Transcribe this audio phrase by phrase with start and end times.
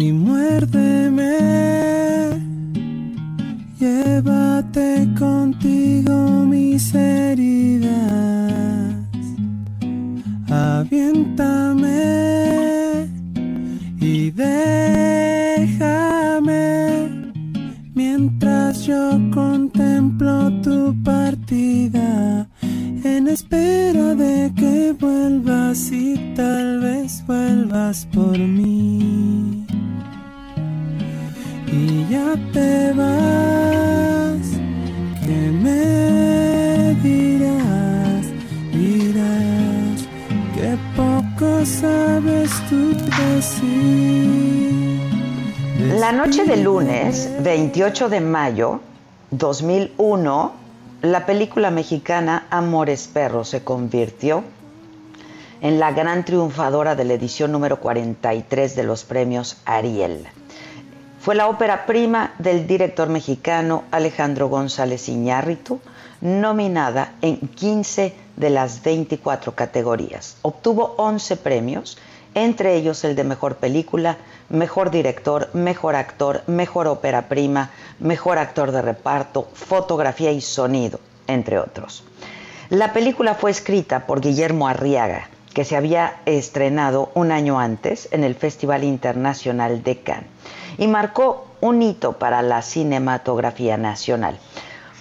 [0.00, 1.38] y muérdeme.
[3.78, 7.90] Llévate contigo mis heridas.
[10.48, 11.90] Aviéntame
[14.00, 15.72] y déjame
[17.94, 22.48] mientras yo contemplo tu partida
[23.04, 29.61] en espera de que vuelvas y tal vez vuelvas por mí.
[31.72, 34.46] Y ya te vas,
[35.24, 38.26] que me dirás,
[38.74, 40.06] dirás
[40.54, 45.00] que poco sabes tú decir.
[45.98, 48.80] La noche de lunes, 28 de mayo
[49.30, 50.52] 2001,
[51.00, 54.44] la película mexicana Amores Perros se convirtió
[55.62, 60.28] en la gran triunfadora de la edición número 43 de los premios Ariel.
[61.22, 65.78] Fue la ópera prima del director mexicano Alejandro González Iñárritu,
[66.20, 70.36] nominada en 15 de las 24 categorías.
[70.42, 71.96] Obtuvo 11 premios,
[72.34, 74.16] entre ellos el de Mejor Película,
[74.48, 77.70] Mejor Director, Mejor Actor, Mejor Ópera Prima,
[78.00, 80.98] Mejor Actor de Reparto, Fotografía y Sonido,
[81.28, 82.02] entre otros.
[82.68, 88.24] La película fue escrita por Guillermo Arriaga, que se había estrenado un año antes en
[88.24, 90.26] el Festival Internacional de Cannes
[90.78, 94.38] y marcó un hito para la cinematografía nacional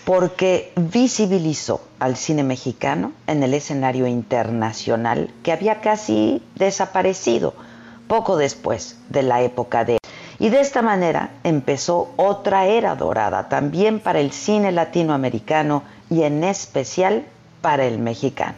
[0.05, 7.53] porque visibilizó al cine mexicano en el escenario internacional que había casi desaparecido
[8.07, 9.99] poco después de la época de...
[10.39, 16.43] Y de esta manera empezó otra era dorada también para el cine latinoamericano y en
[16.43, 17.23] especial
[17.61, 18.57] para el mexicano.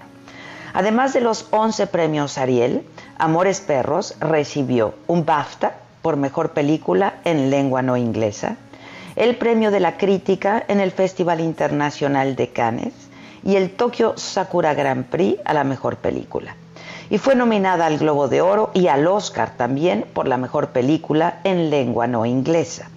[0.73, 2.83] Además de los 11 premios Ariel,
[3.17, 8.57] Amores Perros recibió un BAFTA por mejor película en lengua no inglesa,
[9.15, 12.93] el premio de la crítica en el Festival Internacional de Cannes
[13.43, 16.57] y el Tokyo Sakura Grand Prix a la mejor película.
[17.09, 21.39] Y fue nominada al Globo de Oro y al Oscar también por la mejor película
[21.45, 22.89] en lengua no inglesa.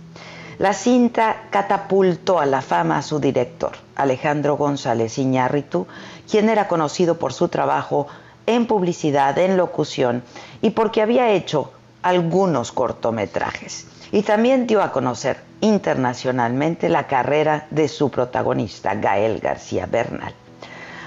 [0.59, 5.87] La cinta catapultó a la fama a su director, Alejandro González Iñárritu,
[6.28, 8.09] quien era conocido por su trabajo
[8.47, 10.25] en publicidad, en locución
[10.61, 11.72] y porque había hecho
[12.06, 13.89] algunos cortometrajes.
[14.12, 20.33] Y también dio a conocer internacionalmente la carrera de su protagonista, Gael García Bernal.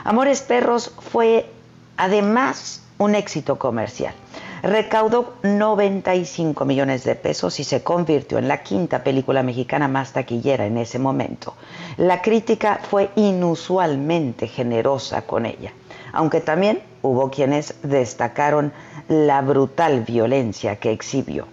[0.03, 1.49] Amores Perros fue
[1.95, 4.13] además un éxito comercial.
[4.61, 10.65] Recaudó 95 millones de pesos y se convirtió en la quinta película mexicana más taquillera
[10.65, 11.53] en ese momento.
[11.95, 15.71] La crítica fue inusualmente generosa con ella,
[16.11, 18.73] aunque también hubo quienes destacaron
[19.07, 21.47] la brutal violencia que exhibió.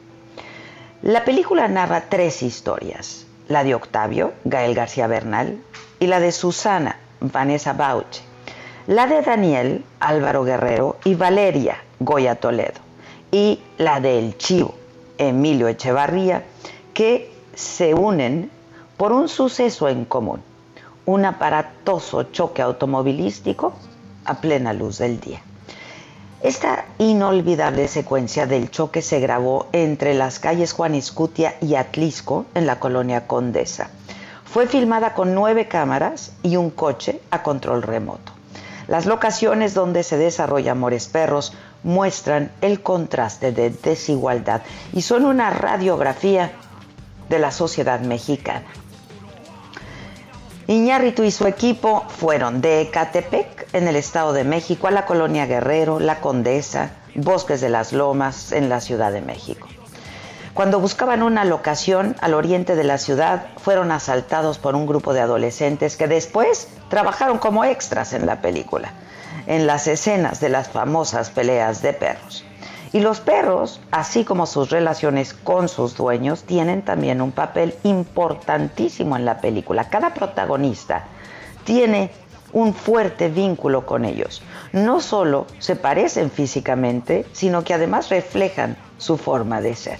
[1.02, 5.58] La película narra tres historias, la de Octavio, Gael García Bernal,
[6.00, 8.22] y la de Susana, Vanessa Bauche,
[8.86, 12.80] la de Daniel, Álvaro Guerrero, y Valeria, Goya Toledo,
[13.30, 14.74] y la de El Chivo,
[15.18, 16.44] Emilio Echevarría,
[16.92, 18.50] que se unen
[18.96, 20.42] por un suceso en común,
[21.04, 23.74] un aparatoso choque automovilístico
[24.26, 25.40] a plena luz del día.
[26.42, 32.66] Esta inolvidable secuencia del choque se grabó entre las calles Juan Iscutia y Atlisco, en
[32.66, 33.88] la colonia Condesa.
[34.44, 38.32] Fue filmada con nueve cámaras y un coche a control remoto.
[38.86, 44.62] Las locaciones donde se desarrolla Amores Perros muestran el contraste de desigualdad
[44.92, 46.52] y son una radiografía
[47.28, 48.66] de la sociedad mexicana.
[50.68, 55.46] Iñárritu y su equipo fueron de Ecatepec, en el Estado de México, a la colonia
[55.46, 59.68] Guerrero, La Condesa, Bosques de las Lomas, en la Ciudad de México.
[60.54, 65.20] Cuando buscaban una locación al oriente de la ciudad, fueron asaltados por un grupo de
[65.20, 68.92] adolescentes que después trabajaron como extras en la película,
[69.46, 72.44] en las escenas de las famosas peleas de perros.
[72.92, 79.16] Y los perros, así como sus relaciones con sus dueños, tienen también un papel importantísimo
[79.16, 79.88] en la película.
[79.88, 81.04] Cada protagonista
[81.64, 82.10] tiene
[82.52, 84.42] un fuerte vínculo con ellos.
[84.72, 89.98] No solo se parecen físicamente, sino que además reflejan su forma de ser.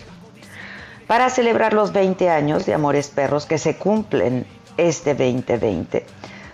[1.07, 4.47] Para celebrar los 20 años de Amores Perros que se cumplen
[4.77, 6.07] este 2020,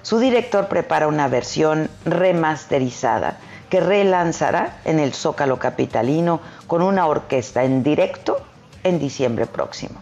[0.03, 3.39] su director prepara una versión remasterizada
[3.73, 8.37] que relanzará en el Zócalo Capitalino con una orquesta en directo
[8.85, 9.99] en diciembre próximo.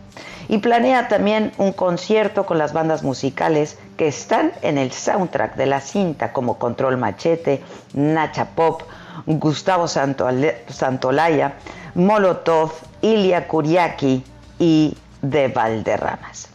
[0.49, 5.67] Y planea también un concierto con las bandas musicales que están en el soundtrack de
[5.67, 7.63] la cinta como Control Machete,
[7.95, 8.83] Nacha Pop,
[9.27, 11.53] Gustavo Santolaya,
[11.95, 12.73] Molotov,
[13.03, 14.25] Ilia Kuriaki
[14.59, 16.49] y De Valderramas.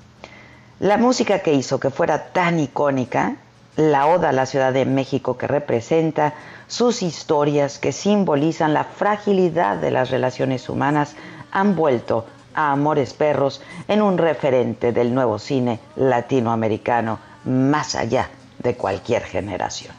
[0.82, 3.38] La música que hizo que fuera tan icónica,
[3.78, 6.34] la oda a la Ciudad de México que representa,
[6.68, 11.16] sus historias que simbolizan la fragilidad de las relaciones humanas,
[11.52, 18.30] han vuelto a Amores Perros en un referente del nuevo cine latinoamericano más allá
[18.60, 19.94] de cualquier generación.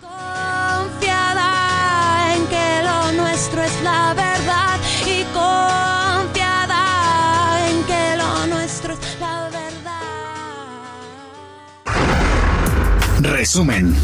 [0.00, 1.44] confiada
[2.34, 6.80] en que lo nuestro es la verdad y confiada
[7.68, 10.00] en que lo nuestro es la verdad.
[13.20, 13.94] Resumen.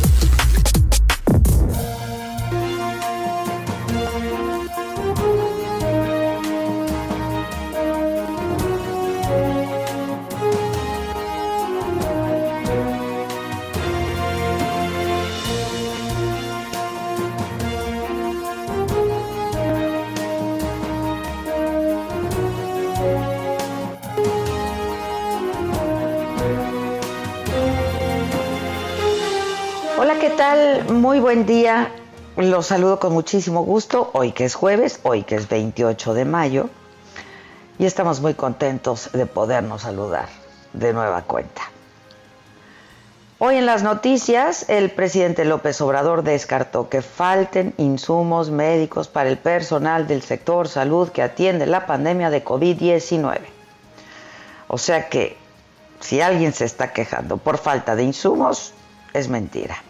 [31.11, 31.91] Muy buen día.
[32.37, 34.11] Los saludo con muchísimo gusto.
[34.12, 36.71] Hoy que es jueves, hoy que es 28 de mayo.
[37.81, 40.29] Y estamos muy contentos de podernos saludar
[40.73, 41.62] de nueva cuenta.
[43.41, 49.37] Hoy en las noticias, el presidente López Obrador descartó que falten insumos médicos para el
[49.37, 53.41] personal del sector salud que atiende la pandemia de COVID-19.
[54.69, 55.37] O sea que
[55.99, 58.75] si alguien se está quejando por falta de insumos,
[59.12, 59.83] es mentira.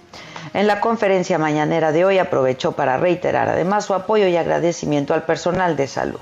[0.55, 5.25] En la conferencia mañanera de hoy aprovechó para reiterar además su apoyo y agradecimiento al
[5.25, 6.21] personal de salud.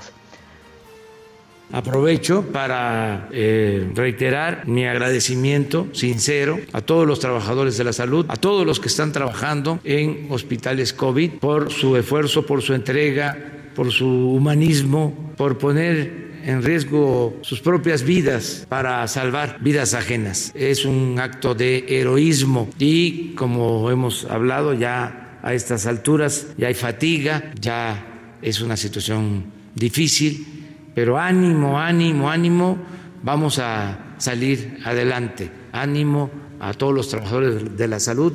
[1.71, 8.37] Aprovecho para eh, reiterar mi agradecimiento sincero a todos los trabajadores de la salud, a
[8.37, 13.37] todos los que están trabajando en hospitales COVID por su esfuerzo, por su entrega,
[13.75, 20.51] por su humanismo, por poner en riesgo sus propias vidas para salvar vidas ajenas.
[20.55, 26.73] Es un acto de heroísmo y como hemos hablado ya a estas alturas, ya hay
[26.73, 29.45] fatiga, ya es una situación
[29.75, 30.45] difícil,
[30.93, 32.77] pero ánimo, ánimo, ánimo,
[33.23, 35.49] vamos a salir adelante.
[35.71, 38.33] Ánimo a todos los trabajadores de la salud.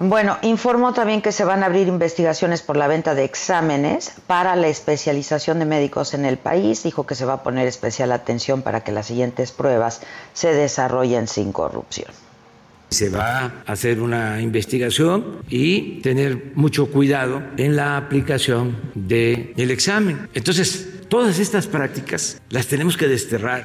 [0.00, 4.54] Bueno, informó también que se van a abrir investigaciones por la venta de exámenes para
[4.54, 6.84] la especialización de médicos en el país.
[6.84, 10.00] Dijo que se va a poner especial atención para que las siguientes pruebas
[10.34, 12.12] se desarrollen sin corrupción.
[12.90, 20.28] Se va a hacer una investigación y tener mucho cuidado en la aplicación del examen.
[20.32, 23.64] Entonces, todas estas prácticas las tenemos que desterrar.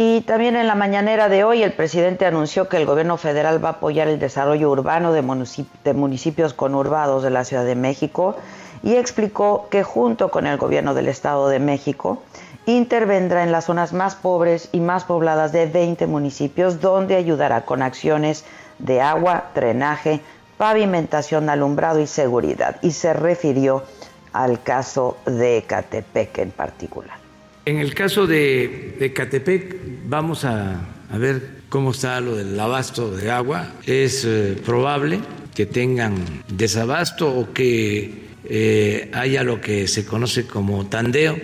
[0.00, 3.70] Y también en la mañanera de hoy el presidente anunció que el gobierno federal va
[3.70, 5.22] a apoyar el desarrollo urbano de,
[5.92, 8.36] municipios conurbados de la Ciudad de México
[8.84, 12.22] y explicó que junto con el gobierno del Estado de México
[12.66, 17.82] intervendrá en las zonas más pobres y más pobladas de 20 municipios donde ayudará con
[17.82, 18.44] acciones
[18.78, 20.20] de agua, drenaje,
[20.58, 22.76] pavimentación, alumbrado y seguridad.
[22.82, 23.82] Y se refirió
[24.32, 27.17] al caso de Ecatepec en particular.
[27.68, 29.76] En el caso de, Catepec,
[30.08, 33.74] vamos a, ver cómo está lo del abasto de agua.
[33.84, 35.20] Es eh, probable
[35.54, 36.14] que tengan
[36.48, 38.10] desabasto o que
[38.48, 41.38] eh, haya lo que se conoce como tandeo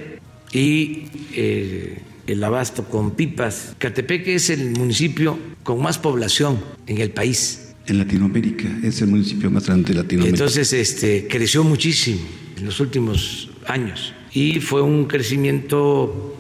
[0.51, 3.75] y eh, el abasto con pipas.
[3.77, 7.75] Catepec es el municipio con más población en el país.
[7.87, 10.43] En Latinoamérica, es el municipio más grande de Latinoamérica.
[10.43, 12.23] Entonces, este, creció muchísimo
[12.57, 16.35] en los últimos años y fue un crecimiento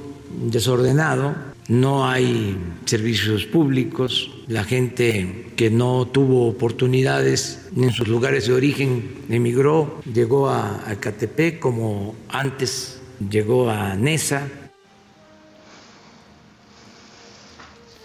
[0.51, 1.35] desordenado,
[1.69, 9.15] no hay servicios públicos, la gente que no tuvo oportunidades en sus lugares de origen
[9.31, 14.49] emigró, llegó a Catepec como antes llegó a Nesa,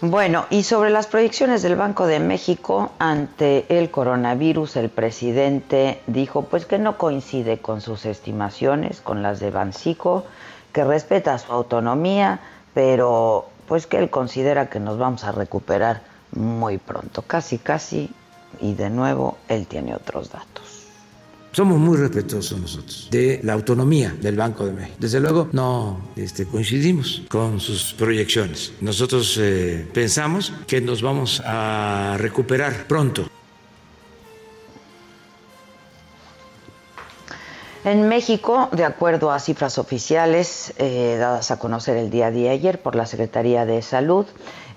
[0.02, 6.42] Bueno, y sobre las proyecciones del Banco de México ante el coronavirus, el presidente dijo
[6.42, 10.24] pues que no coincide con sus estimaciones, con las de Bancico,
[10.72, 12.40] que respeta su autonomía,
[12.72, 16.00] pero pues que él considera que nos vamos a recuperar
[16.32, 18.10] muy pronto, casi casi,
[18.58, 20.69] y de nuevo él tiene otros datos.
[21.52, 24.96] Somos muy respetuosos nosotros de la autonomía del Banco de México.
[25.00, 28.72] Desde luego no este, coincidimos con sus proyecciones.
[28.80, 33.26] Nosotros eh, pensamos que nos vamos a recuperar pronto.
[37.82, 42.80] En México, de acuerdo a cifras oficiales eh, dadas a conocer el día de ayer
[42.80, 44.26] por la Secretaría de Salud,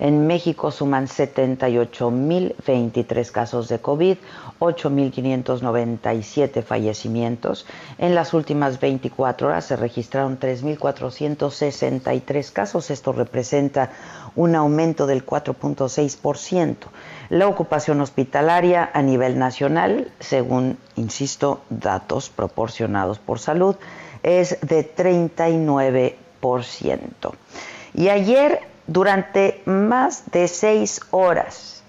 [0.04, 4.18] en México suman 78.023 casos de COVID,
[4.60, 7.66] 8.597 fallecimientos.
[7.98, 12.92] En las últimas 24 horas se registraron 3.463 casos.
[12.92, 13.92] Esto representa
[14.36, 16.76] un aumento del 4.6%.
[17.30, 23.78] La ocupación hospitalaria a nivel nacional, según, insisto, datos proporcionados por salud,
[24.22, 27.32] es de 39%.
[27.94, 31.84] Y ayer, durante más de seis horas,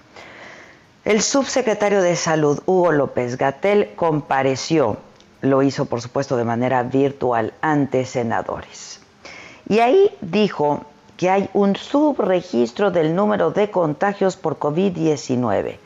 [1.04, 4.96] el subsecretario de Salud, Hugo López Gatel, compareció,
[5.42, 9.00] lo hizo por supuesto de manera virtual, ante senadores.
[9.68, 10.84] Y ahí dijo
[11.16, 15.76] que hay un subregistro del número de contagios por COVID-19,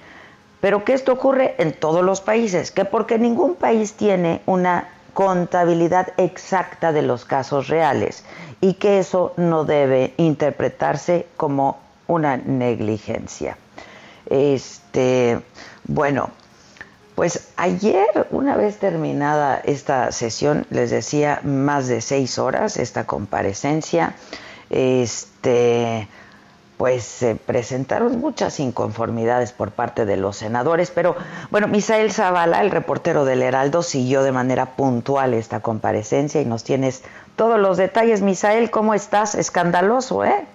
[0.61, 4.89] pero que esto ocurre en todos los países, que porque ningún país tiene una
[5.19, 8.23] contabilidad exacta de los casos reales
[8.61, 13.57] y que eso no debe interpretarse como una negligencia.
[14.27, 15.41] Este,
[15.89, 16.31] bueno,
[17.17, 24.15] pues ayer, una vez terminada esta sesión, les decía más de seis horas esta comparecencia,
[24.71, 26.07] este,
[26.79, 31.17] pues se presentaron muchas inconformidades por parte de los senadores, pero
[31.51, 36.63] bueno, Misael Zavala, el reportero del Heraldo, siguió de manera puntual esta comparecencia y nos
[36.63, 37.05] tienes
[37.35, 38.23] todos los detalles.
[38.23, 39.35] Misael, ¿cómo estás?
[39.35, 40.47] Escandaloso, ¿eh?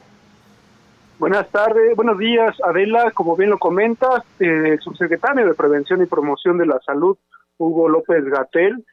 [1.19, 3.11] Buenas tardes, buenos días, Adela.
[3.11, 7.17] Como bien lo comentas, el subsecretario de Prevención y Promoción de la Salud,
[7.57, 8.83] Hugo López Gatel,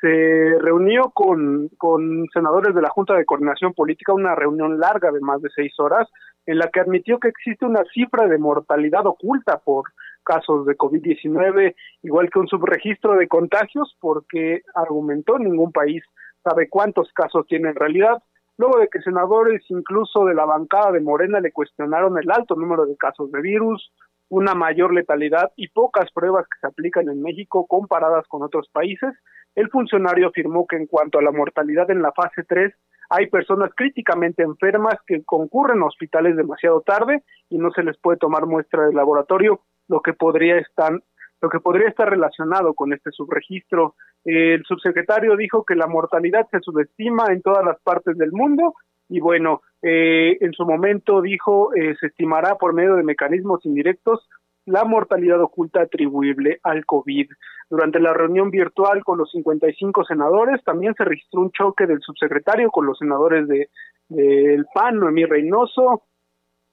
[0.00, 5.20] se reunió con, con senadores de la Junta de Coordinación Política, una reunión larga de
[5.20, 6.08] más de seis horas,
[6.48, 9.84] en la que admitió que existe una cifra de mortalidad oculta por
[10.24, 16.02] casos de COVID-19, igual que un subregistro de contagios, porque argumentó ningún país
[16.42, 18.22] sabe cuántos casos tiene en realidad.
[18.56, 22.86] Luego de que senadores incluso de la bancada de Morena le cuestionaron el alto número
[22.86, 23.92] de casos de virus,
[24.30, 29.12] una mayor letalidad y pocas pruebas que se aplican en México comparadas con otros países,
[29.54, 32.72] el funcionario afirmó que en cuanto a la mortalidad en la fase 3,
[33.08, 38.18] hay personas críticamente enfermas que concurren a hospitales demasiado tarde y no se les puede
[38.18, 40.92] tomar muestra del laboratorio, lo que podría estar
[41.40, 43.94] lo que podría estar relacionado con este subregistro.
[44.24, 48.74] El subsecretario dijo que la mortalidad se subestima en todas las partes del mundo
[49.08, 54.28] y bueno, eh, en su momento dijo eh, se estimará por medio de mecanismos indirectos
[54.68, 57.30] la mortalidad oculta atribuible al COVID.
[57.70, 62.70] Durante la reunión virtual con los 55 senadores también se registró un choque del subsecretario
[62.70, 63.68] con los senadores de
[64.08, 66.04] del PAN, Noemí Reynoso,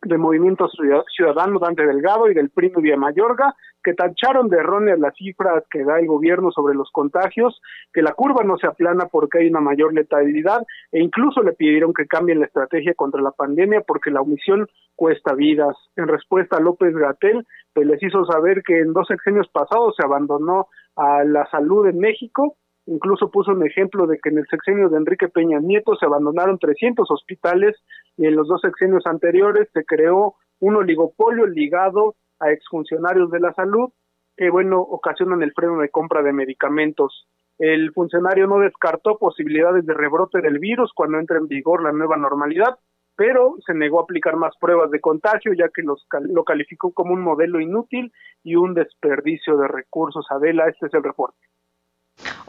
[0.02, 0.70] de Movimiento
[1.16, 5.84] Ciudadano Dante Delgado y del Primo Vía Mayorga, que tacharon de erróneas las cifras que
[5.84, 7.62] da el gobierno sobre los contagios,
[7.94, 10.62] que la curva no se aplana porque hay una mayor letalidad
[10.92, 15.34] e incluso le pidieron que cambien la estrategia contra la pandemia porque la omisión cuesta
[15.34, 15.76] vidas.
[15.96, 20.06] En respuesta a López Gatel, pues les hizo saber que en dos sexenios pasados se
[20.06, 22.58] abandonó a la salud en México
[22.88, 26.60] incluso puso un ejemplo de que en el sexenio de Enrique Peña Nieto se abandonaron
[26.60, 27.76] 300 hospitales
[28.18, 33.54] y en los dos sexenios anteriores se creó un oligopolio ligado a exfuncionarios de la
[33.54, 33.90] salud
[34.38, 37.28] que, bueno, ocasionan el freno de compra de medicamentos.
[37.58, 42.18] El funcionario no descartó posibilidades de rebrote del virus cuando entre en vigor la nueva
[42.18, 42.78] normalidad,
[43.16, 47.14] pero se negó a aplicar más pruebas de contagio ya que los, lo calificó como
[47.14, 48.12] un modelo inútil
[48.44, 50.26] y un desperdicio de recursos.
[50.30, 51.38] Adela, este es el reporte.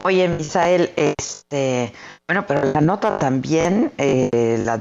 [0.03, 1.93] Oye, Misael, este,
[2.27, 4.79] bueno, pero la nota también, eh, la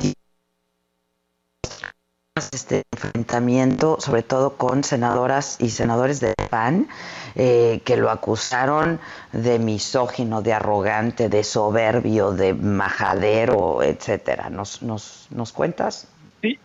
[2.53, 6.87] este enfrentamiento, sobre todo con senadoras y senadores de PAN,
[7.35, 9.01] eh, que lo acusaron
[9.33, 14.51] de misógino, de arrogante, de soberbio, de majadero, etcétera.
[14.51, 16.09] ¿Nos, nos, nos cuentas?
[16.43, 16.59] Sí,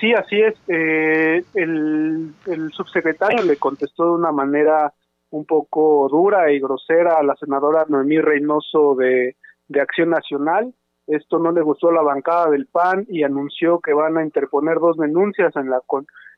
[0.00, 0.54] sí, así es.
[0.66, 4.92] Eh, el, el subsecretario le contestó de una manera
[5.32, 9.36] un poco dura y grosera a la senadora Noemí Reynoso de,
[9.68, 10.72] de Acción Nacional.
[11.06, 14.78] Esto no le gustó a la bancada del PAN y anunció que van a interponer
[14.78, 15.80] dos denuncias en la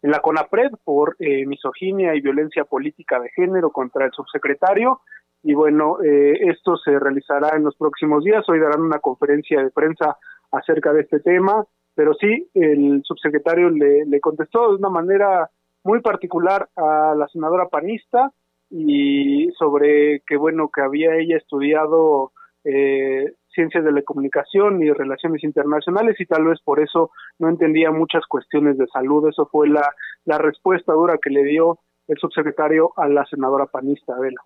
[0.03, 5.01] en la CONAPRED por eh, misoginia y violencia política de género contra el subsecretario.
[5.43, 8.45] Y bueno, eh, esto se realizará en los próximos días.
[8.49, 10.17] Hoy darán una conferencia de prensa
[10.53, 11.65] acerca de este tema.
[11.95, 15.49] Pero sí, el subsecretario le, le contestó de una manera
[15.85, 18.31] muy particular a la senadora panista
[18.77, 22.33] y sobre que bueno que había ella estudiado
[22.65, 27.93] eh, ciencias de la comunicación y relaciones internacionales y tal vez por eso no entendía
[27.93, 29.29] muchas cuestiones de salud.
[29.29, 31.79] Eso fue la, la respuesta dura que le dio
[32.09, 34.43] el subsecretario a la senadora panista Adela.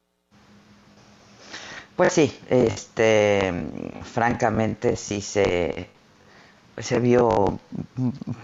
[1.96, 3.50] Pues sí, este,
[4.02, 5.88] francamente sí se,
[6.80, 7.58] se vio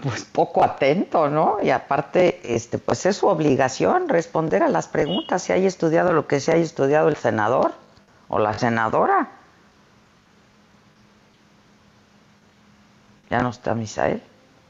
[0.01, 1.57] pues poco atento, ¿no?
[1.61, 6.27] Y aparte, este, pues es su obligación responder a las preguntas si hay estudiado lo
[6.27, 7.73] que se haya estudiado el senador
[8.27, 9.29] o la senadora.
[13.29, 14.21] Ya no está Misael,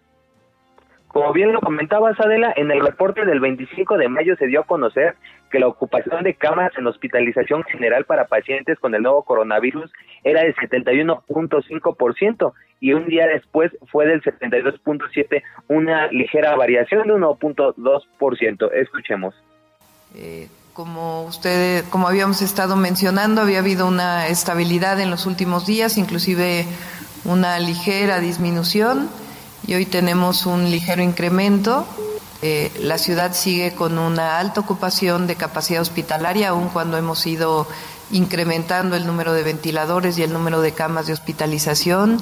[1.15, 4.65] Como bien lo comentaba Adela, en el reporte del 25 de mayo se dio a
[4.65, 5.15] conocer
[5.49, 9.89] que la ocupación de camas en hospitalización general para pacientes con el nuevo coronavirus
[10.25, 12.51] era del 71.5%
[12.81, 18.73] y un día después fue del 72.7%, una ligera variación de 1.2%.
[18.73, 19.33] Escuchemos.
[20.15, 25.97] Eh, como ustedes, como habíamos estado mencionando, había habido una estabilidad en los últimos días,
[25.97, 26.65] inclusive
[27.23, 29.07] una ligera disminución
[29.67, 31.85] y hoy tenemos un ligero incremento.
[32.41, 37.67] Eh, la ciudad sigue con una alta ocupación de capacidad hospitalaria, aun cuando hemos ido
[38.11, 42.21] incrementando el número de ventiladores y el número de camas de hospitalización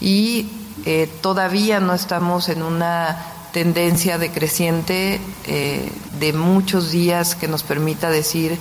[0.00, 0.48] y
[0.84, 8.10] eh, todavía no estamos en una tendencia decreciente eh, de muchos días que nos permita
[8.10, 8.58] decir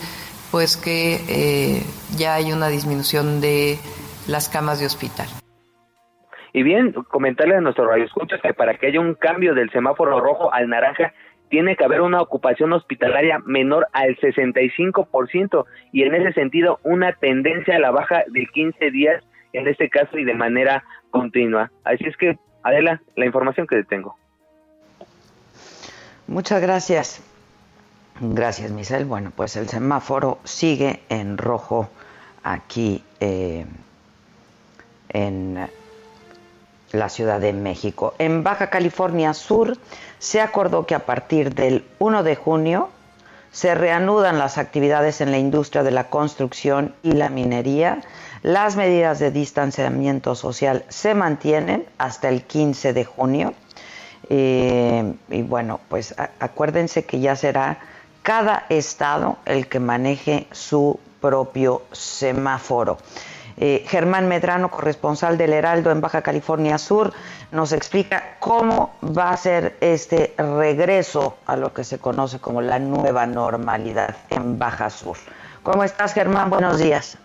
[0.52, 1.84] pues que
[2.16, 3.80] ya hay una disminución de
[4.28, 5.43] las camas de hospital.
[6.54, 10.54] Y bien, comentarle a nuestros radioescuchas que para que haya un cambio del semáforo rojo
[10.54, 11.14] al naranja,
[11.50, 17.76] tiene que haber una ocupación hospitalaria menor al 65% y en ese sentido una tendencia
[17.76, 21.72] a la baja de 15 días en este caso y de manera continua.
[21.84, 24.16] Así es que, Adela, la información que tengo.
[26.28, 27.22] Muchas gracias.
[28.20, 29.06] Gracias, Michelle.
[29.06, 31.90] Bueno, pues el semáforo sigue en rojo
[32.44, 33.66] aquí eh,
[35.10, 35.68] en
[36.94, 38.14] la Ciudad de México.
[38.20, 39.78] En Baja California Sur
[40.20, 42.90] se acordó que a partir del 1 de junio
[43.52, 48.02] se reanudan las actividades en la industria de la construcción y la minería.
[48.44, 53.54] Las medidas de distanciamiento social se mantienen hasta el 15 de junio.
[54.30, 57.80] Eh, y bueno, pues acuérdense que ya será
[58.22, 62.98] cada estado el que maneje su propio semáforo.
[63.58, 67.14] Eh, Germán Medrano, corresponsal del Heraldo en Baja California Sur,
[67.52, 72.80] nos explica cómo va a ser este regreso a lo que se conoce como la
[72.80, 75.18] nueva normalidad en Baja Sur.
[75.62, 76.50] ¿Cómo estás, Germán?
[76.50, 77.18] Buenos días.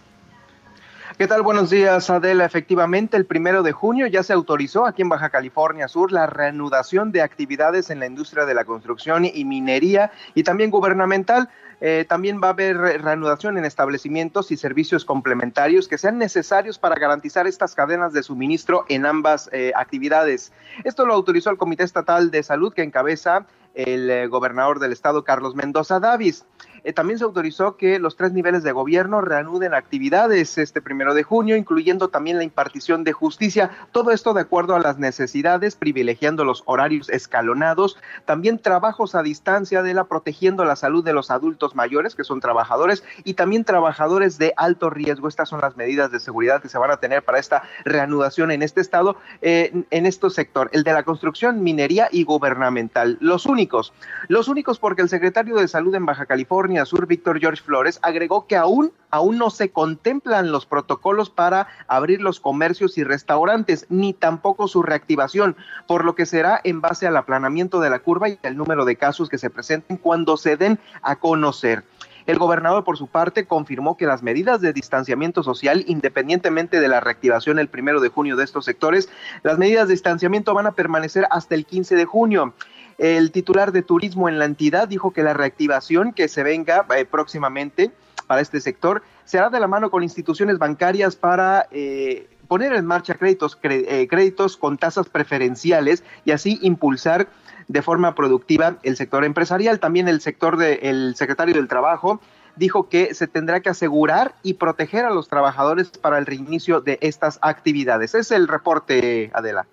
[1.19, 1.43] ¿Qué tal?
[1.43, 2.45] Buenos días, Adela.
[2.45, 7.11] Efectivamente, el primero de junio ya se autorizó aquí en Baja California Sur la reanudación
[7.11, 11.49] de actividades en la industria de la construcción y minería y también gubernamental.
[11.81, 16.95] Eh, también va a haber reanudación en establecimientos y servicios complementarios que sean necesarios para
[16.95, 20.53] garantizar estas cadenas de suministro en ambas eh, actividades.
[20.85, 25.25] Esto lo autorizó el Comité Estatal de Salud que encabeza el eh, gobernador del estado,
[25.25, 26.45] Carlos Mendoza Davis.
[26.85, 31.23] Eh, también se autorizó que los tres niveles de gobierno reanuden actividades este primero de
[31.23, 33.71] junio, incluyendo también la impartición de justicia.
[33.93, 37.97] Todo esto de acuerdo a las necesidades, privilegiando los horarios escalonados.
[38.25, 42.41] También trabajos a distancia de la protegiendo la salud de los adultos mayores, que son
[42.41, 45.29] trabajadores, y también trabajadores de alto riesgo.
[45.29, 48.63] Estas son las medidas de seguridad que se van a tener para esta reanudación en
[48.63, 53.19] este estado, eh, en este sector, el de la construcción, minería y gubernamental.
[53.21, 53.93] Los únicos,
[54.29, 58.47] los únicos porque el secretario de Salud en Baja California Sur, Víctor George Flores, agregó
[58.47, 64.13] que aún, aún no se contemplan los protocolos para abrir los comercios y restaurantes, ni
[64.13, 68.39] tampoco su reactivación, por lo que será en base al aplanamiento de la curva y
[68.43, 71.85] el número de casos que se presenten cuando se den a conocer.
[72.29, 77.01] El gobernador, por su parte, confirmó que las medidas de distanciamiento social, independientemente de la
[77.01, 79.09] reactivación el primero de junio de estos sectores,
[79.43, 82.53] las medidas de distanciamiento van a permanecer hasta el 15 de junio.
[82.99, 87.05] El titular de turismo en la entidad dijo que la reactivación que se venga eh,
[87.05, 87.93] próximamente
[88.27, 93.15] para este sector será de la mano con instituciones bancarias para eh, poner en marcha
[93.15, 97.29] créditos, eh, créditos con tasas preferenciales y así impulsar
[97.69, 99.79] de forma productiva el sector empresarial.
[99.79, 102.21] También el sector del secretario del Trabajo
[102.57, 106.99] dijo que se tendrá que asegurar y proteger a los trabajadores para el reinicio de
[107.01, 108.17] estas actividades.
[108.17, 109.67] Es el reporte, Adela.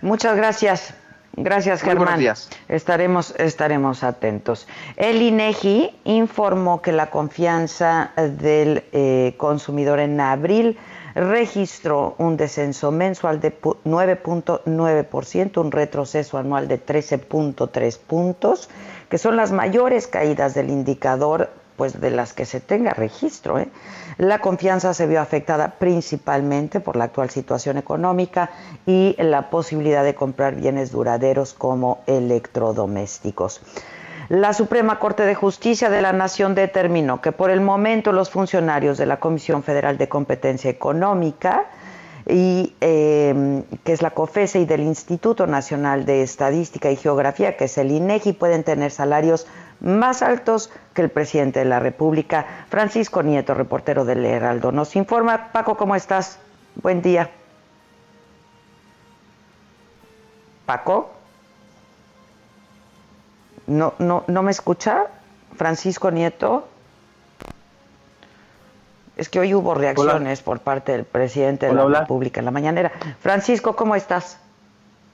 [0.00, 0.94] Muchas gracias.
[1.36, 2.20] Gracias, Germán.
[2.68, 4.68] Estaremos, estaremos atentos.
[4.96, 10.78] El INEGI informó que la confianza del eh, consumidor en abril
[11.14, 18.68] registró un descenso mensual de 9.9%, un retroceso anual de 13.3 puntos,
[19.08, 23.58] que son las mayores caídas del indicador pues de las que se tenga registro.
[23.58, 23.68] ¿eh?
[24.18, 28.50] La confianza se vio afectada principalmente por la actual situación económica
[28.86, 33.60] y la posibilidad de comprar bienes duraderos como electrodomésticos.
[34.28, 38.96] La Suprema Corte de Justicia de la Nación determinó que por el momento los funcionarios
[38.96, 41.66] de la Comisión Federal de Competencia Económica
[42.28, 47.64] y eh, que es la COFESE y del Instituto Nacional de Estadística y Geografía, que
[47.64, 49.46] es el INEGI, pueden tener salarios
[49.82, 52.46] más altos que el presidente de la República.
[52.68, 55.52] Francisco Nieto, reportero del Heraldo, nos informa.
[55.52, 56.40] Paco, ¿cómo estás?
[56.76, 57.30] Buen día.
[60.66, 61.12] Paco.
[63.66, 65.06] No, no, ¿No me escucha?
[65.56, 66.68] Francisco Nieto.
[69.16, 72.90] Es que hoy hubo reacciones por parte del presidente de la República en la mañanera.
[73.20, 74.40] Francisco, ¿cómo estás?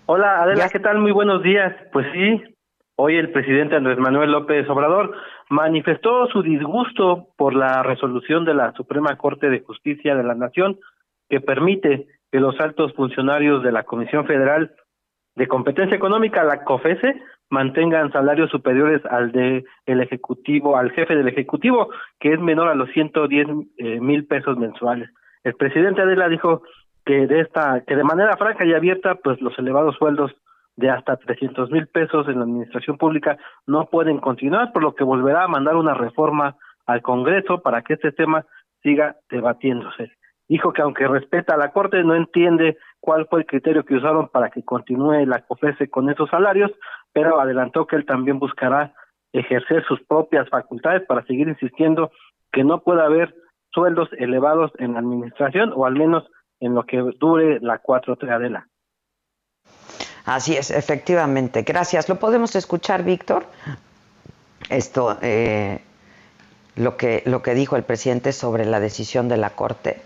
[0.07, 0.99] Hola, Adela, ¿qué tal?
[0.99, 1.75] Muy buenos días.
[1.93, 2.58] Pues sí,
[3.01, 5.15] hoy el presidente Andrés Manuel López Obrador
[5.49, 10.79] manifestó su disgusto por la resolución de la Suprema Corte de Justicia de la Nación
[11.29, 14.73] que permite que los altos funcionarios de la Comisión Federal
[15.37, 21.29] de Competencia Económica, la COFESE, mantengan salarios superiores al de el ejecutivo, al jefe del
[21.29, 23.47] ejecutivo, que es menor a los 110
[23.79, 25.09] eh, mil pesos mensuales.
[25.45, 26.63] El presidente Adela dijo
[27.07, 30.35] que de esta, que de manera franca y abierta, pues los elevados sueldos
[30.79, 33.37] de hasta 300 mil pesos en la administración pública
[33.67, 37.95] no pueden continuar, por lo que volverá a mandar una reforma al Congreso para que
[37.95, 38.47] este tema
[38.81, 40.13] siga debatiéndose.
[40.49, 44.29] Dijo que aunque respeta a la Corte, no entiende cuál fue el criterio que usaron
[44.29, 46.71] para que continúe la COFESE con esos salarios,
[47.13, 48.95] pero adelantó que él también buscará
[49.33, 52.13] ejercer sus propias facultades para seguir insistiendo
[52.53, 53.35] que no puede haber
[53.73, 56.25] sueldos elevados en la administración o al menos
[56.61, 58.69] en lo que dure la 4T Adela.
[60.29, 61.63] Así es, efectivamente.
[61.63, 62.11] Gracias.
[62.11, 63.47] ¿Lo podemos escuchar, Víctor?
[64.69, 65.81] Esto, eh,
[66.77, 70.03] lo, que, lo que dijo el presidente sobre la decisión de la Corte.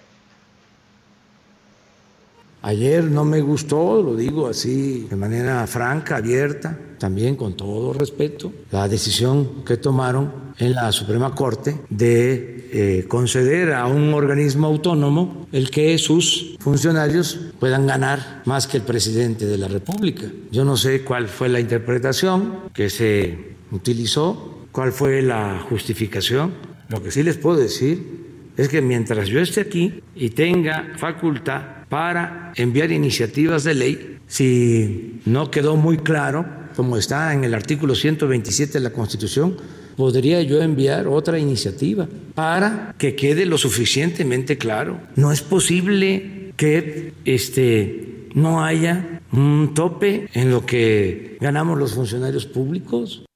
[2.63, 8.53] Ayer no me gustó, lo digo así de manera franca, abierta, también con todo respeto,
[8.71, 15.49] la decisión que tomaron en la Suprema Corte de eh, conceder a un organismo autónomo
[15.51, 20.27] el que sus funcionarios puedan ganar más que el presidente de la República.
[20.53, 26.53] Yo no sé cuál fue la interpretación que se utilizó, cuál fue la justificación.
[26.89, 28.23] Lo que sí les puedo decir
[28.57, 34.19] es que mientras yo esté aquí y tenga facultad para enviar iniciativas de ley.
[34.27, 39.59] Si no quedó muy claro, como está en el artículo 127 de la Constitución,
[39.95, 45.01] podría yo enviar otra iniciativa para que quede lo suficientemente claro.
[45.17, 52.47] No es posible que este no haya un tope en lo que ganamos los funcionarios
[52.47, 53.27] públicos.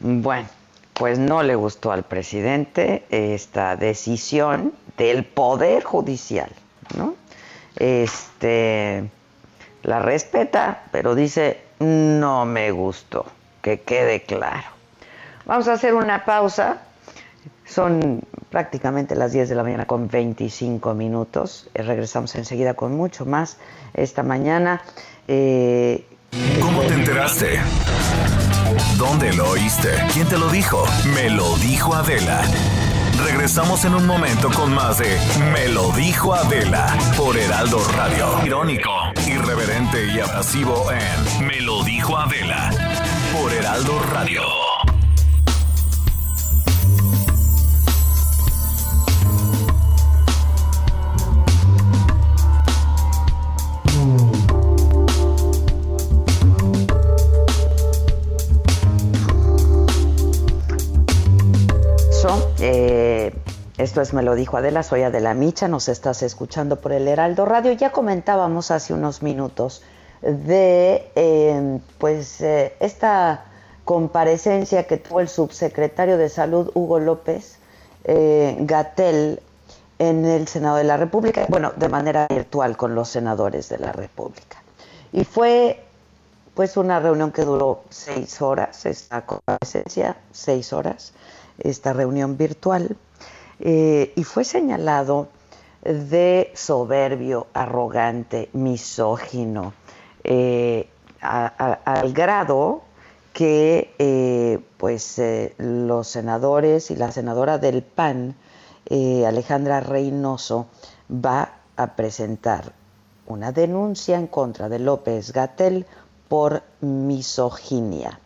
[0.00, 0.46] Bueno,
[0.92, 6.50] pues no le gustó al presidente esta decisión del Poder Judicial,
[6.96, 7.14] ¿no?
[7.76, 9.04] Este,
[9.82, 13.26] la respeta, pero dice, no me gustó.
[13.62, 14.66] que quede claro.
[15.46, 16.82] Vamos a hacer una pausa.
[17.64, 21.68] Son prácticamente las 10 de la mañana con 25 minutos.
[21.74, 23.58] Eh, regresamos enseguida con mucho más
[23.94, 24.82] esta mañana.
[25.28, 26.04] Eh,
[26.60, 27.60] ¿Cómo te enteraste?
[28.98, 29.90] ¿Dónde lo oíste?
[30.12, 30.84] ¿Quién te lo dijo?
[31.14, 32.42] Me lo dijo Adela.
[33.24, 35.18] Regresamos en un momento con más de
[35.52, 38.44] Me lo dijo Adela por Heraldo Radio.
[38.44, 38.90] Irónico,
[39.26, 42.70] irreverente y abrasivo en Me lo dijo Adela
[43.32, 44.61] por Heraldo Radio.
[63.82, 67.44] Esto es Me lo dijo Adela, soy Adela Micha, nos estás escuchando por el Heraldo
[67.44, 67.72] Radio.
[67.72, 69.82] Ya comentábamos hace unos minutos
[70.20, 73.44] de eh, pues eh, esta
[73.84, 77.58] comparecencia que tuvo el subsecretario de Salud Hugo López
[78.04, 79.40] Gatel
[79.98, 83.92] en el Senado de la República, bueno, de manera virtual con los senadores de la
[83.92, 84.62] República.
[85.12, 85.84] Y fue
[86.54, 91.12] pues una reunión que duró seis horas, esta comparecencia, seis horas,
[91.58, 92.96] esta reunión virtual,
[93.64, 95.28] eh, y fue señalado
[95.84, 99.72] de soberbio, arrogante, misógino,
[100.24, 100.88] eh,
[101.20, 102.82] al grado
[103.32, 105.22] que eh, pues
[105.58, 108.34] los senadores y la senadora del PAN,
[108.90, 110.66] Alejandra Reynoso,
[111.08, 112.72] va a presentar
[113.26, 115.86] una denuncia en contra de López Gatel
[116.28, 118.18] por misoginia.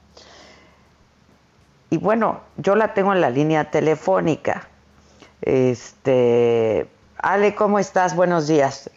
[1.90, 4.68] Y bueno, yo la tengo en la línea telefónica.
[5.42, 6.86] Este,
[7.18, 8.16] Ale, ¿cómo estás?
[8.16, 8.90] Buenos días.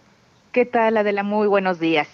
[0.51, 1.23] ¿Qué tal, Adela?
[1.23, 2.07] Muy buenos días.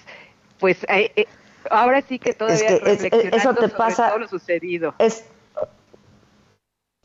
[0.60, 1.28] Pues eh, eh,
[1.70, 4.94] ahora sí que todavía es que eso te pasa, todo lo sucedido.
[5.00, 5.26] Es,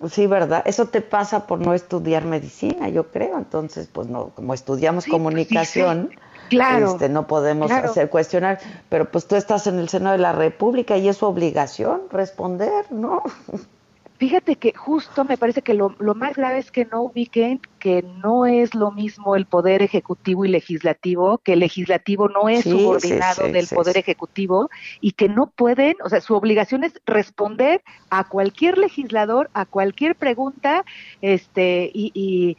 [0.09, 0.63] sí, ¿verdad?
[0.67, 3.39] Eso te pasa por no estudiar medicina, yo creo.
[3.39, 6.11] Entonces, pues no, como estudiamos pues comunicación,
[6.51, 6.91] Claro.
[6.91, 10.97] Este, no podemos hacer cuestionar, pero pues tú estás en el seno de la República
[10.97, 13.23] y es su obligación responder, ¿no?
[14.21, 18.45] Fíjate que justo me parece que lo, más grave es que no ubiquen que no
[18.45, 23.67] es lo mismo el poder ejecutivo y legislativo, que el legislativo no es subordinado del
[23.67, 24.69] poder ejecutivo
[25.01, 30.15] y que no pueden, o sea, su obligación es responder a cualquier legislador, a cualquier
[30.15, 30.85] pregunta,
[31.23, 32.59] este, y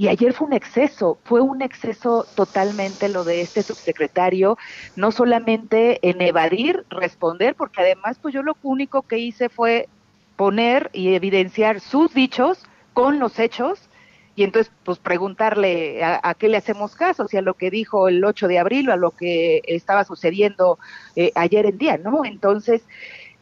[0.00, 4.56] y ayer fue un exceso, fue un exceso totalmente lo de este subsecretario,
[4.96, 9.90] no solamente en evadir, responder, porque además pues yo lo único que hice fue
[10.40, 13.90] poner y evidenciar sus dichos con los hechos
[14.34, 18.24] y entonces pues preguntarle a, qué le hacemos caso, si a lo que dijo el
[18.24, 20.78] 8 de abril o a lo que estaba sucediendo
[21.14, 22.24] eh, ayer en día, ¿no?
[22.24, 22.80] Entonces,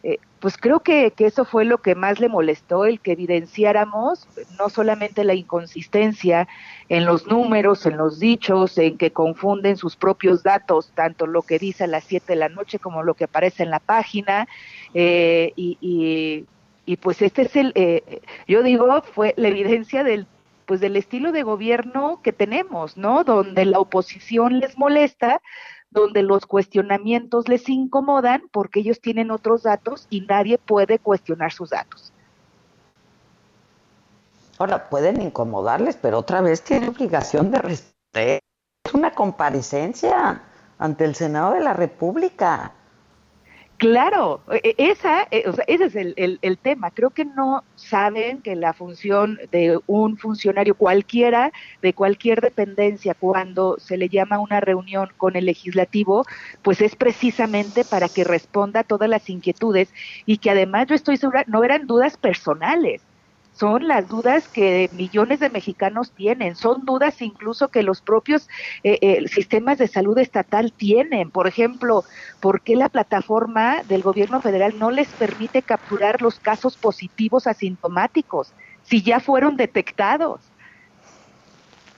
[0.03, 4.27] eh, pues creo que, eso fue lo que más le molestó, el que evidenciáramos
[4.59, 6.49] no solamente la inconsistencia
[6.89, 11.61] en los números, en los dichos, en que confunden sus propios datos, tanto lo que
[11.61, 14.49] dice a las 7 de la noche como lo que aparece en la página,
[14.95, 16.47] eh, y, y,
[16.97, 20.27] pues este es el, eh, yo digo, fue la evidencia del
[20.69, 23.25] pues del estilo de gobierno que tenemos, ¿no?
[23.25, 25.41] Donde la oposición les molesta,
[25.89, 31.71] donde los cuestionamientos les incomodan porque ellos tienen otros datos y nadie puede cuestionar sus
[31.71, 32.13] datos.
[34.59, 38.41] Ahora, pueden incomodarles, pero otra vez tiene obligación de responder.
[38.85, 40.43] Es una comparecencia
[40.79, 42.73] ante el Senado de la República.
[43.79, 46.91] Claro, e, e, esa, e, o sea, ese es el, el, tema.
[46.91, 53.77] Creo que no saben que la función de un funcionario cualquiera, de cualquier dependencia, cuando
[53.79, 56.25] se le llama una reunión con el legislativo,
[56.63, 59.95] pues es precisamente para que responda a todas las inquietudes
[60.27, 63.01] y que además yo estoy segura, no eran dudas personales,
[63.59, 68.47] son las dudas que millones de mexicanos tienen, son dudas incluso que los propios
[68.85, 71.33] eh, eh, sistemas de salud estatal tienen.
[71.33, 72.05] Por ejemplo,
[72.39, 78.55] ¿por qué la plataforma del gobierno federal no les permite capturar los casos positivos asintomáticos
[78.83, 80.53] si ya fueron detectados?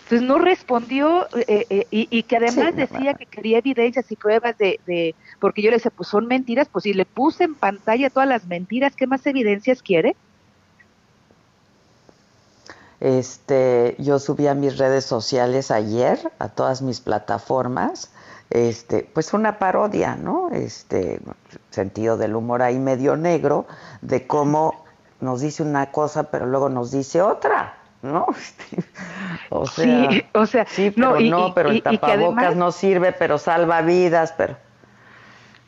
[0.05, 5.15] Entonces no respondió eh, y, que además decía que quería evidencias y pruebas de, de,
[5.39, 8.47] porque yo le decía, pues son mentiras, pues si le puse en pantalla todas las
[8.47, 10.17] mentiras, ¿qué más evidencias quiere?
[13.01, 18.13] Este, yo subí a mis redes sociales ayer, a todas mis plataformas,
[18.51, 20.51] este, pues una parodia, ¿no?
[20.51, 21.21] Este,
[21.71, 23.67] sentido del humor ahí medio negro,
[24.03, 24.85] de cómo
[25.21, 28.27] nos dice una cosa, pero luego nos dice otra, ¿no?
[29.51, 33.81] o sea, sí, o sea, sí, pero no, pero el tapabocas no sirve, pero salva
[33.81, 34.57] vidas, pero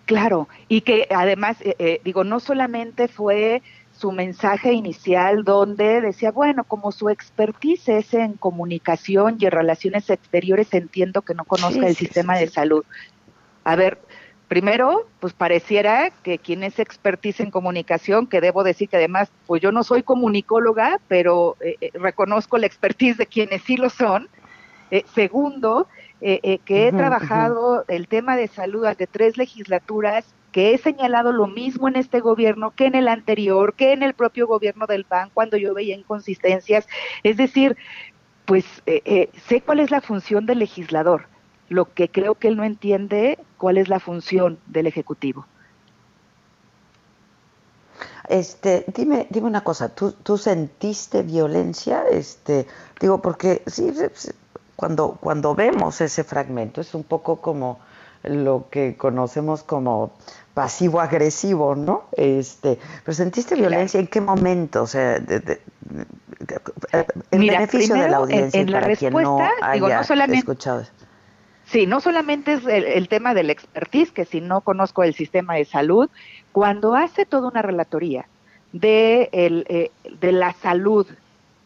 [0.04, 3.62] Claro, y que además, eh, eh, digo, no solamente fue
[4.02, 10.10] su mensaje inicial donde decía, bueno, como su expertise es en comunicación y en relaciones
[10.10, 12.84] exteriores, entiendo que no conozca el sistema de salud.
[13.62, 14.00] A ver,
[14.48, 19.62] primero, pues pareciera que quien es expertise en comunicación, que debo decir que además, pues
[19.62, 24.28] yo no soy comunicóloga, pero eh, reconozco la expertise de quienes sí lo son.
[25.14, 25.86] segundo,
[26.20, 31.88] que he trabajado el tema de salud de tres legislaturas que he señalado lo mismo
[31.88, 35.56] en este gobierno que en el anterior, que en el propio gobierno del PAN cuando
[35.56, 36.86] yo veía inconsistencias.
[37.22, 37.76] Es decir,
[38.44, 41.26] pues eh, eh, sé cuál es la función del legislador.
[41.68, 45.46] Lo que creo que él no entiende, cuál es la función del Ejecutivo.
[48.28, 52.04] Este, dime, dime una cosa, ¿tú, ¿tú sentiste violencia?
[52.10, 52.66] Este,
[53.00, 53.92] digo, porque sí,
[54.76, 57.80] cuando, cuando vemos ese fragmento es un poco como
[58.22, 60.12] lo que conocemos como
[60.54, 62.04] pasivo-agresivo, ¿no?
[62.12, 65.46] Este, pero sentiste violencia en qué momento, o sea, el
[67.30, 70.84] beneficio de la audiencia en, la respuesta, digo, no solamente, escuchado.
[71.64, 75.64] Sí, no solamente es el, tema del expertise, que si no conozco el sistema de
[75.64, 76.10] salud,
[76.52, 78.26] cuando hace toda una relatoría
[78.72, 81.06] de, el, eh, de la salud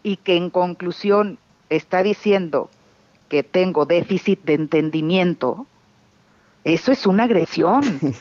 [0.05, 1.38] y que en conclusión
[1.71, 2.71] está diciendo
[3.29, 5.66] que tengo déficit de entendimiento,
[6.66, 7.81] eso es una agresión.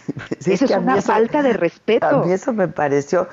[0.45, 2.05] eso es una falta de respeto.
[2.05, 3.27] A mí eso me pareció.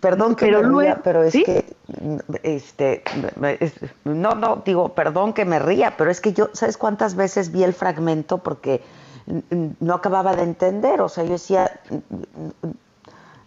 [0.00, 1.76] Perdón que pero me ría, pero es que
[2.42, 3.02] este
[4.04, 7.64] no no digo perdón que me ría, pero es que yo sabes cuántas veces vi
[7.64, 8.82] el fragmento porque
[9.80, 11.80] no acababa de entender, o sea, yo decía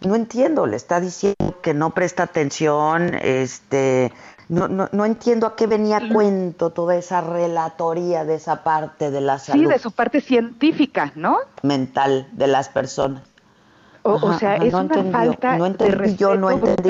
[0.01, 4.11] no entiendo, le está diciendo que no presta atención, este
[4.49, 9.21] no, no, no entiendo a qué venía cuento toda esa relatoría de esa parte de
[9.21, 9.63] la salud.
[9.63, 11.37] Sí, de su parte científica, ¿no?
[11.61, 13.23] Mental de las personas.
[14.03, 16.89] O, sea, es una falta no entendí, de respeto yo no entendí.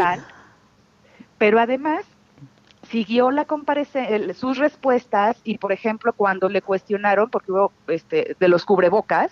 [1.38, 2.06] pero además
[2.90, 3.46] siguió la
[4.34, 9.32] sus respuestas y, por ejemplo, cuando le cuestionaron, porque hubo este, de los cubrebocas,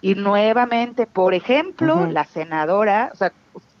[0.00, 3.32] y nuevamente, por ejemplo, la senadora, o sea,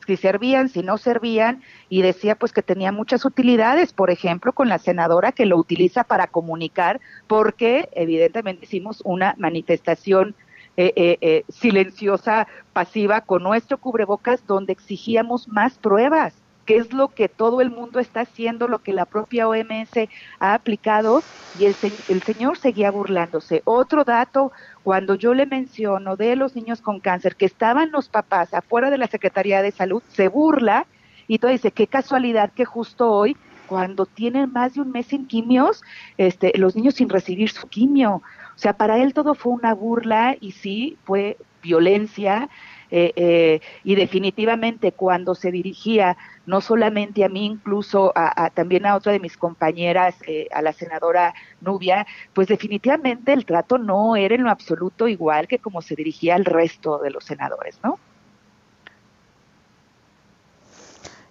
[0.08, 4.70] si servían, si no servían, y decía pues que tenía muchas utilidades, por ejemplo, con
[4.70, 10.34] la senadora que lo utiliza para comunicar, porque evidentemente hicimos una manifestación
[10.78, 16.32] eh, eh, eh, silenciosa, pasiva, con nuestro cubrebocas, donde exigíamos más pruebas
[16.68, 20.52] que es lo que todo el mundo está haciendo, lo que la propia OMS ha
[20.52, 21.74] aplicado, y el,
[22.08, 23.62] el señor seguía burlándose.
[23.64, 24.52] Otro dato,
[24.82, 28.98] cuando yo le menciono de los niños con cáncer, que estaban los papás afuera de
[28.98, 30.86] la Secretaría de Salud, se burla
[31.26, 35.26] y todo dice, qué casualidad que justo hoy, cuando tienen más de un mes sin
[35.26, 35.82] quimios,
[36.18, 38.16] este, los niños sin recibir su quimio.
[38.16, 42.50] O sea, para él todo fue una burla y sí, fue violencia,
[42.90, 48.96] eh, eh, y definitivamente cuando se dirigía no solamente a mí, incluso a, también a
[48.96, 54.34] otra de mis compañeras, eh, a la senadora Nubia, pues definitivamente el trato no era
[54.34, 57.98] en lo absoluto igual que como se dirigía al resto de los senadores, ¿no?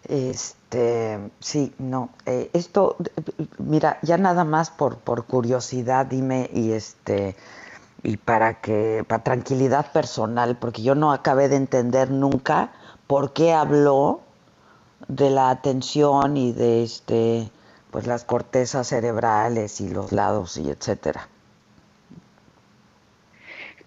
[0.08, 2.12] Este, sí, no.
[2.54, 2.96] esto,
[3.58, 7.36] mira, ya nada más por, por curiosidad, dime, y este,
[8.04, 12.72] y para que para tranquilidad personal, porque yo no acabé de entender nunca
[13.08, 14.22] por qué habló
[15.08, 17.50] de la atención y de este
[17.92, 21.28] pues las cortezas cerebrales y los lados y etcétera.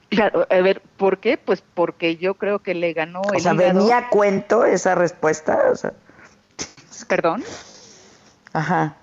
[0.08, 1.38] Claro, a ver, ¿por qué?
[1.38, 5.76] Pues porque yo creo que le ganó o sea, venía a cuento esa respuesta, o
[5.76, 5.92] sea.
[7.06, 7.44] ¿Perdón?
[8.52, 8.96] Ajá.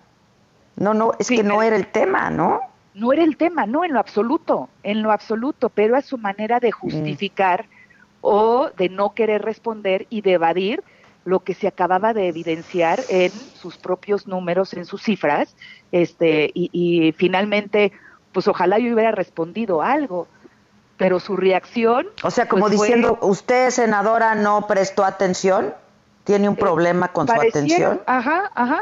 [0.76, 2.60] No, no, es que no era el tema, ¿no?
[2.98, 6.60] No era el tema, no, en lo absoluto, en lo absoluto, pero a su manera
[6.60, 7.66] de justificar
[8.22, 10.84] o de no querer responder y de evadir
[11.24, 15.56] lo que se acababa de evidenciar en sus propios números, en sus cifras,
[15.92, 17.92] este, y, finalmente,
[18.32, 20.28] pues ojalá yo hubiera respondido algo,
[20.96, 22.08] pero su reacción.
[22.24, 25.74] O sea, como pues, diciendo, usted, senadora, no prestó atención,
[26.24, 28.02] tiene un eh, problema con su atención.
[28.08, 28.82] Ajá, ajá,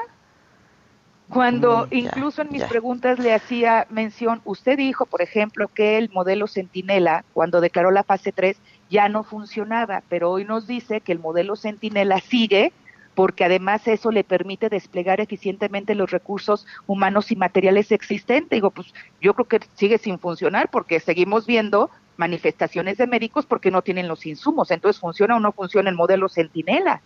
[1.30, 6.10] cuando mm, incluso en mis preguntas le hacía mención, usted dijo, por ejemplo, que el
[6.12, 8.58] modelo Centinela, cuando declaró la fase 3,
[8.90, 12.74] ya no funcionaba, pero hoy nos dice que el modelo Centinela sigue
[13.16, 18.58] porque además eso le permite desplegar eficientemente los recursos humanos y materiales existentes.
[18.58, 23.72] Digo, pues yo creo que sigue sin funcionar porque seguimos viendo manifestaciones de médicos porque
[23.72, 24.70] no tienen los insumos.
[24.70, 27.02] Entonces, ¿funciona o no funciona el modelo Centinela?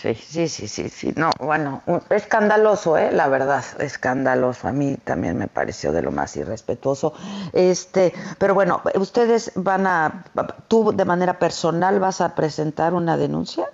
[0.00, 1.12] Sí, sí, sí, sí, sí.
[1.16, 3.10] No, bueno, escandaloso, ¿eh?
[3.10, 4.68] La verdad, escandaloso.
[4.68, 7.14] A mí también me pareció de lo más irrespetuoso.
[7.52, 10.24] Este, pero bueno, ustedes van a,
[10.68, 13.70] tú de manera personal vas a presentar una denuncia.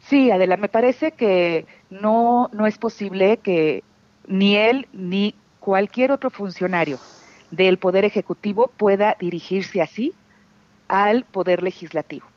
[0.00, 3.84] Sí, Adela, me parece que no, no es posible que
[4.26, 6.98] ni él ni cualquier otro funcionario
[7.52, 10.12] del Poder Ejecutivo pueda dirigirse así
[10.88, 12.29] al Poder Legislativo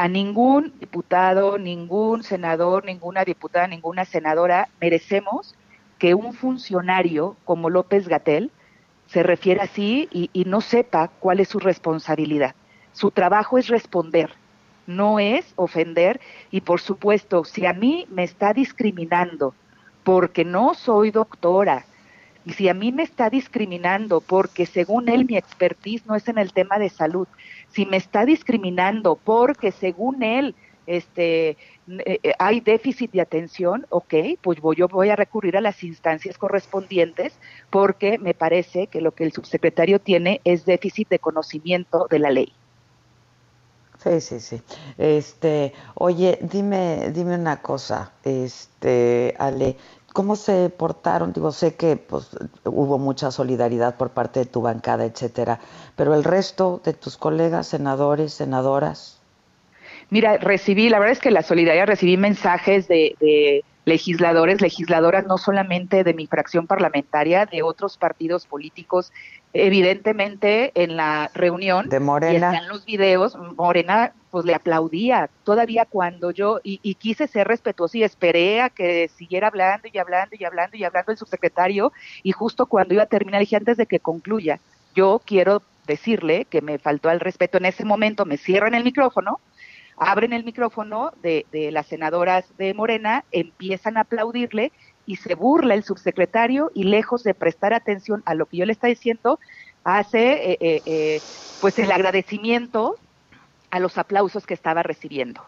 [0.00, 5.54] a ningún diputado, ningún senador, ninguna diputada, ninguna senadora merecemos
[5.98, 8.50] que un funcionario como López Gatel
[9.08, 12.54] se refiera así y, y, no sepa cuál es su responsabilidad.
[12.94, 14.30] Su trabajo es responder,
[14.86, 16.18] no es ofender
[16.50, 19.52] y por supuesto, si a mí me está discriminando
[20.02, 21.84] porque no soy doctora,
[22.46, 26.54] si a mí me está discriminando porque según él mi expertise no es en el
[26.54, 27.28] tema de salud,
[27.72, 30.54] si me está discriminando porque según él
[30.86, 35.60] este eh, eh, hay déficit de atención, ok, pues voy, yo voy a recurrir a
[35.60, 37.32] las instancias correspondientes
[37.70, 42.30] porque me parece que lo que el subsecretario tiene es déficit de conocimiento de la
[42.30, 42.52] ley.
[44.02, 44.62] Sí, sí, sí.
[44.96, 49.76] Este, oye, dime, dime una cosa, este, Ale,
[50.12, 51.32] ¿Cómo se portaron?
[51.32, 52.30] Digo, sé que pues,
[52.64, 55.60] hubo mucha solidaridad por parte de tu bancada, etcétera,
[55.96, 59.20] pero el resto de tus colegas, senadores, senadoras.
[60.10, 65.38] Mira, recibí, la verdad es que la solidaridad, recibí mensajes de, de legisladores, legisladoras, no
[65.38, 69.12] solamente de mi fracción parlamentaria, de otros partidos políticos.
[69.52, 72.52] Evidentemente, en la reunión, de Morena.
[72.52, 75.30] y en los videos, Morena pues le aplaudía.
[75.44, 79.98] Todavía cuando yo, y, y, quise ser respetuoso y esperé a que siguiera hablando y
[79.98, 83.76] hablando y hablando y hablando el subsecretario, y justo cuando iba a terminar dije antes
[83.76, 84.60] de que concluya,
[84.94, 89.40] yo quiero decirle que me faltó al respeto en ese momento, me cierran el micrófono,
[89.96, 94.72] abren el micrófono de, de las senadoras de Morena, empiezan a aplaudirle
[95.06, 98.72] y se burla el subsecretario y lejos de prestar atención a lo que yo le
[98.72, 99.40] está diciendo,
[99.84, 101.20] hace eh, eh, eh,
[101.60, 102.96] pues el agradecimiento
[103.70, 105.42] a los aplausos que estaba recibiendo.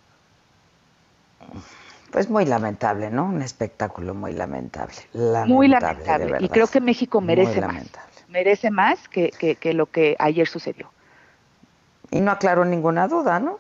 [2.11, 3.25] Pues muy lamentable, ¿no?
[3.25, 4.95] Un espectáculo muy lamentable.
[5.13, 6.37] lamentable muy lamentable.
[6.41, 7.91] Y creo que México merece más.
[8.29, 10.91] Merece más que, que, que, lo que ayer sucedió.
[12.11, 13.59] Y no aclaró ninguna duda, ¿no?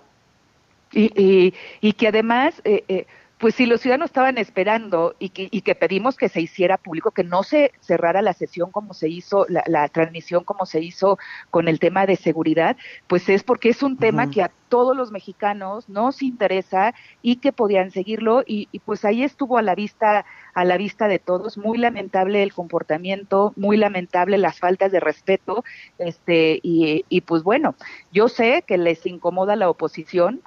[0.92, 3.06] Y, y, y que además, eh, eh,
[3.42, 7.10] pues si los ciudadanos estaban esperando y que, y que, pedimos que se hiciera público,
[7.10, 11.18] que no se cerrara la sesión como se hizo, la, la transmisión como se hizo
[11.50, 12.76] con el tema de seguridad,
[13.08, 14.32] pues es porque es un tema uh -huh.
[14.32, 19.24] que a todos los mexicanos nos interesa y que podían seguirlo y, y, pues ahí
[19.24, 20.24] estuvo a la vista
[20.54, 25.64] a la vista de todos muy lamentable el comportamiento muy lamentable las faltas de respeto
[25.98, 27.74] este y, y pues bueno
[28.12, 30.42] yo sé que les incomoda la oposición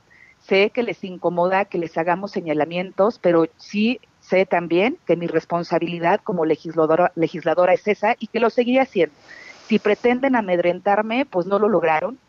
[0.47, 6.21] sé que les incomoda que les hagamos señalamientos, pero sí sé también que mi responsabilidad
[6.23, 9.15] como legisladora, legisladora es esa y que lo seguiré haciendo.
[9.67, 12.19] Si pretenden amedrentarme, pues no lo lograron.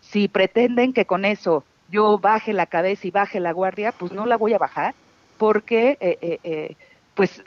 [0.00, 4.26] Si pretenden que con eso yo baje la cabeza y baje la guardia, pues no
[4.26, 4.94] la voy a bajar,
[5.36, 6.76] porque eh, eh, eh,
[7.14, 7.42] pues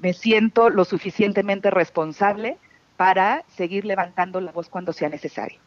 [0.00, 2.56] me siento lo suficientemente responsable
[2.96, 5.58] para seguir levantando la voz cuando sea necesario.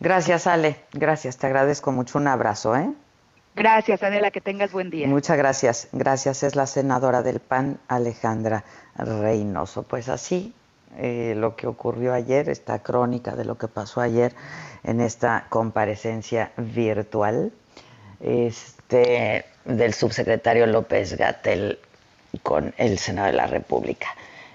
[0.00, 0.76] Gracias, Ale.
[0.92, 2.18] Gracias, te agradezco mucho.
[2.18, 2.90] Un abrazo, ¿eh?
[3.54, 5.06] Gracias, Adela, que tengas buen día.
[5.06, 5.88] Muchas gracias.
[5.92, 8.64] Gracias, es la senadora del PAN, Alejandra
[8.96, 9.82] Reynoso.
[9.82, 10.54] Pues así,
[10.96, 14.34] eh, lo que ocurrió ayer, esta crónica de lo que pasó ayer
[14.84, 17.52] en esta comparecencia virtual
[18.20, 21.78] este, del subsecretario López Gatel
[22.42, 24.08] con el Senado de la República.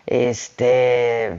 [0.07, 1.37] Este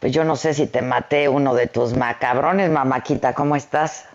[0.00, 4.08] pues yo no sé si te maté uno de tus macabrones, mamáquita, ¿cómo estás?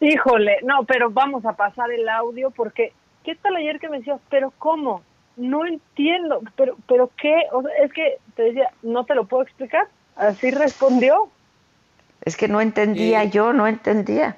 [0.00, 2.92] Híjole, no, pero vamos a pasar el audio porque,
[3.24, 5.02] ¿qué tal ayer que me decías, pero cómo?
[5.36, 9.42] No entiendo, pero, pero qué, o sea, es que te decía, no te lo puedo
[9.42, 11.28] explicar, así respondió.
[12.22, 14.36] Es que no entendía yo, no entendía.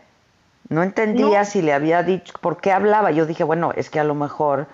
[0.69, 1.45] No entendía no.
[1.45, 3.11] si le había dicho, ¿por qué hablaba?
[3.11, 4.69] Yo dije, bueno, es que a lo mejor,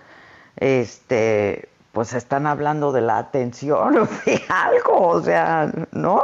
[0.57, 1.69] este,
[1.99, 6.23] pues están hablando de la atención o de algo, o sea, ¿no?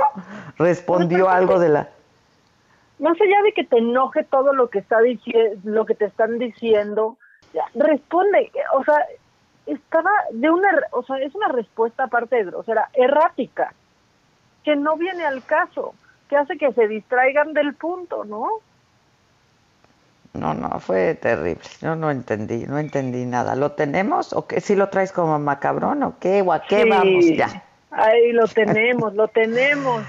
[0.57, 1.89] Respondió algo de la...
[3.01, 4.99] Más allá de que te enoje todo lo que está
[5.65, 7.19] lo que te están diciendo,
[7.75, 9.05] responde, o sea,
[9.67, 13.75] estaba de una, o sea, es una respuesta aparte o sea, errática,
[14.63, 15.97] que no viene al caso,
[16.29, 18.47] que hace que se distraigan del punto, ¿no?
[20.35, 21.63] No, no, fue terrible.
[21.81, 23.55] Yo no entendí, no entendí nada.
[23.55, 24.61] ¿Lo tenemos o qué?
[24.61, 26.43] ¿Sí lo traes como macabrón o qué?
[26.43, 27.65] ¿O a qué sí, vamos ya?
[27.91, 30.03] Ahí lo tenemos, lo tenemos.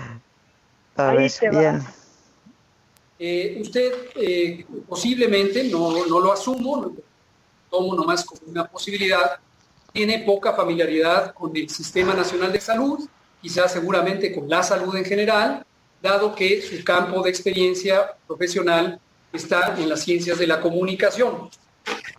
[0.98, 1.80] A ahí ver, te bien.
[1.80, 1.94] va.
[3.20, 6.92] Eh, usted eh, posiblemente, no, no lo asumo,
[7.70, 9.38] tomo nomás como una posibilidad,
[9.94, 13.08] tiene poca familiaridad con el Sistema Nacional de Salud,
[13.42, 15.66] quizás seguramente con la salud en general,
[16.02, 19.00] dado que su campo de experiencia profesional
[19.36, 21.50] está en las ciencias de la comunicación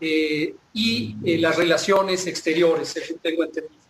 [0.01, 3.81] eh, y eh, las relaciones exteriores, según tengo entendido.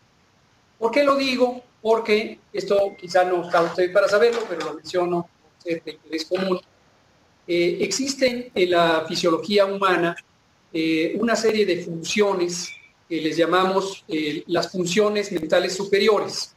[0.78, 1.62] ¿Por qué lo digo?
[1.82, 5.28] Porque esto quizá no está usted para saberlo, pero lo menciono
[5.64, 6.60] de interés común.
[7.48, 10.16] Eh, existen en la fisiología humana
[11.18, 12.68] una serie de funciones
[13.08, 14.04] que les llamamos
[14.46, 16.54] las funciones mentales superiores.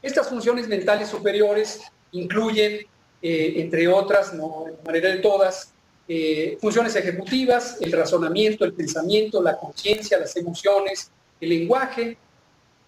[0.00, 2.86] Estas funciones mentales superiores incluyen,
[3.20, 5.74] entre otras, no de manera de todas,
[6.10, 12.16] eh, funciones ejecutivas, el razonamiento, el pensamiento, la conciencia, las emociones, el lenguaje,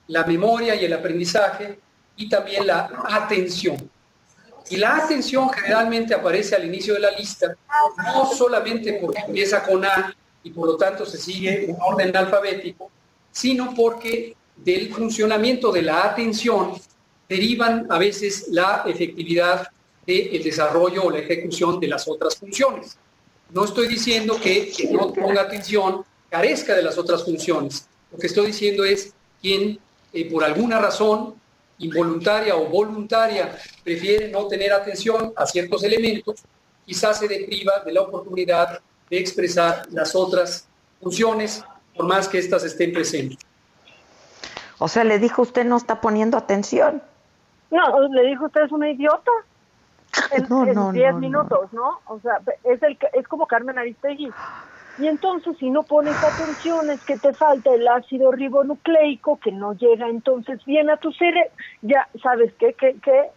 [0.07, 1.79] la memoria y el aprendizaje
[2.17, 3.91] y también la atención.
[4.71, 7.55] Y la atención generalmente aparece al inicio de la lista,
[7.99, 12.91] no solamente porque empieza con A y por lo tanto se sigue en orden alfabético,
[13.31, 16.73] sino porque del funcionamiento de la atención
[17.29, 19.69] derivan a veces la efectividad
[20.07, 22.97] del desarrollo o la ejecución de las otras funciones.
[23.53, 27.87] No estoy diciendo que quien no ponga atención carezca de las otras funciones.
[28.13, 29.79] Lo que estoy diciendo es quien
[30.13, 31.35] eh, por alguna razón
[31.79, 36.43] involuntaria o voluntaria prefiere no tener atención a ciertos elementos,
[36.85, 40.67] quizás se depriva de la oportunidad de expresar las otras
[41.01, 41.65] funciones,
[41.97, 43.39] por más que éstas estén presentes.
[44.79, 47.03] O sea, le dijo usted no está poniendo atención.
[47.71, 49.31] No, le dijo usted es una idiota
[50.33, 54.31] en 10 minutos, no, O sea, es, el, es como Carmen Aristegui.
[54.99, 59.73] Y entonces, si no pones atención, es que te falta el ácido ribonucleico que no
[59.75, 61.51] llega entonces bien a tu cerebro.
[61.81, 62.75] Ya, ¿sabes qué?
[62.75, 62.97] ¿Qué?
[63.03, 63.31] ¿Qué?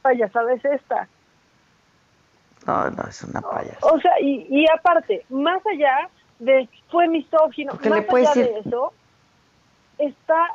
[0.00, 1.08] Payasada es esta.
[2.66, 3.92] No, no, es una payasada.
[3.92, 6.08] O sea, y, y aparte, más allá
[6.38, 8.92] de fue misógino, más allá de eso,
[9.98, 10.50] está,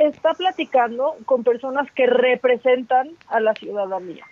[0.00, 4.24] está platicando con personas que representan a la ciudadanía.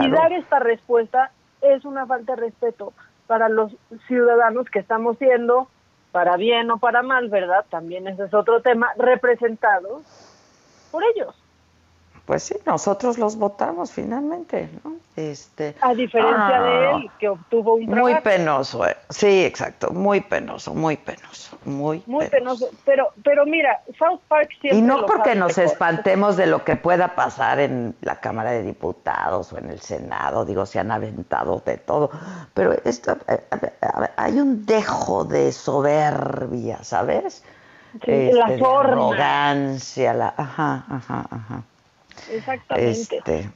[0.00, 1.30] Y dar esta respuesta
[1.60, 2.92] es una falta de respeto
[3.26, 3.72] para los
[4.06, 5.68] ciudadanos que estamos siendo,
[6.12, 7.64] para bien o para mal, ¿verdad?
[7.70, 10.02] También ese es otro tema, representados
[10.90, 11.34] por ellos.
[12.26, 14.96] Pues sí, nosotros los votamos finalmente, ¿no?
[15.14, 18.10] Este, a diferencia de él, que obtuvo un trabajo.
[18.10, 18.96] Muy penoso, eh.
[19.08, 22.68] sí, exacto, muy penoso, muy penoso, muy, muy penoso.
[22.84, 24.76] Pero, pero mira, South Park siempre.
[24.76, 29.52] Y no porque nos espantemos de lo que pueda pasar en la Cámara de Diputados
[29.52, 32.10] o en el Senado, digo, se han aventado de todo,
[32.54, 33.40] pero esto, eh,
[34.16, 37.44] hay un dejo de soberbia, ¿sabes?
[38.04, 41.62] Sí, la este, arrogancia, la, ajá, ajá, ajá.
[42.30, 42.90] Exactamente.
[42.90, 43.50] Este,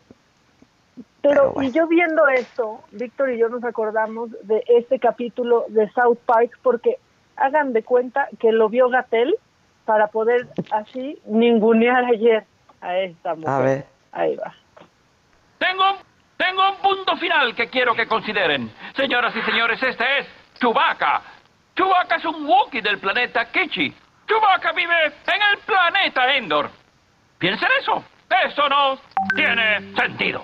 [1.23, 6.19] pero, y yo viendo esto, Víctor y yo nos acordamos de este capítulo de South
[6.25, 6.97] Park porque
[7.37, 9.35] hagan de cuenta que lo vio Gatel
[9.85, 12.47] para poder así ningunear ayer
[12.81, 13.51] a esta mujer.
[13.51, 13.87] A ver.
[14.13, 14.55] Ahí va.
[15.59, 15.85] Tengo,
[16.37, 18.71] tengo un punto final que quiero que consideren.
[18.97, 20.27] Señoras y señores, este es
[20.59, 21.23] Chewbacca.
[21.77, 23.95] Chewbacca es un Wookiee del planeta Kichi.
[24.27, 26.71] Chewbacca vive en el planeta Endor.
[27.39, 28.05] Piensen eso.
[28.47, 28.99] Eso no
[29.35, 30.43] tiene sentido.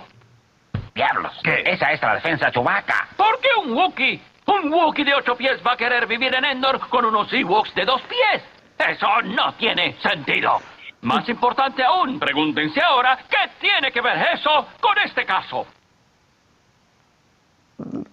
[0.94, 1.62] Diablos, ¿Qué?
[1.66, 3.08] esa es la defensa Chewbacca.
[3.16, 4.20] ¿Por qué un Wookiee?
[4.46, 7.84] Un Wookiee de ocho pies va a querer vivir en Endor con unos Ewoks de
[7.84, 8.42] dos pies.
[8.78, 10.60] Eso no tiene sentido.
[11.02, 15.66] Más importante aún, pregúntense ahora, ¿qué tiene que ver eso con este caso?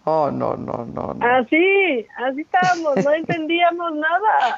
[0.05, 1.25] Oh, no, no, no, no.
[1.25, 4.57] Así, así estábamos, no entendíamos nada.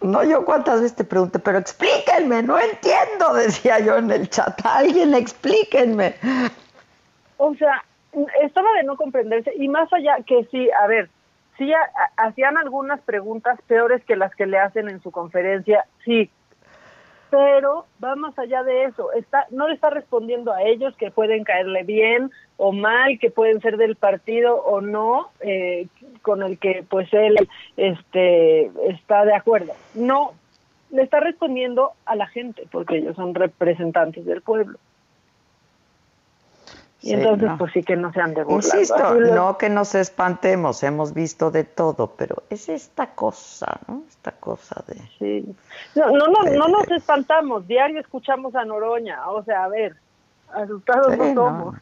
[0.00, 4.60] No, yo cuántas veces te pregunté, pero explíquenme, no entiendo, decía yo en el chat.
[4.64, 6.14] Alguien explíquenme.
[7.38, 7.82] O sea,
[8.42, 11.10] estaba de no comprenderse y más allá que sí, a ver,
[11.58, 11.72] sí
[12.16, 16.30] hacían algunas preguntas peores que las que le hacen en su conferencia, sí,
[17.30, 21.44] pero va más allá de eso, está no le está respondiendo a ellos que pueden
[21.44, 25.88] caerle bien o mal, que pueden ser del partido o no, eh,
[26.22, 29.74] con el que pues él este está de acuerdo.
[29.94, 30.32] No,
[30.90, 34.78] le está respondiendo a la gente, porque ellos son representantes del pueblo.
[37.02, 41.14] Y entonces, pues sí que no se han de Insisto, no que nos espantemos, hemos
[41.14, 44.02] visto de todo, pero es esta cosa, ¿no?
[44.08, 44.96] Esta cosa de...
[45.18, 45.54] Sí.
[45.94, 49.94] No, no, no, no nos espantamos, diario escuchamos a Noroña, o sea, a ver,
[50.52, 51.76] asustados no somos.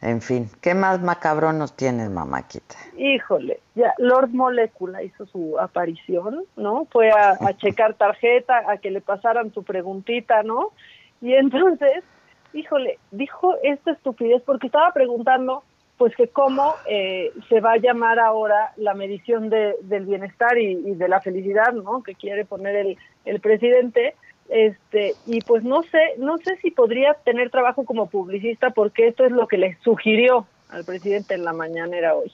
[0.00, 2.76] En fin, ¿qué más macabrón nos tienes, mamáquita?
[2.96, 6.86] Híjole, ya Lord Molecula hizo su aparición, ¿no?
[6.90, 10.72] Fue a, a checar tarjeta, a que le pasaran su preguntita, ¿no?
[11.20, 12.04] Y entonces
[12.52, 15.62] híjole, dijo esta estupidez porque estaba preguntando
[15.96, 20.76] pues que cómo eh, se va a llamar ahora la medición de, del bienestar y,
[20.94, 22.04] de la felicidad, ¿no?
[22.04, 24.14] Que quiere poner el, el presidente,
[24.48, 29.24] este y pues no sé no sé si podría tener trabajo como publicista porque esto
[29.24, 32.30] es lo que le sugirió al presidente en la mañanera hoy.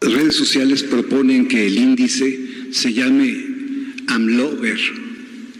[0.00, 3.34] Las redes sociales proponen que el índice se llame
[4.08, 4.78] AMLOVER,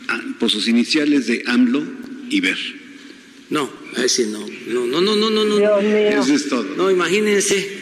[0.08, 1.82] ah, por sus iniciales de AMLO
[2.30, 2.56] y VER.
[3.50, 5.56] No, a decir no, no, no, no, no, no, no.
[5.56, 6.20] Dios mío.
[6.20, 6.62] Eso es todo.
[6.76, 7.78] No, imagínense.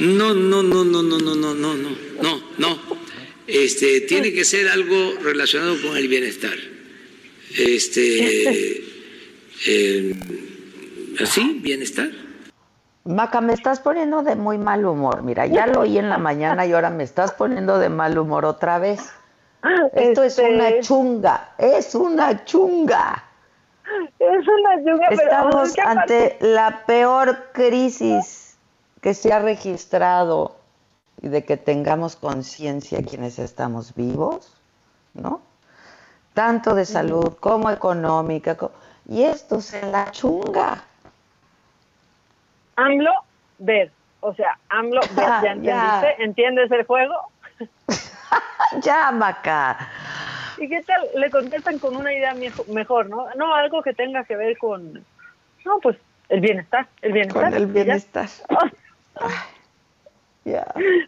[0.00, 2.98] No, no, no, no, no, no, no, no, no, no, no.
[3.46, 6.56] Este, tiene que ser algo relacionado con el bienestar.
[7.58, 8.80] Este,
[9.68, 10.14] eh,
[11.20, 12.08] así, bienestar.
[13.04, 15.22] Maca, me estás poniendo de muy mal humor.
[15.22, 18.44] Mira, ya lo oí en la mañana y ahora me estás poniendo de mal humor
[18.44, 19.00] otra vez.
[19.94, 23.24] Esto es Este- una chunga, es una chunga.
[24.18, 28.56] Es una pero Estamos ante la peor crisis
[29.00, 30.56] que se ha registrado
[31.22, 34.52] y de que tengamos conciencia quienes estamos vivos,
[35.14, 35.40] ¿no?
[36.36, 38.58] Tanto de salud como económica.
[38.58, 38.72] co-
[39.06, 40.84] Y esto es en la chunga.
[42.76, 43.10] AMLO,
[43.56, 43.94] ver.
[44.20, 45.26] O sea, AMLO, ver.
[45.30, 45.54] Ah, ¿Ya ya.
[45.54, 46.22] entendiste?
[46.24, 47.14] ¿Entiendes el juego?
[48.82, 49.78] Ya, Maca.
[50.58, 51.08] ¿Y qué tal?
[51.14, 53.26] Le contestan con una idea mejo- mejor, ¿no?
[53.36, 54.92] No, algo que tenga que ver con,
[55.64, 55.96] no, pues
[56.28, 57.44] el bienestar, el bienestar.
[57.44, 58.28] Con el bienestar.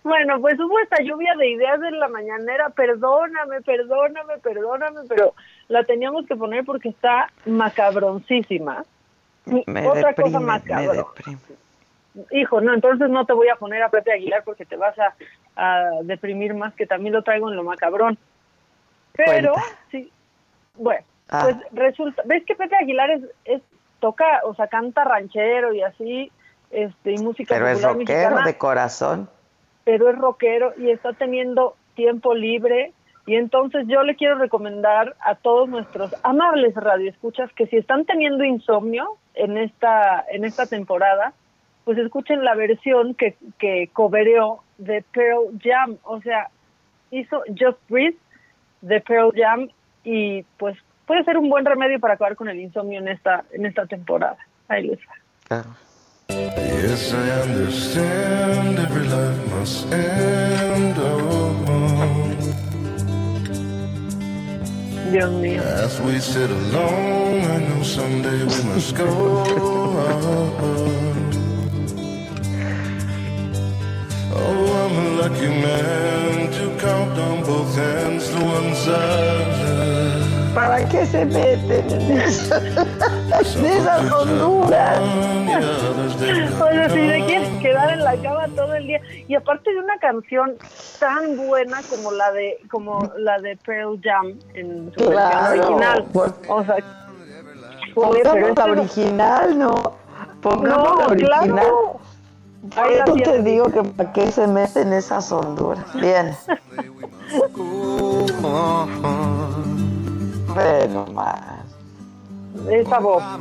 [0.03, 5.34] Bueno, pues hubo esta lluvia de ideas en la mañanera, perdóname, perdóname, perdóname, pero
[5.68, 8.84] la teníamos que poner porque está macabroncísima.
[9.47, 11.05] Y Me Otra deprime, cosa macabra.
[12.32, 15.14] Hijo, no, entonces no te voy a poner a Pepe Aguilar porque te vas a,
[15.57, 18.18] a deprimir más, que también lo traigo en lo macabrón.
[19.14, 19.78] Pero, Cuenta.
[19.91, 20.12] sí,
[20.74, 21.43] bueno, Ah.
[21.45, 23.62] pues resulta, ves que Pepe Aguilar es, es
[24.01, 26.32] toca, o sea, canta ranchero y así,
[26.70, 29.30] este, y música Pero es rockero mexicana, de corazón.
[29.84, 32.92] pero es rockero y está teniendo tiempo libre.
[33.26, 38.42] Y entonces yo le quiero recomendar a todos nuestros amables radioescuchas que si están teniendo
[38.44, 41.34] insomnio en esta, en esta temporada,
[41.84, 45.98] pues escuchen la versión que, que cobereó de Pearl Jam.
[46.04, 46.48] O sea,
[47.10, 48.16] hizo Just Breathe
[48.80, 49.68] de Pearl Jam
[50.04, 53.66] y pues puede ser un buen remedio para acabar con el insomnio en esta, en
[53.66, 54.38] esta temporada.
[54.68, 55.14] Ahí les va.
[55.46, 55.70] Claro.
[56.31, 60.97] Yes, I understand every life must end.
[60.99, 61.55] Oh,
[65.41, 65.62] mío.
[65.62, 69.07] as we sit alone, I know someday we must go.
[69.07, 69.47] Oh,
[74.35, 78.93] oh I'm a lucky man to count on both hands the ones I
[79.62, 80.55] love.
[80.55, 82.62] ¿Para qué se meten en esas,
[83.31, 84.99] en esas honduras?
[86.61, 89.99] Oye, si te quieres quedar en la cama todo el día y aparte de una
[89.99, 90.57] canción
[90.99, 96.07] tan buena como la de como la de Pearl Jam en su Claro, versión original,
[96.49, 96.76] o sea,
[97.95, 99.93] Pongamos es la original, ¿no?
[100.43, 101.51] Pongamos No, la original.
[101.51, 102.01] claro.
[102.74, 105.85] Por eso te digo que para qué se meten esas honduras.
[105.95, 106.35] Bien.
[110.55, 111.57] Bueno, más.
[112.66, 113.38] Eh, está boa.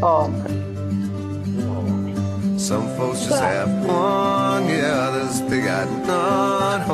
[0.00, 0.30] Oh.
[2.56, 6.82] Some folks just have one, yeah, others they got none.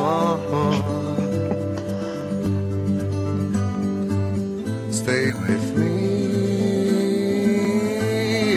[4.90, 5.90] Stay with me,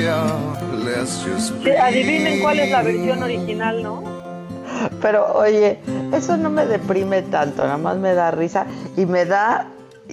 [0.04, 1.54] yeah, let's just.
[1.66, 4.17] Adivinen cuál es la versión original, ¿no?
[5.02, 5.80] Pero oye,
[6.14, 8.66] eso no me deprime tanto, nada más me da risa
[8.96, 9.68] y me da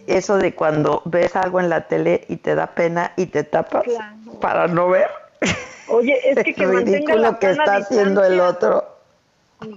[0.06, 3.84] eso de cuando ves algo en la tele y te da pena y te tapas
[3.84, 4.16] Claro.
[4.40, 5.08] para no ver
[5.88, 8.84] Oye, es que que el mantenga ridículo la que está haciendo el otro.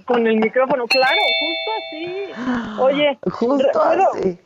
[0.06, 2.80] con el micrófono, claro, justo así.
[2.80, 4.38] Oye, Justo re- ¿puedo- así.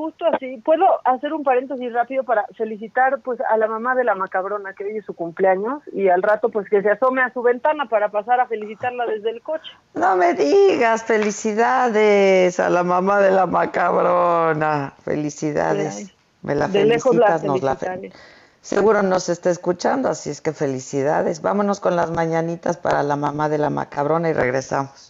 [0.00, 0.56] Justo así.
[0.64, 4.84] ¿Puedo hacer un paréntesis rápido para felicitar pues a la mamá de la macabrona que
[4.84, 8.08] hoy es su cumpleaños y al rato pues que se asome a su ventana para
[8.08, 9.70] pasar a felicitarla desde el coche?
[9.92, 14.94] No me digas, felicidades a la mamá de la macabrona.
[15.04, 15.96] Felicidades.
[15.98, 18.10] Ay, Me la de lejos la felicitas, nos la fe-.
[18.62, 21.42] Seguro nos está escuchando, así es que felicidades.
[21.42, 25.09] Vámonos con las mañanitas para la mamá de la macabrona y regresamos.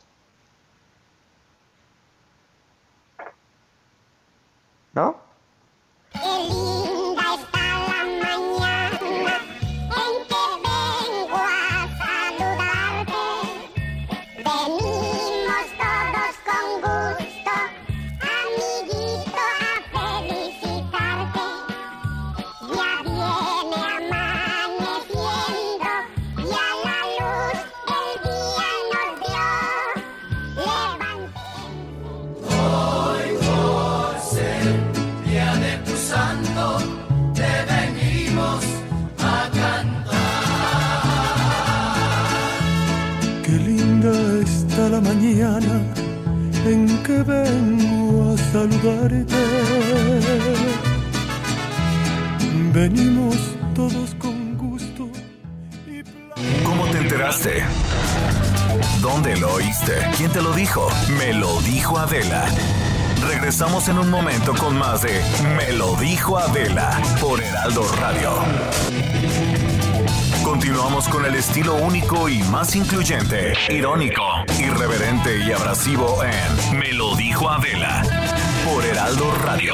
[4.92, 5.16] ¿No?
[47.22, 49.34] Vengo a saludarte.
[52.72, 53.36] Venimos
[53.74, 55.08] todos con gusto.
[56.64, 57.62] ¿Cómo te enteraste?
[59.00, 59.92] ¿Dónde lo oíste?
[60.16, 60.88] ¿Quién te lo dijo?
[61.18, 62.44] Me lo dijo Adela.
[63.28, 65.20] Regresamos en un momento con más de
[65.56, 68.32] Me lo dijo Adela por Heraldo Radio.
[70.60, 74.22] Continuamos con el estilo único y más incluyente, irónico,
[74.58, 78.02] irreverente y abrasivo en Me lo dijo Adela
[78.66, 79.72] por Heraldo Radio.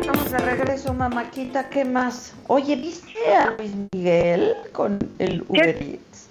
[0.00, 1.68] Estamos de regreso, mamáquita.
[1.68, 2.34] ¿Qué más?
[2.46, 6.27] Oye, ¿viste a Luis Miguel con el Uber Eats?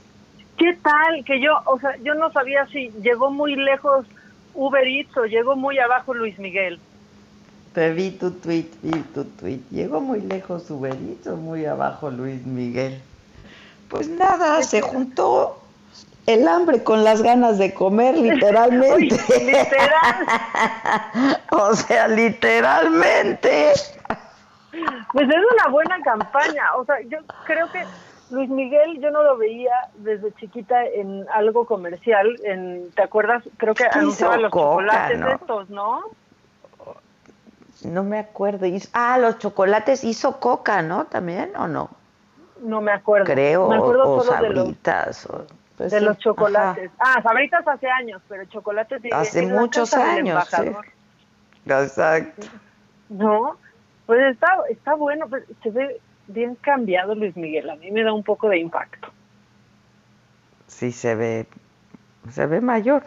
[0.57, 1.23] ¿Qué tal?
[1.23, 4.05] Que yo, o sea, yo no sabía si llegó muy lejos
[4.55, 6.79] Uber Eats o llegó muy abajo Luis Miguel.
[7.73, 9.59] Te vi tu tweet, vi tu tweet.
[9.69, 12.99] ¿Llegó muy lejos Uber Eats o muy abajo Luis Miguel?
[13.87, 15.61] Pues nada, se juntó
[16.25, 19.15] el hambre con las ganas de comer, literalmente.
[19.39, 20.27] Literal.
[21.51, 23.73] o sea, literalmente.
[25.13, 26.63] Pues es una buena campaña.
[26.77, 27.83] O sea, yo creo que
[28.29, 32.39] Luis Miguel yo no lo veía desde chiquita en algo comercial.
[32.43, 33.43] En, ¿Te acuerdas?
[33.57, 35.27] Creo que Hizo anunciaba los Coca, chocolates ¿no?
[35.29, 36.01] estos, ¿no?
[37.83, 38.65] No me acuerdo.
[38.93, 41.05] Ah, los chocolates hizo coca, ¿no?
[41.05, 41.89] ¿También o no?
[42.61, 43.25] No me acuerdo.
[43.25, 44.73] Creo, Me acuerdo o, solo de los,
[45.77, 46.89] pues de sí, los chocolates.
[46.99, 50.71] Ah, sabritas hace años, pero chocolates sí, Hace muchos años, sí.
[51.65, 52.47] Exacto.
[53.09, 53.57] No,
[54.07, 57.69] pues está, está bueno, pues se ve bien cambiado Luis Miguel.
[57.69, 59.07] A mí me da un poco de impacto.
[60.67, 61.47] Sí se ve,
[62.29, 63.03] se ve mayor.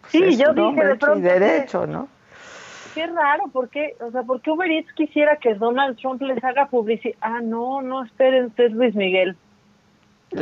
[0.00, 2.08] Pues Sí, yo dije de y pronto que- derecho, ¿no?
[2.94, 3.96] Qué raro, ¿por qué?
[4.00, 7.14] O sea, ¿por qué Uber Eats quisiera que Donald Trump les haga publicidad?
[7.20, 9.36] Ah, no, no, esperen, usted es Luis Miguel.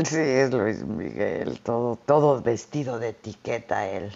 [0.04, 4.10] Sí, es Luis Miguel, todo, todo vestido de etiqueta él.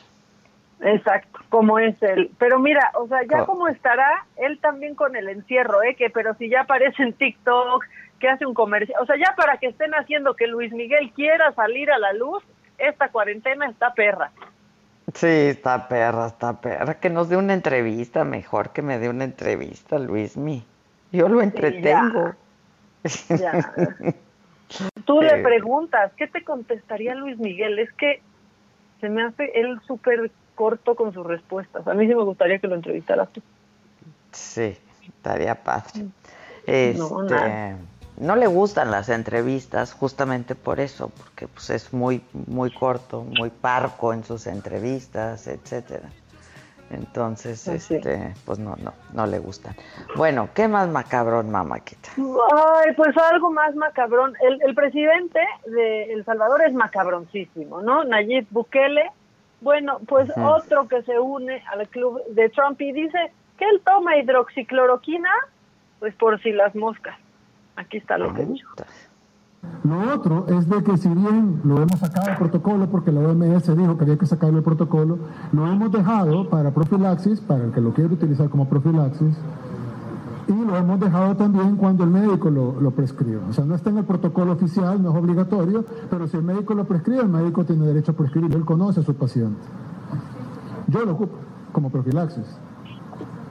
[0.82, 2.30] Exacto, como es él.
[2.38, 5.94] Pero mira, o sea, ya Co- como estará él también con el encierro, ¿eh?
[5.94, 7.84] Que pero si ya aparece en TikTok,
[8.18, 11.52] que hace un comercial, o sea, ya para que estén haciendo que Luis Miguel quiera
[11.52, 12.42] salir a la luz,
[12.78, 14.30] esta cuarentena está perra.
[15.14, 16.94] Sí, está perra, está perra.
[16.94, 20.64] Que nos dé una entrevista, mejor que me dé una entrevista, Luismi.
[21.12, 22.32] Yo lo entretengo.
[23.28, 23.72] Ya.
[25.04, 27.78] Tú le preguntas, ¿qué te contestaría Luis Miguel?
[27.78, 28.22] Es que
[29.00, 31.86] se me hace él súper corto con sus respuestas.
[31.86, 33.42] A mí sí me gustaría que lo entrevistaras tú.
[34.32, 34.76] Sí,
[35.06, 36.06] estaría padre.
[36.66, 37.76] Este,
[38.18, 43.50] No, le gustan las entrevistas justamente por eso, porque pues es muy muy corto, muy
[43.50, 46.08] parco en sus entrevistas, etcétera.
[46.90, 47.70] Entonces, sí.
[47.72, 49.74] este, pues no, no, no le gustan.
[50.14, 52.10] Bueno, ¿qué más macabrón, mamáquita?
[52.18, 54.34] Ay, pues algo más macabrón.
[54.42, 58.04] El, el presidente de El Salvador es macabroncísimo, ¿no?
[58.04, 59.10] Nayib Bukele.
[59.62, 64.16] Bueno, pues otro que se une al club de Trump y dice que él toma
[64.16, 65.30] hidroxicloroquina,
[66.00, 67.16] pues por si las moscas.
[67.76, 68.74] Aquí está lo que dijo.
[69.84, 73.76] Lo otro es de que si bien lo hemos sacado del protocolo porque la OMS
[73.76, 75.18] dijo que había que sacarlo del protocolo,
[75.52, 79.36] lo hemos dejado para profilaxis, para el que lo quiere utilizar como profilaxis,
[80.48, 83.40] y lo hemos dejado también cuando el médico lo, lo prescribe.
[83.48, 86.74] O sea, no está en el protocolo oficial, no es obligatorio, pero si el médico
[86.74, 89.60] lo prescribe, el médico tiene derecho a prescribirlo, él conoce a su paciente.
[90.88, 91.36] Yo lo ocupo
[91.72, 92.44] como profilaxis.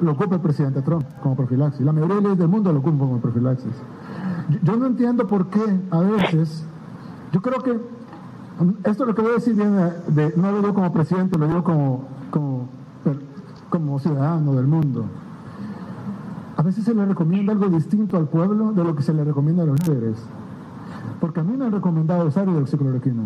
[0.01, 1.85] Lo ocupa el presidente Trump como profilaxis.
[1.85, 3.73] La mayoría de leyes del mundo lo ocupan como profilaxis.
[4.63, 5.61] Yo, no entiendo por qué
[5.91, 6.65] a veces,
[7.31, 7.79] yo creo que
[8.83, 11.63] esto lo que voy a decir viene de, no lo digo como presidente, lo digo
[11.63, 12.03] como,
[13.69, 15.05] como ciudadano del mundo.
[16.57, 19.63] A veces se le recomienda algo distinto al pueblo de lo que se le recomienda
[19.63, 20.17] a los líderes.
[21.19, 23.23] Porque a mí me han recomendado usar hidroxicloroquina.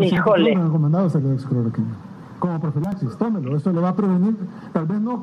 [0.00, 0.44] Híjole.
[0.44, 1.94] Trump me han recomendado usar hidroxicloroquina.
[2.38, 3.56] Como profilaxis, tómelo.
[3.56, 4.36] Esto le va a prevenir,
[4.72, 5.22] tal vez no,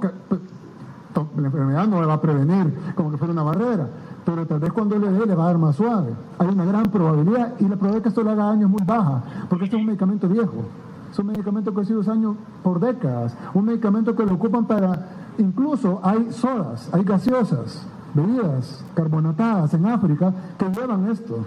[1.37, 3.87] la enfermedad no le va a prevenir como que fuera una barrera,
[4.25, 6.13] pero tal vez cuando le dé le va a dar más suave.
[6.39, 8.83] Hay una gran probabilidad y la probabilidad de que esto le haga daño es muy
[8.85, 10.63] baja, porque este es un medicamento viejo.
[11.11, 13.35] Es un medicamento que ha sido usado años por décadas.
[13.53, 20.33] Un medicamento que lo ocupan para, incluso hay sodas, hay gaseosas, bebidas carbonatadas en África
[20.57, 21.45] que llevan esto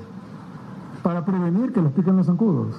[1.03, 2.77] para prevenir que los piquen los zancudos.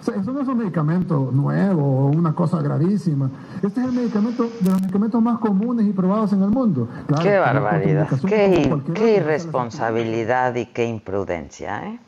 [0.00, 3.30] O sea, eso no es un medicamento nuevo o una cosa gravísima.
[3.62, 6.86] Este es el medicamento de los medicamentos más comunes y probados en el mundo.
[7.06, 12.00] Claro, qué barbaridad, qué, qué irresponsabilidad y qué imprudencia, ¿eh?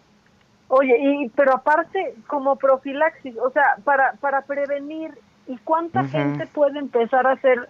[0.72, 5.12] Oye, y pero aparte como profilaxis, o sea, para para prevenir
[5.50, 7.68] ¿Y cuánta gente puede empezar a hacer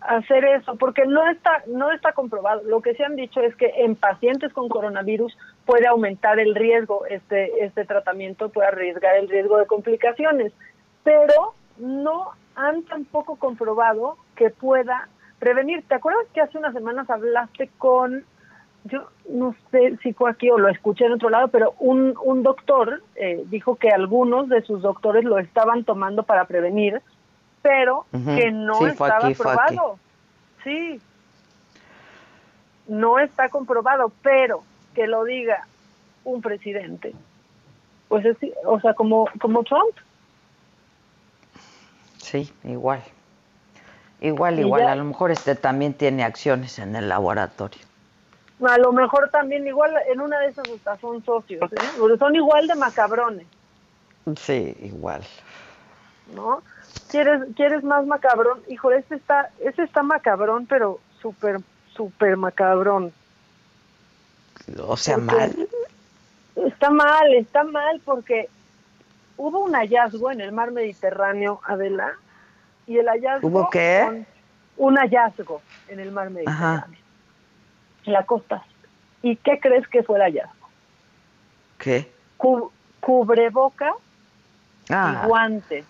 [0.00, 0.76] hacer eso?
[0.76, 2.62] Porque no está no está comprobado.
[2.62, 5.36] Lo que se han dicho es que en pacientes con coronavirus
[5.66, 10.52] puede aumentar el riesgo este este tratamiento puede arriesgar el riesgo de complicaciones,
[11.02, 15.08] pero no han tampoco comprobado que pueda
[15.40, 15.82] prevenir.
[15.88, 18.24] ¿Te acuerdas que hace unas semanas hablaste con
[18.90, 22.42] yo no sé si fue aquí o lo escuché en otro lado, pero un, un
[22.42, 27.00] doctor eh, dijo que algunos de sus doctores lo estaban tomando para prevenir,
[27.62, 29.98] pero que no Sí, estaba aquí, probado.
[30.64, 31.00] Sí,
[32.86, 34.64] no está comprobado, pero
[34.94, 35.66] que lo diga
[36.24, 37.14] un presidente,
[38.08, 38.36] pues es,
[38.66, 39.94] o sea, como, como Trump.
[42.18, 43.02] Sí, igual.
[44.20, 44.82] Igual, Y igual.
[44.82, 47.87] ya- A lo mejor este también tiene acciones en el laboratorio.
[48.66, 51.76] A lo mejor también igual en una de esas hasta son socios, ¿eh?
[51.98, 53.46] Porque son igual de macabrones.
[54.36, 55.24] Sí, igual.
[56.34, 56.62] ¿no?
[57.10, 58.60] ¿Quieres, quieres más macabrón?
[58.68, 61.60] Hijo, este está, este está macabrón, pero súper,
[61.94, 63.12] súper macabrón.
[64.86, 65.68] O sea, Porque mal.
[66.56, 68.48] Está mal, está mal porque
[69.36, 72.14] hubo un hallazgo en el mar Mediterráneo, Adela,
[72.86, 73.46] y el hallazgo...
[73.46, 74.26] ¿Hubo qué?
[74.76, 76.88] Un hallazgo en el mar Mediterráneo, Ajá.
[78.08, 78.64] En la costa.
[79.22, 80.66] ¿Y qué crees que fue el hallazgo?
[81.78, 82.10] ¿Qué?
[82.36, 83.92] Cu- cubreboca
[84.90, 85.84] Ah, y guantes.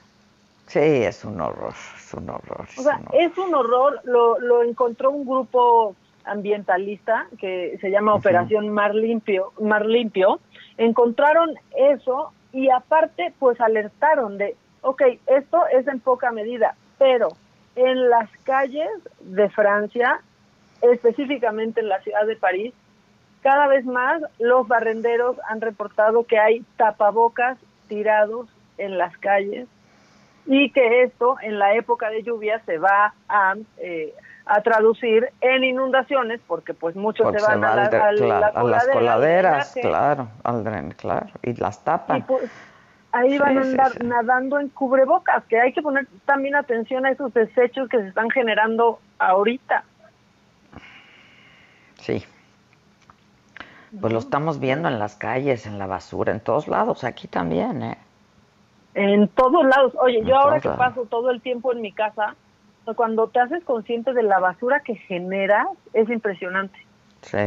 [0.66, 2.66] sí, es un horror, es un horror.
[2.76, 5.94] O sea, es un horror, lo, lo encontró un grupo
[6.24, 10.40] ambientalista que se llama Operación Mar Limpio, Mar Limpio,
[10.76, 17.28] encontraron eso y aparte pues alertaron de, ok, esto es en poca medida, pero
[17.76, 18.90] en las calles
[19.20, 20.20] de Francia,
[20.82, 22.72] específicamente en la ciudad de París,
[23.42, 27.58] cada vez más los barrenderos han reportado que hay tapabocas
[27.88, 28.48] tirados
[28.78, 29.66] en las calles
[30.46, 34.14] y que esto en la época de lluvia se va a, eh,
[34.46, 38.12] a traducir en inundaciones porque pues muchos Porque se van a, va la- al a
[38.12, 42.22] la claro, a las coladera, coladeras, drenaje, claro, al dren, claro, y las y tapan.
[42.22, 42.50] pues
[43.12, 44.04] ahí Sí, van a sí, andar sí.
[44.04, 48.30] nadando en cubrebocas, que hay que poner también atención a esos desechos que se están
[48.30, 49.84] generando ahorita.
[51.98, 52.24] Sí.
[54.00, 57.82] Pues lo estamos viendo en las calles, en la basura, en todos lados, aquí también,
[57.82, 57.98] ¿eh?
[58.94, 59.92] En todos lados.
[60.00, 60.78] Oye, En yo ahora que lados.
[60.78, 62.34] paso todo el tiempo en mi casa,
[62.96, 66.78] cuando te haces consciente de la basura que generas, es impresionante.
[67.22, 67.38] Sí.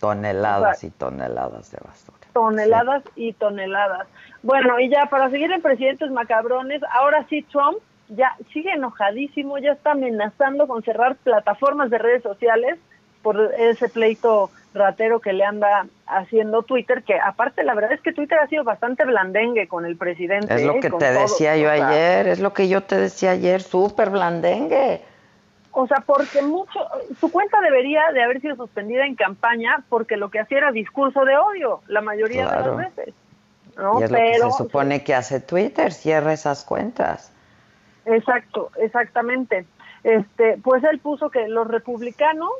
[0.00, 2.18] Toneladas O sea, y toneladas de basura.
[2.32, 4.08] toneladas y toneladas.
[4.42, 7.78] Bueno, y ya para seguir en presidentes macabrones, ahora sí Trump
[8.08, 12.78] ya sigue enojadísimo, ya está amenazando con cerrar plataformas de redes sociales
[13.22, 18.12] por ese pleito ratero que le anda haciendo Twitter, que aparte la verdad es que
[18.12, 20.54] Twitter ha sido bastante blandengue con el presidente.
[20.54, 20.80] Es lo ¿eh?
[20.80, 21.20] que te todo.
[21.20, 25.02] decía yo O sea, ayer, es lo que yo te decía ayer, súper blandengue.
[25.72, 26.80] O sea, porque mucho,
[27.18, 31.24] su cuenta debería de haber sido suspendida en campaña porque lo que hacía era discurso
[31.24, 32.76] de odio, la mayoría Claro.
[32.76, 33.14] de las veces.
[33.78, 34.00] ¿no?
[34.00, 37.32] y es Pero, lo que se supone que hace Twitter, cierra esas cuentas.
[38.04, 39.64] Exacto, exactamente.
[40.04, 42.50] Este, pues él puso que los republicanos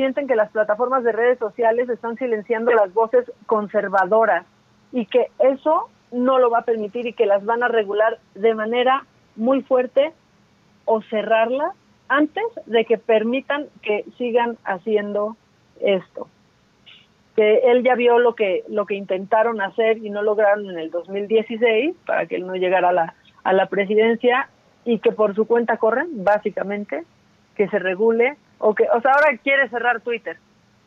[0.00, 4.46] sienten que las plataformas de redes sociales están silenciando las voces conservadoras
[4.92, 8.54] y que eso no lo va a permitir y que las van a regular de
[8.54, 9.04] manera
[9.36, 10.14] muy fuerte
[10.86, 11.74] o cerrarlas
[12.08, 15.36] antes de que permitan que sigan haciendo
[15.82, 16.28] esto.
[17.36, 20.90] Que él ya vio lo que lo que intentaron hacer y no lograron en el
[20.90, 24.48] 2016 para que él no llegara a la a la presidencia
[24.86, 27.04] y que por su cuenta corren, básicamente,
[27.54, 30.38] que se regule o que o sea, ahora quiere cerrar Twitter.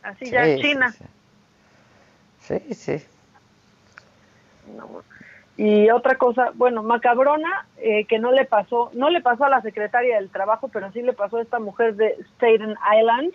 [0.03, 0.93] Así ya Sí, sí, China.
[2.39, 3.05] Sí, sí.
[4.77, 5.03] No.
[5.57, 9.61] Y otra cosa, bueno, macabrona, eh, que no le pasó, no le pasó a la
[9.61, 13.33] secretaria del trabajo, pero sí le pasó a esta mujer de Staten Island,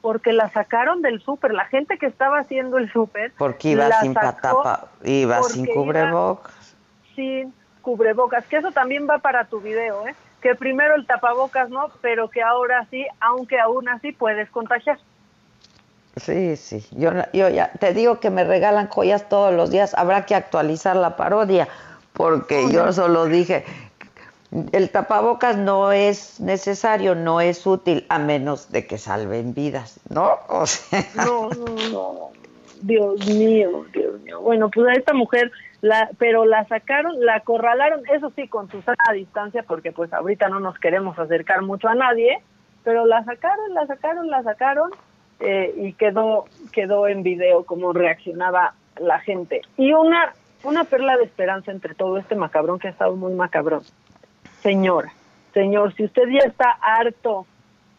[0.00, 1.52] porque la sacaron del súper.
[1.54, 3.32] La gente que estaba haciendo el súper.
[3.36, 6.76] Porque iba sin patapa, iba sin iba cubrebocas.
[7.16, 7.52] sin
[7.82, 10.14] cubrebocas, que eso también va para tu video, ¿eh?
[10.40, 14.98] Que primero el tapabocas no, pero que ahora sí, aunque aún así puedes contagiar.
[16.16, 16.84] Sí, sí.
[16.92, 19.94] Yo, yo ya te digo que me regalan joyas todos los días.
[19.94, 21.68] Habrá que actualizar la parodia,
[22.12, 23.64] porque yo solo dije,
[24.72, 30.38] el tapabocas no es necesario, no es útil, a menos de que salven vidas, ¿no?
[30.48, 32.30] O sea, No, no, no.
[32.80, 34.40] Dios mío, Dios mío.
[34.40, 35.50] Bueno, pues a esta mujer,
[35.80, 40.48] la, pero la sacaron, la acorralaron, eso sí, con su sana distancia, porque pues ahorita
[40.48, 42.40] no nos queremos acercar mucho a nadie,
[42.84, 44.90] pero la sacaron, la sacaron, la sacaron
[45.40, 49.62] eh, y quedó, quedó en video cómo reaccionaba la gente.
[49.76, 50.32] Y una,
[50.64, 53.82] una perla de esperanza entre todo este macabrón que ha estado muy macabrón.
[54.62, 55.12] señora,
[55.54, 57.46] señor, si usted ya está harto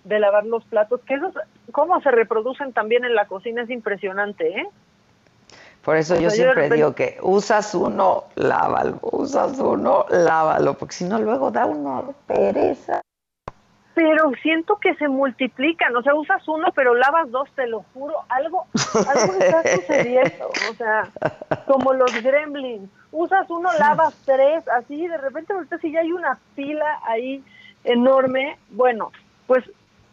[0.03, 1.33] de lavar los platos, que esos,
[1.71, 4.67] cómo se reproducen también en la cocina es impresionante, ¿eh?
[5.89, 10.93] Por eso O yo sea, siempre digo que usas uno, lávalo, usas uno, lávalo, porque
[10.93, 13.01] si no luego da una pereza.
[13.95, 18.13] Pero siento que se multiplican, o sea, usas uno pero lavas dos, te lo juro,
[18.29, 18.67] algo,
[19.07, 21.07] algo está sucediendo, o sea,
[21.65, 26.37] como los gremlins, usas uno, lavas tres, así de repente ahorita si ya hay una
[26.55, 27.43] pila ahí
[27.83, 29.11] enorme, bueno,
[29.47, 29.63] pues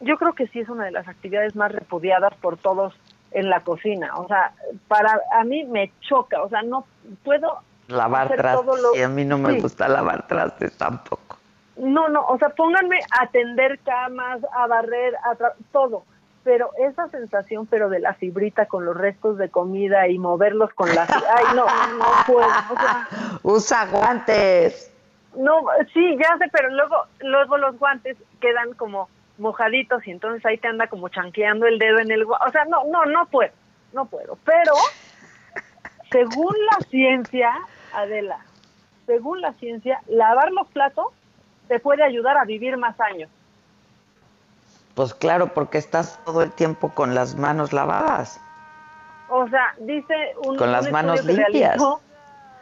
[0.01, 2.95] yo creo que sí es una de las actividades más repudiadas por todos
[3.33, 4.53] en la cocina, o sea,
[4.89, 6.87] para a mí me choca, o sea, no
[7.25, 7.59] puedo
[7.89, 9.61] Lavar trastes, lo- y a mí no me Sí.
[9.61, 11.37] gusta lavar trastes tampoco.
[11.77, 16.05] No, no, o sea, pónganme a tender camas, a barrer, a tra- todo.
[16.43, 20.89] Pero esa sensación, pero de la fibrita con los restos de comida y moverlos con
[20.95, 21.03] la...
[21.03, 21.67] Ay, no,
[21.99, 22.49] no puedo.
[22.49, 23.09] O sea,
[23.43, 24.93] Usa guantes.
[25.37, 25.61] no,
[25.93, 29.09] sí, ya sé, pero luego, luego los guantes quedan como
[29.39, 32.25] mojaditos y entonces ahí te anda como chanqueando el dedo en el.
[32.25, 33.53] O sea, no, no, no puedo,
[33.93, 34.39] no puedo.
[34.45, 34.73] Pero,
[36.11, 37.53] según la ciencia,
[37.95, 38.39] Adela,
[39.07, 41.07] según la ciencia, lavar los platos
[41.69, 43.29] te puede ayudar a vivir más años.
[44.95, 48.41] Pues claro, porque estás todo el tiempo con las manos lavadas.
[49.29, 51.51] O sea, dice un Con un las manos limpias.
[51.53, 52.01] realizó-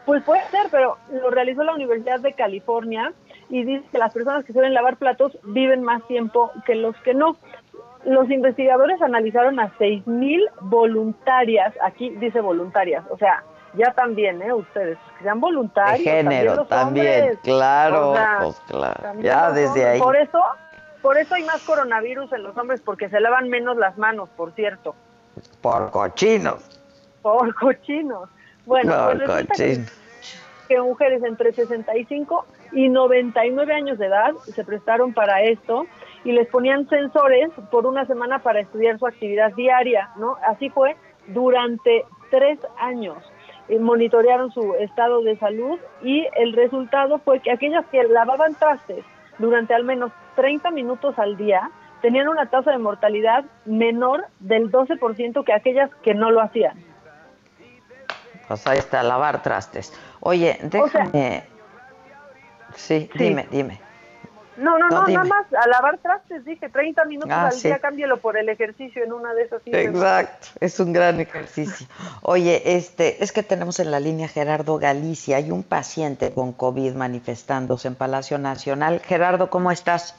[0.07, 3.13] pues puede ser, pero lo realizó la Universidad de California
[3.49, 7.15] y dice que las personas que suelen lavar platos viven más tiempo que los que
[7.15, 7.37] no.
[8.05, 13.43] Los investigadores analizaron a 6.000 voluntarias, aquí dice voluntarias, o sea,
[13.77, 14.53] ya también, ¿eh?
[14.53, 16.03] Ustedes, que sean De voluntarios.
[16.05, 19.03] género también, claro, O sea, pues claro.
[19.03, 20.01] también Ya desde ahí.
[20.01, 20.41] Por eso,
[21.03, 24.53] por eso hay más coronavirus en los hombres, porque se lavan menos las manos, por
[24.53, 24.95] cierto.
[25.61, 26.63] Por cochinos.
[27.23, 28.29] Por cochinos.
[28.67, 29.93] Bueno, por pues resulta que, cochinos.
[30.69, 35.87] que mujeres entre 65 y 99 años de edad se prestaron para esto
[36.25, 40.37] y les ponían sensores por una semana para estudiar su actividad diaria, ¿no?
[40.47, 40.97] Así fue
[41.29, 43.19] durante tres años.
[43.69, 49.05] Eh, monitorearon su estado de salud y el resultado fue que aquellas que lavaban trastes
[49.39, 51.71] durante al menos 30 minutos al día
[52.03, 56.77] tenían una tasa de mortalidad menor del 12% que aquellas que no lo hacían.
[58.47, 59.99] Pues ahí está, lavar trastes.
[60.21, 61.54] Oye, déjame.
[62.77, 63.81] Sí, dime, dime.
[64.57, 67.67] No, no, No, nada más a lavar trastes, dije 30 minutos Ah, al sí.
[67.67, 69.61] día, cámbielo por el ejercicio en una de esas.
[69.67, 71.89] Exacto, es un gran ejercicio.
[72.23, 76.95] Oye, este, es que tenemos en la línea Gerardo Galicia, hay un paciente con COVID
[76.95, 79.01] manifestándose en Palacio Nacional.
[79.01, 80.15] Gerardo, ¿cómo estás?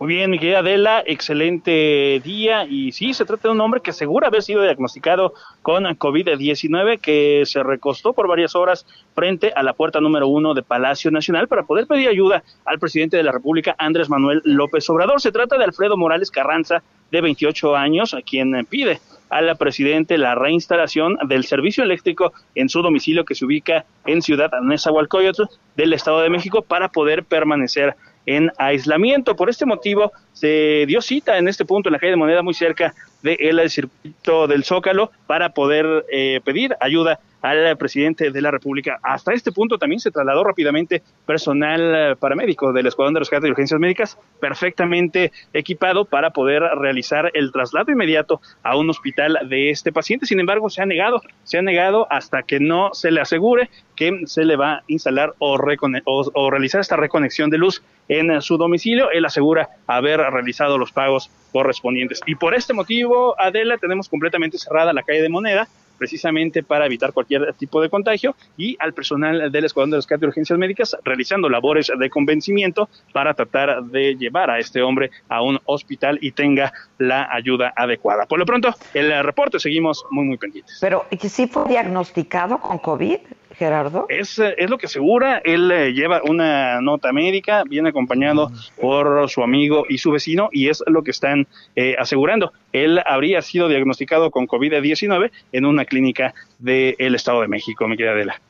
[0.00, 2.64] Muy bien, mi querida Adela, excelente día.
[2.64, 7.42] Y sí, se trata de un hombre que seguro haber sido diagnosticado con COVID-19, que
[7.46, 8.86] se recostó por varias horas
[9.16, 13.16] frente a la puerta número uno de Palacio Nacional para poder pedir ayuda al presidente
[13.16, 15.20] de la República, Andrés Manuel López Obrador.
[15.20, 16.80] Se trata de Alfredo Morales Carranza,
[17.10, 22.82] de 28 años, a quien pide al presidente la reinstalación del servicio eléctrico en su
[22.82, 25.42] domicilio que se ubica en Ciudad Nezahualcóyotl
[25.76, 27.96] del Estado de México para poder permanecer
[28.28, 29.34] en aislamiento.
[29.34, 32.52] Por este motivo se dio cita en este punto en la calle de Moneda muy
[32.52, 38.98] cerca del circuito del Zócalo para poder eh, pedir ayuda al presidente de la República.
[39.00, 43.78] Hasta este punto también se trasladó rápidamente personal paramédico del Escuadrón de Rescate y Urgencias
[43.78, 50.26] Médicas, perfectamente equipado para poder realizar el traslado inmediato a un hospital de este paciente.
[50.26, 54.22] Sin embargo, se ha negado, se ha negado hasta que no se le asegure que
[54.26, 58.56] se le va a instalar o, o- o realizar esta reconexión de luz en su
[58.56, 59.10] domicilio.
[59.12, 62.20] Él asegura haber realizado los pagos correspondientes.
[62.26, 63.07] Y por este motivo,
[63.38, 68.34] Adela, tenemos completamente cerrada la calle de Moneda precisamente para evitar cualquier tipo de contagio
[68.56, 73.34] y al personal del Escuadrón de Rescate y Urgencias Médicas realizando labores de convencimiento para
[73.34, 78.26] tratar de llevar a este hombre a un hospital y tenga la ayuda adecuada.
[78.26, 80.78] Por lo pronto, el reporte seguimos muy, muy pendientes.
[80.80, 83.18] Pero, ¿y que sí fue diagnosticado con COVID,
[83.58, 84.06] Gerardo?
[84.08, 89.28] Es, eh, es lo que asegura, él eh, lleva una nota médica, viene acompañado por
[89.28, 92.52] su amigo y su vecino y es lo que están eh, asegurando.
[92.72, 98.12] Él habría sido diagnosticado con COVID-19 en una clínica del Estado de México, mi querida
[98.12, 98.40] Adela.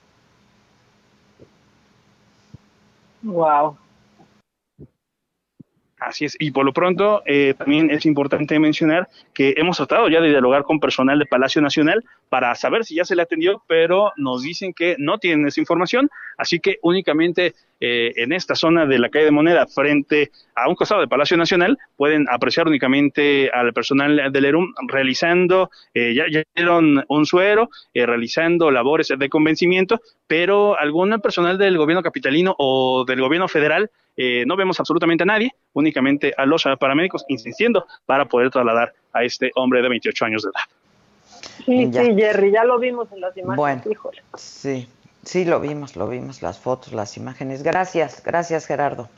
[3.23, 3.77] Wow.
[6.01, 10.21] Así es, y por lo pronto eh, también es importante mencionar que hemos tratado ya
[10.21, 14.13] de dialogar con personal de Palacio Nacional para saber si ya se le atendió, pero
[14.17, 18.99] nos dicen que no tienen esa información, así que únicamente eh, en esta zona de
[18.99, 23.73] la calle de Moneda, frente a un costado del Palacio Nacional, pueden apreciar únicamente al
[23.73, 30.01] personal del ERUM realizando, eh, ya, ya dieron un suero, eh, realizando labores de convencimiento,
[30.27, 35.27] pero algún personal del gobierno capitalino o del gobierno federal eh, no vemos absolutamente a
[35.27, 40.43] nadie, únicamente a los paramédicos insistiendo para poder trasladar a este hombre de 28 años
[40.43, 40.65] de edad.
[41.65, 42.03] Sí, Ya.
[42.03, 43.83] sí, Jerry, ya lo vimos en las imágenes, Bueno.
[43.91, 44.23] híjole.
[44.35, 44.89] Sí,
[45.29, 47.63] sí, lo vimos, lo vimos, las fotos, las imágenes.
[47.63, 49.09] Gracias, gracias Gerardo.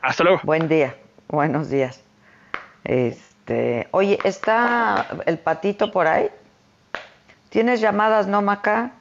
[0.00, 0.40] Hasta luego.
[0.42, 0.96] Buen día,
[1.28, 2.02] buenos días.
[2.84, 6.28] Este, oye, ¿está el patito por ahí?
[7.48, 8.92] ¿Tienes llamadas, no, Maca?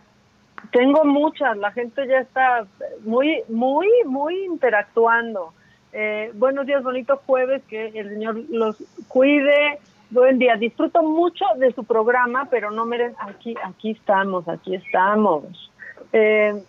[0.71, 2.67] Tengo muchas, la gente ya está
[3.03, 5.53] muy, muy, muy interactuando.
[5.93, 9.79] Eh, buenos días, bonito jueves, que el Señor los cuide.
[10.11, 13.15] Buen día, disfruto mucho de su programa, pero no merecen.
[13.19, 15.70] Aquí, aquí estamos, aquí estamos.
[16.13, 16.63] Eh,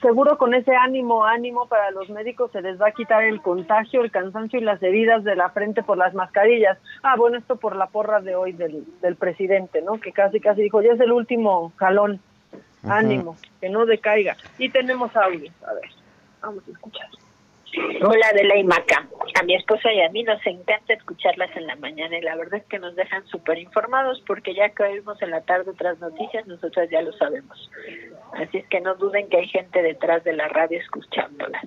[0.00, 4.02] seguro con ese ánimo, ánimo para los médicos se les va a quitar el contagio,
[4.02, 6.78] el cansancio y las heridas de la frente por las mascarillas.
[7.02, 10.00] Ah, bueno, esto por la porra de hoy del, del presidente, ¿no?
[10.00, 12.20] Que casi, casi dijo, ya es el último jalón.
[12.84, 14.36] Ánimo, que no decaiga.
[14.58, 15.88] Y tenemos audio, a ver,
[16.40, 17.06] vamos a escuchar.
[18.02, 19.08] Hola Adela y Maca.
[19.40, 22.60] A mi esposa y a mí nos encanta escucharlas en la mañana y la verdad
[22.60, 26.46] es que nos dejan súper informados porque ya que oímos en la tarde otras noticias,
[26.46, 27.70] nosotras ya lo sabemos.
[28.32, 31.62] Así es que no duden que hay gente detrás de la radio escuchándolas.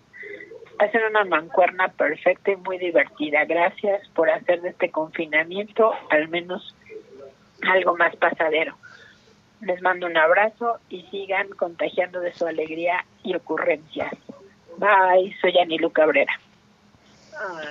[0.80, 3.46] Hacen una mancuerna perfecta y muy divertida.
[3.46, 6.76] Gracias por hacer de este confinamiento al menos
[7.72, 8.76] algo más pasadero.
[9.62, 14.12] Les mando un abrazo y sigan contagiando de su alegría y ocurrencias.
[14.78, 16.34] Bye, soy Anilu Cabrera.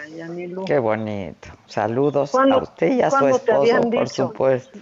[0.06, 0.64] Ay, Anilu.
[0.64, 1.48] Qué bonito.
[1.66, 4.06] Saludos ¿Cuándo- a usted y a su esposo, por dicho?
[4.28, 4.78] supuesto.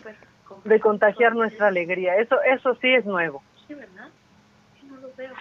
[0.64, 2.16] De contagiar nuestra alegría.
[2.16, 3.42] Eso, eso sí es nuevo.
[3.74, 4.08] ¿Verdad?
[4.88, 5.32] No lo veo.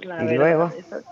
[0.00, 1.02] La Y verdad, luego, eso-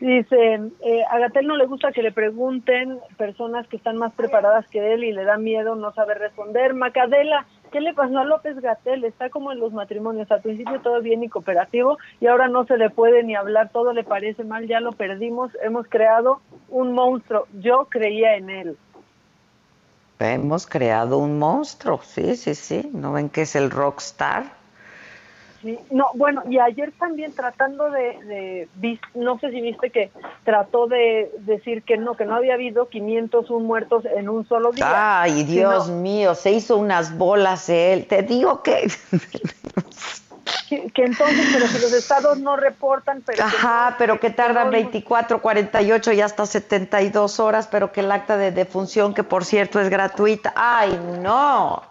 [0.00, 4.66] Dice, eh, a Gatel no le gusta que le pregunten personas que están más preparadas
[4.68, 6.72] que él y le da miedo no saber responder.
[6.72, 9.04] Macadela, ¿qué le pasó a López Gatel?
[9.04, 12.78] Está como en los matrimonios, al principio todo bien y cooperativo y ahora no se
[12.78, 17.46] le puede ni hablar, todo le parece mal, ya lo perdimos, hemos creado un monstruo.
[17.60, 18.76] Yo creía en él.
[20.18, 22.00] hemos creado un monstruo.
[22.02, 22.90] Sí, sí, sí.
[22.92, 24.44] ¿No ven que es el rockstar?
[25.62, 30.10] Sí, no, bueno, y ayer también tratando de, de no sé si viste que
[30.44, 35.20] trató de decir que no, que no había habido 501 muertos en un solo día.
[35.22, 38.06] Ay, Dios sino mío, se hizo unas bolas él.
[38.06, 38.90] Te digo que...
[40.68, 43.36] Que, que entonces, pero si los estados no reportan, pero...
[43.36, 48.00] que Ajá, no- pero que tardan no- 24, 48 y hasta 72 horas, pero que
[48.00, 50.54] el acta de defunción, que por cierto es gratuita.
[50.56, 51.82] Ay, no.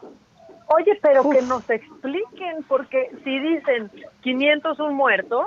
[0.76, 3.92] Oye, pero que nos expliquen, porque si dicen
[4.22, 5.46] 501 muertos,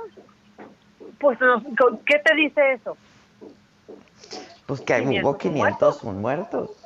[1.20, 1.62] pues nos-
[2.04, 2.96] ¿qué te dice eso?
[4.66, 6.81] Pues que hubo 500 muertos.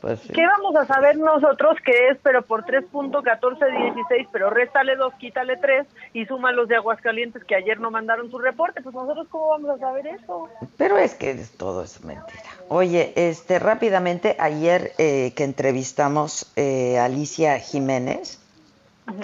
[0.00, 0.32] Pues sí.
[0.32, 5.86] ¿Qué vamos a saber nosotros que es, pero por 3.1416, pero réstale 2, quítale 3
[6.12, 8.82] y suma los de Aguascalientes que ayer no mandaron su reporte?
[8.82, 10.48] Pues nosotros, ¿cómo vamos a saber eso?
[10.76, 12.42] Pero es que todo es mentira.
[12.68, 18.40] Oye, este rápidamente, ayer eh, que entrevistamos eh, a Alicia Jiménez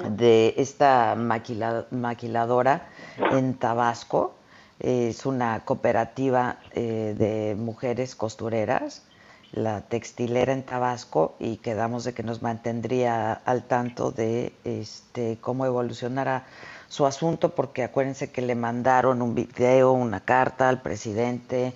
[0.08, 2.86] de esta maquila- maquiladora
[3.32, 4.34] en Tabasco,
[4.80, 9.04] eh, es una cooperativa eh, de mujeres costureras,
[9.52, 15.66] la textilera en Tabasco, y quedamos de que nos mantendría al tanto de este cómo
[15.66, 16.46] evolucionara
[16.88, 21.74] su asunto, porque acuérdense que le mandaron un video, una carta al presidente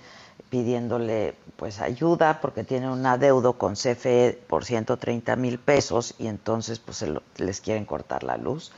[0.51, 6.78] pidiéndole pues ayuda porque tiene un adeudo con CFE por 130 mil pesos y entonces
[6.78, 8.72] pues se lo- les quieren cortar la luz.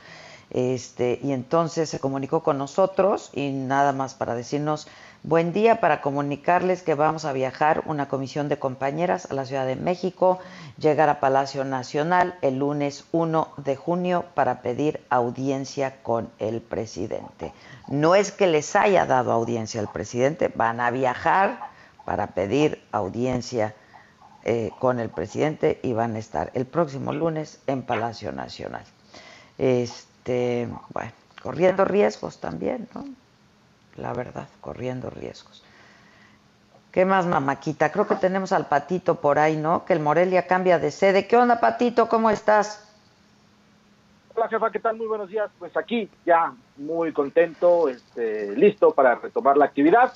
[0.50, 4.88] Este, y entonces se comunicó con nosotros y nada más para decirnos
[5.22, 9.66] buen día para comunicarles que vamos a viajar una comisión de compañeras a la Ciudad
[9.66, 10.38] de México,
[10.78, 17.52] llegar a Palacio Nacional el lunes 1 de junio para pedir audiencia con el presidente.
[17.88, 21.58] No es que les haya dado audiencia al presidente, van a viajar
[22.04, 23.74] para pedir audiencia
[24.44, 28.84] eh, con el presidente y van a estar el próximo lunes en Palacio Nacional.
[29.58, 31.12] Este, bueno,
[31.42, 33.04] corriendo riesgos también, ¿no?
[34.00, 35.62] La verdad, corriendo riesgos.
[36.92, 37.92] ¿Qué más, mamáquita?
[37.92, 39.84] Creo que tenemos al Patito por ahí, ¿no?
[39.84, 41.26] Que el Morelia cambia de sede.
[41.26, 42.08] ¿Qué onda, Patito?
[42.08, 42.84] ¿Cómo estás?
[44.34, 44.96] Hola jefa, ¿qué tal?
[44.96, 45.50] Muy buenos días.
[45.58, 50.12] Pues aquí ya muy contento, este, listo para retomar la actividad.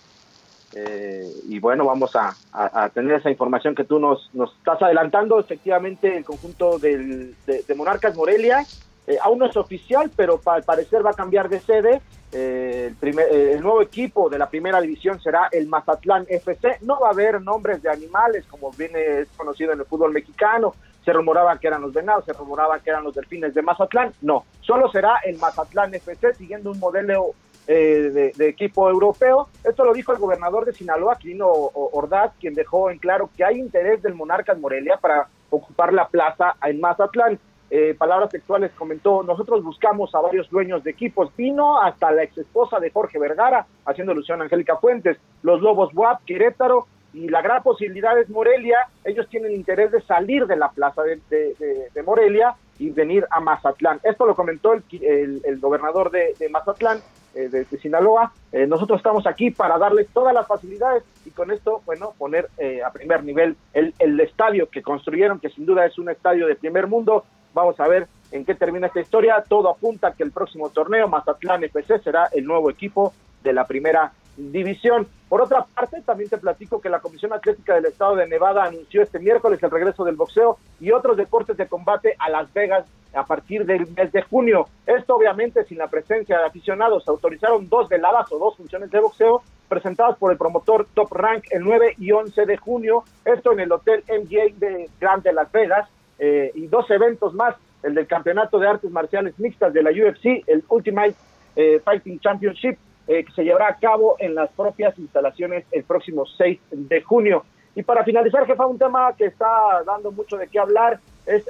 [0.75, 5.39] Eh, y bueno, vamos a, a- tener esa información que tú nos, nos estás adelantando.
[5.41, 7.35] Efectivamente, el conjunto de
[7.77, 8.65] Monarcas Morelia
[9.07, 12.01] Eh, aún no es oficial, pero al parecer va a cambiar de sede.
[12.31, 16.79] Eh, el, primer, eh, el nuevo equipo de la primera división será el Mazatlán FC.
[16.83, 20.75] No va a haber nombres de animales como viene conocido en el fútbol mexicano.
[21.05, 24.13] Se rumoraba que eran los venados, se rumoraba que eran los delfines de Mazatlán.
[24.23, 27.35] No, solo será el Mazatlán FC siguiendo un modelo
[27.67, 29.49] de, de, equipo europeo.
[29.65, 33.59] Esto lo dijo el gobernador de Sinaloa, Quirino Ordaz, quien dejó en claro que hay
[33.59, 37.39] interés del Monarcas Morelia para ocupar la plaza en Mazatlán.
[37.75, 42.37] Eh, palabras textuales comentó, nosotros buscamos a varios dueños de equipos, vino hasta la ex
[42.37, 47.41] esposa de Jorge Vergara, haciendo alusión a Angélica Fuentes, los Lobos WAP, Querétaro, y la
[47.41, 52.91] gran posibilidad es Morelia, ellos tienen interés de salir de la plaza de, Morelia y
[52.91, 54.01] venir a Mazatlán.
[54.03, 56.99] Esto lo comentó el, gobernador de, Mazatlán,
[57.35, 58.35] eh, de, Sinaloa.
[58.53, 62.51] Eh, nosotros estamos aquí para darles todas las facilidades y con esto, bueno, poner
[62.85, 66.55] a primer nivel el, el estadio que construyeron, que sin duda es un estadio de
[66.55, 67.25] primer mundo,
[67.55, 69.45] Vamos a ver en qué termina esta historia.
[69.47, 73.13] Todo apunta a que el próximo torneo, Mazatlán FC, será el nuevo equipo
[73.43, 75.07] de la primera división.
[75.29, 79.03] Por otra parte, también te platico que la Comisión Atlética del Estado de Nevada anunció
[79.03, 83.27] este miércoles el regreso del boxeo y otros deportes de combate a Las Vegas a
[83.27, 84.69] partir del mes de junio.
[84.87, 87.07] Esto obviamente sin la presencia de aficionados.
[87.09, 91.63] Autorizaron dos veladas o dos funciones de boxeo presentadas por el promotor Top Rank el
[91.63, 93.05] 9 y 11 de junio.
[93.25, 95.89] Esto en el Hotel MGA de Grand de Las Vegas.
[96.19, 100.45] Eh, y dos eventos más, el del Campeonato de Artes Marciales Mixtas de la UFC,
[100.47, 101.15] el Ultimate
[101.57, 102.79] eh, Fighting Championship,
[103.09, 107.45] eh, que se llevará a cabo en las propias instalaciones el próximo 6 de junio.
[107.75, 111.45] Y para finalizar, jefa, un tema que está dando mucho de qué hablar es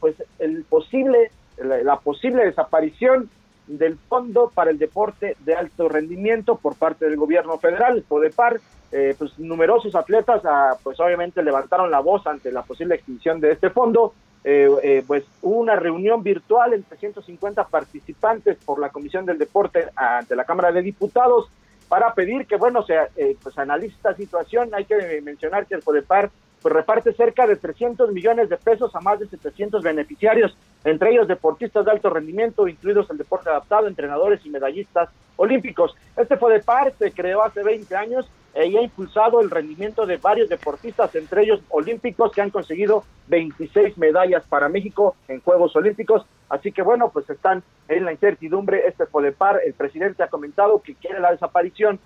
[0.00, 3.28] pues el posible, la, posible desaparición
[3.66, 8.60] del Fondo para el Deporte de Alto Rendimiento por parte del gobierno federal, el PODEPAR,
[8.92, 13.52] eh, pues numerosos atletas ah, pues obviamente levantaron la voz ante la posible extinción de
[13.52, 14.14] este fondo.
[14.44, 19.86] Eh, eh, pues hubo una reunión virtual entre 150 participantes por la Comisión del Deporte
[19.96, 21.48] ante la Cámara de Diputados
[21.88, 22.96] para pedir que, bueno, se
[23.42, 24.70] pues analice esta situación.
[24.72, 26.30] Hay que mencionar que el PODEPAR
[26.62, 31.28] pues reparte cerca de 300 millones de pesos a más de 700 beneficiarios, entre ellos
[31.28, 35.94] deportistas de alto rendimiento, incluidos el deporte adaptado, entrenadores y medallistas olímpicos.
[36.16, 38.30] Este fue de parte, creó hace 20 años eh,
[38.64, 43.98] y ha impulsado el rendimiento de varios deportistas, entre ellos olímpicos, que han conseguido 26
[43.98, 46.24] medallas para México en Juegos Olímpicos.
[46.48, 48.86] Así que bueno, pues están en la incertidumbre.
[48.86, 51.98] Este FODEPAR, el presidente ha comentado que quiere la desaparición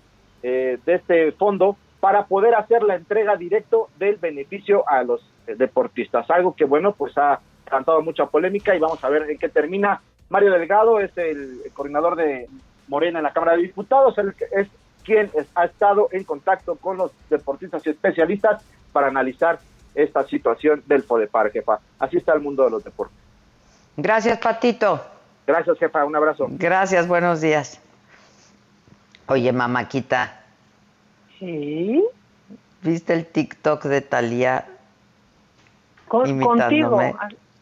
[0.43, 5.55] eh, de este fondo para poder hacer la entrega directo del beneficio a los eh,
[5.55, 6.29] deportistas.
[6.31, 10.01] Algo que, bueno, pues ha cantado mucha polémica y vamos a ver en qué termina.
[10.29, 12.49] Mario Delgado es el coordinador de
[12.87, 14.67] Morena en la Cámara de Diputados, es
[15.03, 19.59] quien ha estado en contacto con los deportistas y especialistas para analizar
[19.95, 21.79] esta situación del Podepar, jefa.
[21.99, 23.17] Así está el mundo de los deportes.
[23.97, 25.01] Gracias, Patito.
[25.45, 26.05] Gracias, jefa.
[26.05, 26.47] Un abrazo.
[26.49, 27.79] Gracias, buenos días.
[29.27, 30.41] Oye, mamáquita,
[31.41, 32.05] Sí.
[32.83, 34.67] ¿Viste el TikTok de Talía?
[36.07, 36.99] Con, contigo.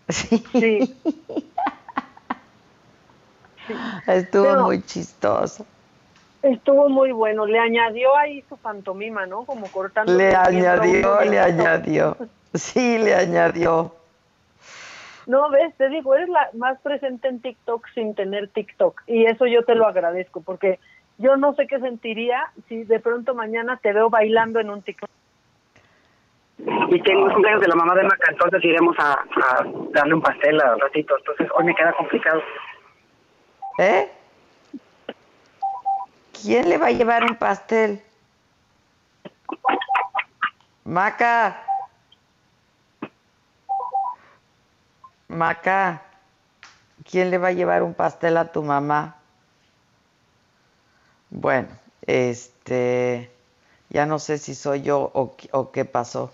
[0.09, 0.43] Sí.
[0.53, 0.99] sí.
[4.07, 5.67] Estuvo muy chistoso.
[6.41, 7.45] Estuvo muy bueno.
[7.45, 9.43] Le añadió ahí su pantomima, ¿no?
[9.45, 10.13] Como cortando.
[10.13, 12.17] Le añadió, le añadió.
[12.53, 13.93] Sí, le añadió.
[15.27, 19.03] No, ves, te digo, eres la más presente en TikTok sin tener TikTok.
[19.05, 20.79] Y eso yo te lo agradezco, porque
[21.19, 25.09] yo no sé qué sentiría si de pronto mañana te veo bailando en un TikTok.
[26.57, 29.23] Y tengo un cumpleaños de la mamá de Maca, entonces iremos a,
[29.91, 31.15] darle un pastel al ratito.
[31.19, 32.41] Entonces hoy me queda complicado.
[33.77, 34.09] ¿Eh?
[36.41, 38.01] ¿Quién le va a llevar un pastel?
[40.85, 41.61] Maca.
[45.27, 46.01] Maca.
[47.09, 49.15] ¿Quién le va a llevar un pastel a tu mamá?
[51.29, 51.69] Bueno,
[52.07, 53.31] este,
[53.89, 56.31] ya no sé si soy yo o, qué pasó.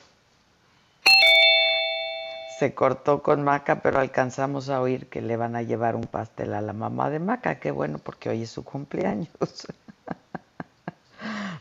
[2.55, 6.53] Se cortó con Maca, pero alcanzamos a oír que le van a llevar un pastel
[6.53, 7.55] a la mamá de Maca.
[7.55, 9.27] Qué bueno, porque hoy es su cumpleaños.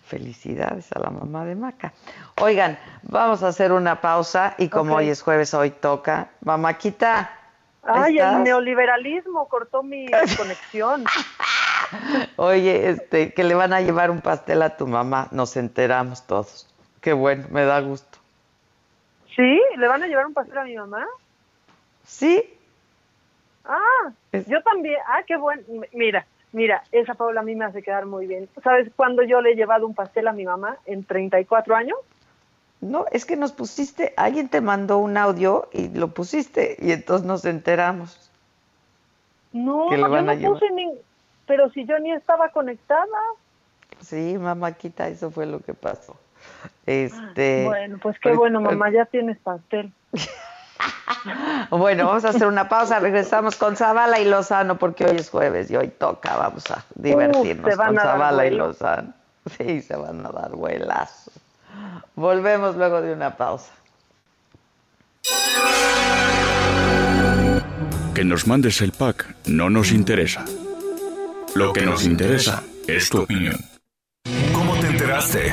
[0.07, 1.93] Felicidades a la mamá de Maca.
[2.41, 6.29] Oigan, vamos a hacer una pausa y como hoy es jueves, hoy toca.
[6.43, 7.29] Mamaquita.
[7.83, 10.07] Ay, el neoliberalismo cortó mi
[10.37, 11.07] conexión.
[12.37, 16.73] Oye, este, que le van a llevar un pastel a tu mamá, nos enteramos todos.
[17.01, 18.24] Qué bueno, me da gusto.
[19.35, 19.61] ¿Sí?
[19.77, 21.07] ¿Le van a llevar un pastel a mi mamá?
[22.07, 22.43] Sí.
[23.65, 24.13] Ah,
[24.47, 24.97] yo también.
[25.07, 25.63] Ah, qué bueno.
[25.93, 28.49] Mira, mira, esa Paula a mí me hace quedar muy bien.
[28.63, 30.77] ¿Sabes cuándo yo le he llevado un pastel a mi mamá?
[30.87, 31.99] ¿En 34 años?
[32.81, 37.27] No, es que nos pusiste, alguien te mandó un audio y lo pusiste y entonces
[37.27, 38.31] nos enteramos.
[39.53, 40.53] No, que le yo a no llevar.
[40.53, 40.93] puse ni...
[41.47, 43.07] Pero si yo ni estaba conectada.
[44.01, 46.17] Sí, mamáquita, eso fue lo que pasó.
[46.87, 49.93] Este, Bueno, pues qué bueno, mamá, ya tienes pastel.
[51.71, 55.71] Bueno, vamos a hacer una pausa, regresamos con Zavala y Lozano porque hoy es jueves
[55.71, 58.51] y hoy toca, vamos a divertirnos con Zavala y.
[58.51, 59.15] Lozano.
[59.57, 61.35] Sí, se van a dar vuelazos.
[62.15, 63.73] Volvemos luego de una pausa.
[68.15, 70.45] Que nos mandes el pack no nos interesa.
[71.55, 73.57] Lo que nos interesa es tu opinión.
[74.53, 75.53] ¿Cómo te enteraste?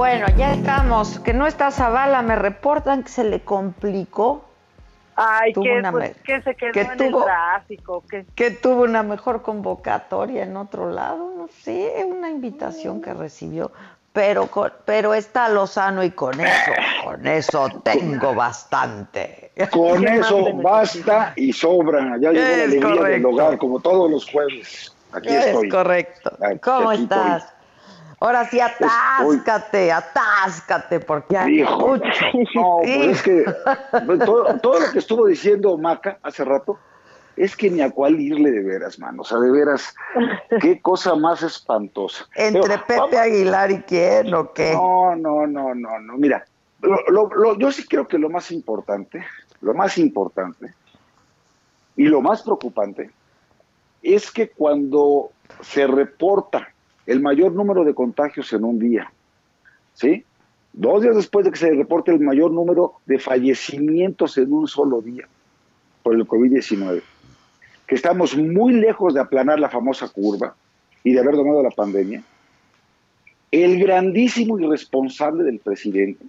[0.00, 1.18] Bueno, ya estamos.
[1.20, 4.46] Que no está Zavala, me reportan que se le complicó.
[5.14, 8.02] Ay, Tuvo que, una pues, que se quedó que en tuvo- el tráfico.
[8.08, 8.24] Que...
[8.34, 13.72] que tuvo una mejor convocatoria en otro lado, no sé, una invitación que recibió,
[14.14, 16.72] pero con- pero está Lozano y con eso,
[17.04, 19.52] con eso tengo bastante.
[19.70, 22.16] Con eso basta y sobra.
[22.18, 24.94] Ya llegó la alegría del hogar, como todos los jueves.
[25.12, 25.68] Aquí Es estoy.
[25.68, 26.30] correcto.
[26.62, 27.59] ¿Cómo aquí estoy.
[28.22, 32.04] Ahora sí, atáscate, atáscate, porque hay Hijo, mucho.
[32.54, 33.44] no, pues es que
[34.04, 36.78] pues, todo, todo lo que estuvo diciendo Maca hace rato
[37.36, 39.22] es que ni a cuál irle de veras, mano.
[39.22, 39.94] O sea, de veras,
[40.60, 42.26] qué cosa más espantosa.
[42.34, 44.74] ¿Entre Pero, Pepe Aguilar y quién o qué?
[44.74, 46.16] No, no, no, no, no.
[46.18, 46.44] Mira,
[46.82, 49.24] lo- lo- lo- yo sí creo que lo más importante,
[49.62, 50.74] lo más importante
[51.96, 53.10] y lo más preocupante
[54.02, 55.30] es que cuando
[55.62, 56.68] se reporta
[57.06, 59.10] el mayor número de contagios en un día,
[59.94, 60.24] ¿sí?
[60.72, 65.00] Dos días después de que se reporte el mayor número de fallecimientos en un solo
[65.00, 65.26] día
[66.02, 67.02] por el COVID-19,
[67.86, 70.54] que estamos muy lejos de aplanar la famosa curva
[71.02, 72.22] y de haber domado la pandemia,
[73.50, 76.24] el grandísimo irresponsable del presidente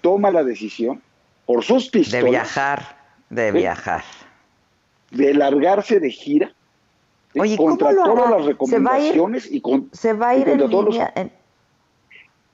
[0.00, 1.02] toma la decisión
[1.44, 2.96] por sus De pistolas viajar,
[3.28, 3.58] de Sí.
[3.58, 4.02] viajar.
[5.10, 6.52] de largarse de gira.
[7.40, 8.36] Oye, contra ¿cómo lo todas hará?
[8.46, 10.70] las ¿Se va a ir- recomendaciones y, con, Se va a y ir en contra
[10.70, 11.32] todos los- en-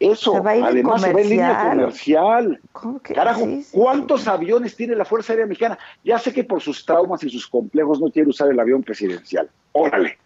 [0.00, 2.60] Eso, se va a ir en además se va en línea comercial.
[3.02, 5.76] Carajo, sí, sí, ¿cuántos aviones tiene la Fuerza Aérea Mexicana?
[6.04, 9.50] Ya sé que por sus traumas y sus complejos no quiere usar el avión presidencial.
[9.72, 10.18] Órale.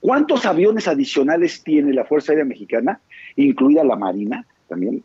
[0.00, 3.00] ¿Cuántos aviones adicionales tiene la Fuerza Aérea Mexicana,
[3.36, 5.02] incluida la Marina también?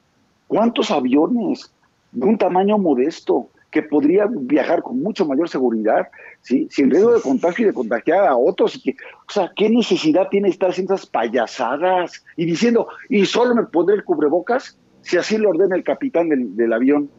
[0.47, 1.71] ¿Cuántos aviones
[2.11, 6.07] de un tamaño modesto que podría viajar con mucho mayor seguridad,
[6.41, 6.67] ¿sí?
[6.71, 8.75] sin riesgo de contagio y de contagiar a otros?
[8.75, 13.55] Y que, o sea, ¿qué necesidad tiene estar haciendo esas payasadas y diciendo, y solo
[13.55, 17.09] me pondré el cubrebocas si así lo ordena el capitán del, del avión?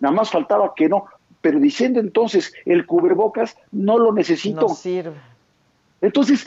[0.00, 1.06] Nada más faltaba que no,
[1.40, 4.62] pero diciendo entonces, el cubrebocas no lo necesito.
[4.62, 5.14] No sirve.
[6.00, 6.46] Entonces,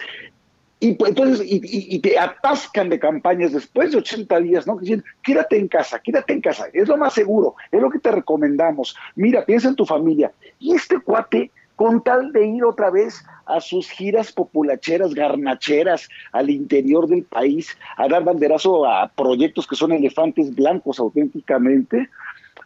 [0.86, 4.78] y, pues, entonces y, te atascan de campañas después de 80 días, ¿no?
[4.78, 8.12] Diciendo, quédate en casa, quédate en casa, es lo más seguro, es lo que te
[8.12, 8.96] recomendamos.
[9.16, 10.32] Mira, piensa en tu familia.
[10.60, 16.52] Y este cuate, con tal de ir otra vez a sus giras populacheras, garnacheras, al
[16.52, 22.12] interior del país, a dar banderazo a proyectos que son elefantes blancos auténticamente,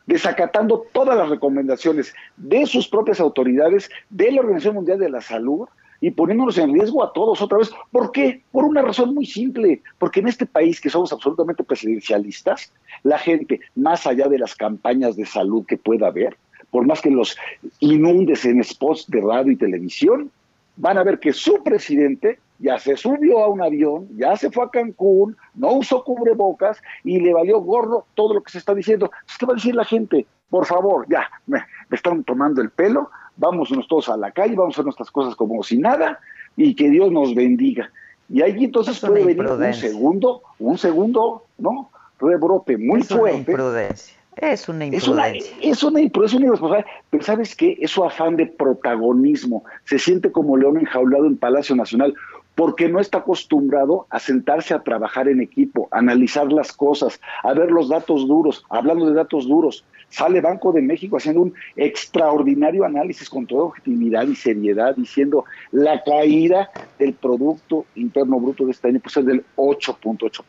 [0.08, 5.70] desacatando todas las recomendaciones de sus propias autoridades, de la Organización Mundial de la Salud
[6.01, 7.71] y poniéndonos en riesgo a todos otra vez.
[7.91, 8.41] ¿Por qué?
[8.51, 12.71] Por una razón muy simple, porque en este país que somos absolutamente presidencialistas,
[13.03, 16.38] la gente, más allá de las campañas de salud que pueda haber,
[16.71, 17.38] por más que los
[17.80, 20.31] inundes en spots de radio y televisión,
[20.77, 24.65] van a ver que su presidente ya se subió a un avión, ya se fue
[24.65, 29.09] a Cancún, no usó cubrebocas y le valió gorro todo lo que se está diciendo.
[29.38, 30.26] ¿Qué va a decir la gente?
[30.49, 31.59] Por favor, ya, me,
[31.89, 33.09] me están tomando el pelo,
[33.40, 36.20] vámonos todos a la calle, vamos a hacer nuestras cosas como si nada
[36.56, 37.90] y que Dios nos bendiga.
[38.30, 39.90] Y ahí entonces Es una puede venir un imprudencia.
[39.90, 41.90] segundo, un segundo, ¿no?
[42.20, 43.38] Rebrote muy Es una fuerte.
[43.52, 44.16] imprudencia.
[44.36, 45.57] Es una Es una, imprudencia.
[45.72, 46.91] es una, impru- es una irresponsabilidad.
[47.10, 47.78] Pero ¿sabes qué?
[47.82, 49.64] Es su afán de protagonismo.
[49.86, 52.14] Se siente como león enjaulado en Palacio Nacional
[52.56, 57.53] porque no está acostumbrado a sentarse a trabajar en equipo, a analizar las cosas, a
[57.53, 58.64] ver los datos duros.
[58.70, 64.27] Hablando de datos duros, sale Banco de México haciendo un extraordinario análisis con toda objetividad
[64.27, 69.44] y seriedad, diciendo la caída del Producto Interno Bruto de este año pues es del
[69.56, 70.44] 8.8%.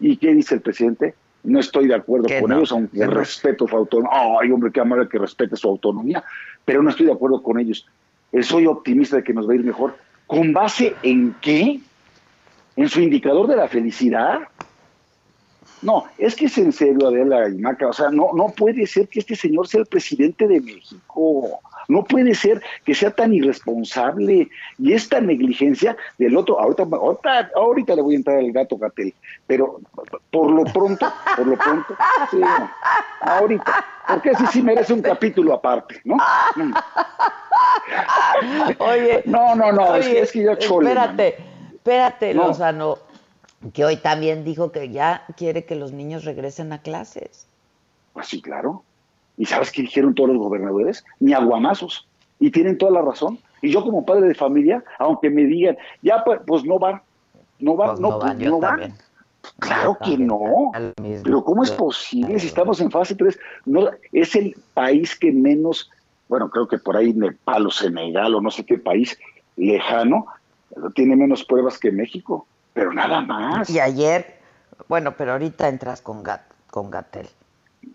[0.00, 1.14] ¿Y qué dice el presidente?
[1.44, 4.10] No estoy de acuerdo con ellos, aunque respeto su autonomía.
[4.40, 6.22] Ay, hombre, qué amable que respete su autonomía,
[6.64, 7.86] pero no estoy de acuerdo con ellos.
[8.30, 9.96] Eh, soy optimista de que nos va a ir mejor.
[10.26, 11.80] ¿Con base en qué?
[12.76, 14.40] ¿En su indicador de la felicidad?
[15.82, 17.88] No, es que es en serio, Adela y Maca.
[17.88, 21.60] O sea, no, no puede ser que este señor sea el presidente de México.
[21.88, 24.48] No puede ser que sea tan irresponsable
[24.78, 26.60] y esta negligencia del otro.
[26.60, 29.12] Ahorita, ahorita, ahorita le voy a entrar al gato Gatel,
[29.46, 29.80] pero
[30.30, 31.96] por lo pronto, por lo pronto,
[32.30, 32.40] sí,
[33.20, 36.16] ahorita, porque así sí merece un capítulo aparte, ¿no?
[36.56, 36.72] Mm.
[38.78, 40.90] Oye, no, no, no, es, que, es que yo chole.
[40.90, 41.36] Espérate,
[41.72, 42.48] espérate, No.
[42.48, 42.98] Lozano,
[43.72, 47.46] que hoy también dijo que ya quiere que los niños regresen a clases.
[48.12, 48.82] Pues sí, claro.
[49.36, 51.04] ¿Y sabes qué dijeron todos los gobernadores?
[51.20, 52.06] Ni aguamazos.
[52.38, 53.38] Y tienen toda la razón.
[53.62, 57.00] Y yo como padre de familia, aunque me digan, ya pues, pues no van,
[57.60, 58.70] no van, Pues no, no pues van, yo no van.
[58.70, 58.94] también.
[59.58, 60.72] Claro que no.
[61.24, 63.38] Pero ¿cómo es posible si estamos en fase 3?
[63.66, 65.90] No, es el país que menos,
[66.28, 69.18] bueno, creo que por ahí Nepal o Senegal o no sé qué país
[69.56, 70.26] lejano,
[70.94, 72.46] tiene menos pruebas que México.
[72.74, 73.68] Pero nada más.
[73.70, 74.38] Y ayer,
[74.88, 77.28] bueno, pero ahorita entras con, Gat, con Gatel.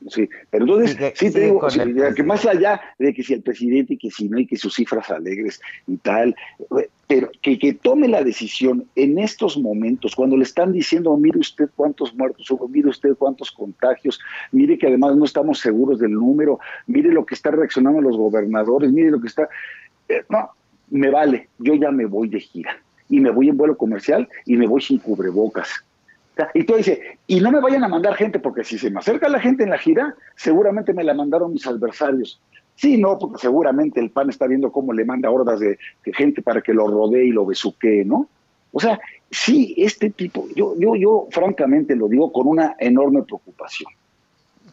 [0.10, 3.42] Sí, pero entonces, sí te digo, sí, el que más allá de que si el
[3.42, 6.36] presidente y que si no y que sus cifras alegres y tal,
[7.08, 11.70] pero que, que tome la decisión en estos momentos, cuando le están diciendo, mire usted
[11.76, 14.20] cuántos muertos hubo, mire usted cuántos contagios,
[14.52, 18.92] mire que además no estamos seguros del número, mire lo que están reaccionando los gobernadores,
[18.92, 19.48] mire lo que está...
[20.10, 20.52] eh, no,
[20.90, 22.78] me vale, yo ya me voy de gira
[23.10, 25.70] y me voy en vuelo comercial y me voy sin cubrebocas.
[26.54, 29.28] Y tú dices, y no me vayan a mandar gente, porque si se me acerca
[29.28, 32.40] la gente en la gira, seguramente me la mandaron mis adversarios.
[32.76, 36.44] Sí, no, porque seguramente el PAN está viendo cómo le manda hordas de, de gente
[36.44, 38.30] para que lo rodee y lo besuquee, ¿no?
[38.72, 39.00] O sea,
[39.32, 43.90] sí, este tipo, yo, yo, yo francamente lo digo con una enorme preocupación.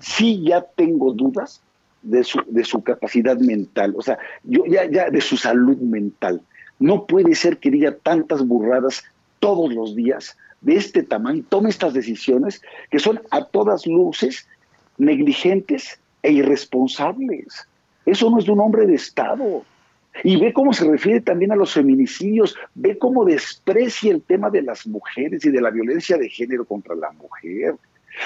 [0.00, 1.62] Sí, ya tengo dudas
[2.02, 6.42] de su, de su capacidad mental, o sea, yo ya, ya de su salud mental.
[6.78, 9.04] No puede ser que diga tantas burradas
[9.38, 14.48] todos los días de este tamaño, tome estas decisiones que son a todas luces
[14.96, 17.68] negligentes e irresponsables.
[18.06, 19.62] Eso no es de un hombre de Estado.
[20.22, 24.62] Y ve cómo se refiere también a los feminicidios, ve cómo desprecia el tema de
[24.62, 27.74] las mujeres y de la violencia de género contra la mujer.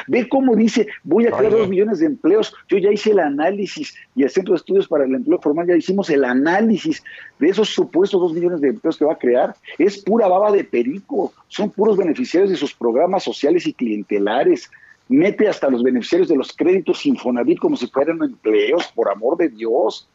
[0.06, 2.54] Ve cómo dice, voy a crear dos millones de empleos.
[2.68, 5.76] Yo ya hice el análisis y el Centro de Estudios para el Empleo Formal ya
[5.76, 7.02] hicimos el análisis
[7.38, 9.54] de esos supuestos dos millones de empleos que va a crear.
[9.78, 11.32] Es pura baba de perico.
[11.48, 14.70] Son puros beneficiarios de sus programas sociales y clientelares.
[15.08, 19.48] Mete hasta los beneficiarios de los créditos Infonavit como si fueran empleos, por amor de
[19.48, 20.08] Dios.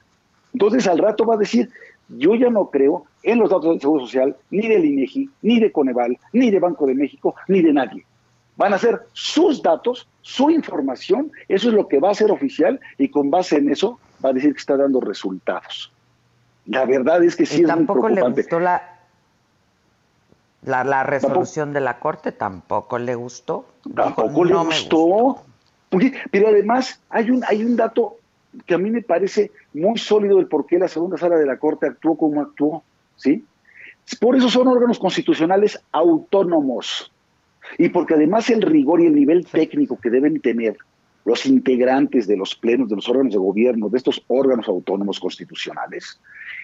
[0.54, 1.70] Entonces al rato va a decir,
[2.10, 5.72] yo ya no creo en los datos del Seguro Social, ni del INEGI, ni de
[5.72, 8.06] Coneval, ni de Banco de México, ni de nadie.
[8.56, 12.80] Van a ser sus datos, su información, eso es lo que va a ser oficial
[12.98, 15.92] y con base en eso va a decir que está dando resultados.
[16.66, 18.42] La verdad es que sí y es muy tampoco le preocupante.
[18.44, 19.00] gustó la,
[20.62, 23.66] la, la resolución de la Corte, tampoco le gustó.
[23.96, 25.44] Tampoco Dijo, le "No me gustó.
[26.32, 28.18] Pero además hay un, hay un dato
[28.66, 31.58] que a mí me parece muy sólido del por qué la segunda sala de la
[31.58, 32.84] Corte actuó como actuó,
[33.16, 33.44] ¿sí?
[34.20, 37.12] Por eso son órganos constitucionales autónomos
[37.78, 40.78] y porque además el rigor y el nivel técnico que deben tener
[41.26, 46.20] los integrantes de los plenos, de los órganos de gobierno, de estos órganos autónomos constitucionales,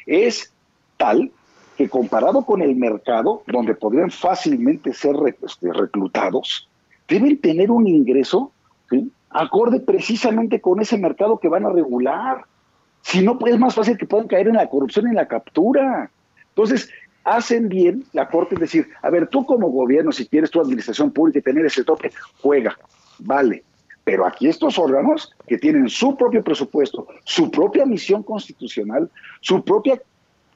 [0.06, 0.54] es
[0.98, 1.32] tal
[1.78, 6.68] que comparado con el mercado, donde podrían fácilmente ser este, reclutados,
[7.08, 8.52] deben tener un ingreso
[8.90, 9.10] ¿sí?
[9.30, 12.44] acorde precisamente con ese mercado que van a regular.
[13.02, 15.30] Si no, pues es más fácil que puedan caer en la corrupción y en la
[15.30, 16.12] captura.
[16.50, 16.90] Entonces,
[17.24, 21.12] hacen bien la Corte es decir, a ver, tú como gobierno, si quieres tu administración
[21.12, 22.78] pública y tener ese tope, juega,
[23.20, 23.64] vale.
[24.04, 29.10] Pero aquí estos órganos que tienen su propio presupuesto, su propia misión constitucional,
[29.42, 30.02] su propia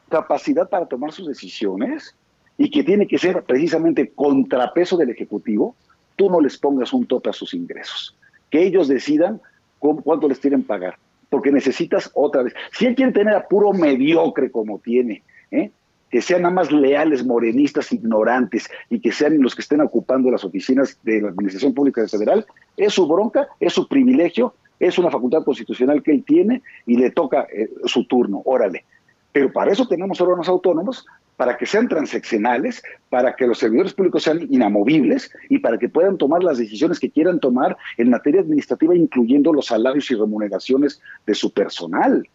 [0.10, 2.16] capacidad para tomar sus decisiones
[2.58, 5.76] y que tiene que ser precisamente contrapeso del Ejecutivo,
[6.16, 8.16] tú no les pongas un tope a sus ingresos.
[8.50, 9.42] Que ellos decidan
[9.80, 10.98] cu- cuánto les quieren pagar.
[11.30, 12.54] Porque necesitas otra vez.
[12.72, 15.72] Si él quiere tener a puro mediocre como tiene, ¿eh?
[16.14, 20.44] Que sean nada más leales, morenistas, ignorantes y que sean los que estén ocupando las
[20.44, 22.46] oficinas de la Administración Pública Federal,
[22.78, 27.10] es su bronca, es su privilegio, es una facultad constitucional que él tiene y le
[27.10, 28.86] toca eh, su turno, órale.
[29.32, 31.04] Pero para eso tenemos órganos autónomos,
[31.36, 36.20] para que sean transaccionales, para que los servidores públicos sean inamovibles y para que puedan
[36.20, 41.34] tomar las decisiones que quieran tomar en materia administrativa, incluyendo los salarios y remuneraciones de
[41.34, 42.30] su personal.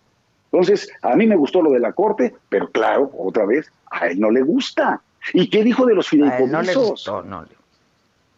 [0.50, 4.18] Entonces, a mí me gustó lo de la Corte, pero claro, otra vez, a él
[4.20, 5.00] no le gusta.
[5.34, 6.90] ¿Y qué dijo de los A él no le fideicomisos?
[6.90, 7.58] gustó, no le-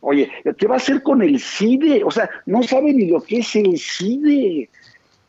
[0.02, 2.02] Oye, ¿qué va a hacer con el CIDE?
[2.04, 4.70] O sea, no sabe ni lo que es el CIDE.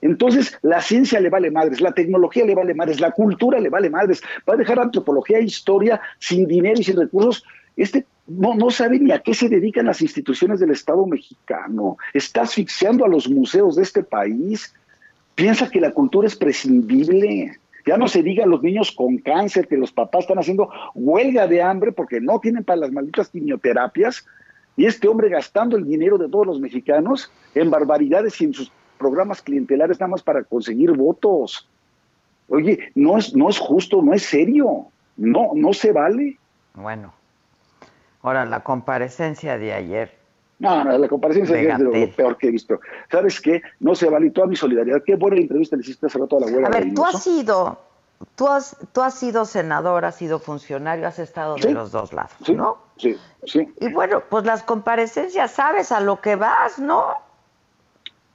[0.02, 3.90] Entonces, la ciencia le vale madres, la tecnología le vale madres, la cultura le vale
[3.90, 4.22] madres.
[4.50, 7.44] Va a dejar antropología e historia sin dinero y sin recursos.
[7.76, 11.98] Este no, no sabe ni a qué se dedican las instituciones del Estado mexicano.
[12.14, 14.74] Está asfixiando a los museos de este país.
[15.42, 17.58] Piensa que la cultura es prescindible.
[17.88, 21.48] Ya no se diga a los niños con cáncer que los papás están haciendo huelga
[21.48, 24.24] de hambre porque no tienen para las malditas quimioterapias.
[24.78, 28.72] Y este hombre gastando el dinero de todos los mexicanos en barbaridades y en sus
[29.00, 31.68] programas clientelares nada más para conseguir votos.
[32.48, 34.90] Oye, no es, no es justo, no es serio.
[35.18, 36.38] No, no se vale.
[36.76, 37.16] Bueno,
[38.22, 40.21] ahora la comparecencia de ayer.
[40.62, 42.80] No, no, la ayer es de lo, lo peor que he visto.
[43.10, 43.64] ¿Sabes qué?
[43.80, 45.02] No se vale toda mi solidaridad.
[45.04, 46.68] Qué buena entrevista le hiciste hace rato a la abuela.
[46.68, 47.80] A ver, tú has sido,
[48.36, 51.74] tú has, tú has sido senador, has sido funcionario, has estado de Sí.
[51.74, 52.78] los dos lados, Sí, ¿no?
[52.98, 53.68] sí, sí.
[53.80, 57.06] Y bueno, pues las comparecencias, sabes a lo que vas, ¿no?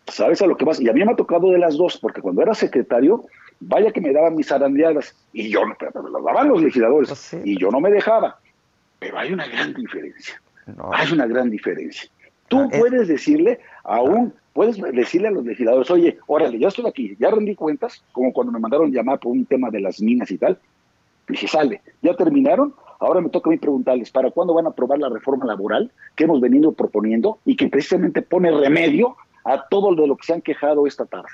[0.09, 0.81] ¿Sabes a lo que vas?
[0.81, 3.25] Y a mí me ha tocado de las dos, porque cuando era secretario,
[3.61, 7.57] vaya que me daban mis zarandeadas, y yo, me las daban los legisladores, Pues y
[7.57, 8.39] yo no me dejaba.
[8.99, 10.41] Pero hay una gran diferencia.
[10.93, 12.11] Hay una gran diferencia.
[12.49, 17.17] Tú puedes decirle a un, puedes decirle a los legisladores, oye, órale, ya estoy aquí,
[17.19, 20.39] ya rendí cuentas, como cuando me mandaron llamar por un tema de las minas y
[20.39, 20.59] tal.
[21.29, 24.99] Dije, sale, ya terminaron, ahora me toca a mí preguntarles, ¿para cuándo van a aprobar
[24.99, 30.03] la reforma laboral que hemos venido proponiendo y que precisamente pone remedio a todo lo
[30.03, 31.29] de lo que se han quejado esta tarde?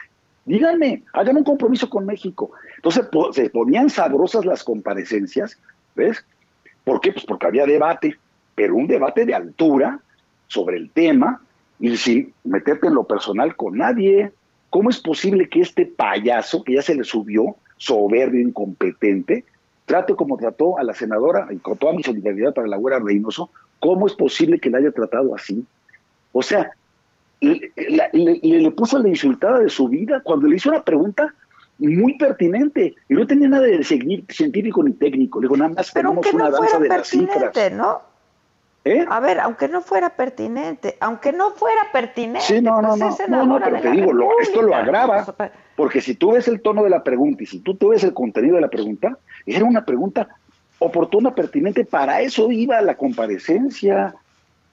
[0.47, 2.51] Díganme, hagan un compromiso con México.
[2.77, 5.59] Entonces po- se ponían sabrosas las comparecencias,
[5.95, 6.25] ¿ves?
[6.85, 7.13] ¿Por qué?
[7.13, 8.17] Pues porque había debate,
[8.57, 10.01] pero un debate de altura
[10.53, 11.41] sobre el tema
[11.81, 14.33] y sin meterte en lo personal con nadie.
[14.71, 19.45] ¿Cómo es posible que este payaso, que ya se le subió, soberbio, incompetente,
[19.87, 23.51] trate como trató a la senadora, y con toda mi solidaridad para la güera Reynoso,
[23.81, 25.65] ¿cómo es posible que la haya tratado así?
[26.33, 26.71] O sea,
[27.41, 31.35] le, le- le- le puso la insultada de su vida cuando le hizo una pregunta
[31.79, 35.41] muy pertinente y no tenía nada de seguir científico ni técnico.
[35.41, 37.73] Le digo, nada más Pero tenemos aunque una no danza fuera de las cifras.
[37.73, 38.03] ¿no?
[38.85, 39.05] ¿Eh?
[39.09, 43.09] A ver, aunque no fuera pertinente, aunque no fuera pertinente, Sí, no, no, pues no,
[43.11, 45.25] es no, pero te digo, lo- esto lo agrava,
[45.77, 48.13] porque si tú ves el tono de la pregunta y si tú te ves el
[48.13, 50.29] contenido de la pregunta, era una pregunta
[50.81, 54.17] oportuna, pertinente, para eso iba la comparecencia,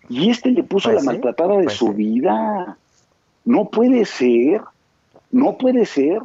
[0.09, 2.77] y este le puso Pues la sí, maltratada de su vida.
[3.45, 4.61] No puede ser,
[5.29, 6.19] no puede ser,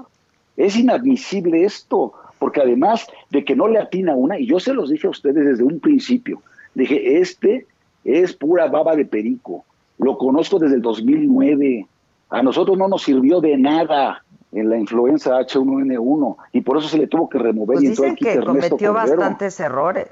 [0.57, 4.89] es inadmisible esto, porque además de que no le atina una, y yo se los
[4.89, 6.41] dije a ustedes desde un principio,
[6.75, 7.67] dije, este
[8.05, 9.65] es pura baba de perico,
[9.99, 11.87] lo conozco desde el 2009,
[12.31, 16.99] a nosotros no nos sirvió de nada en la influenza H1N1 y por eso se
[16.99, 19.17] le tuvo que remover Pues y dicen aquí que Ernesto cometió Cordero.
[19.17, 20.09] bastantes errores.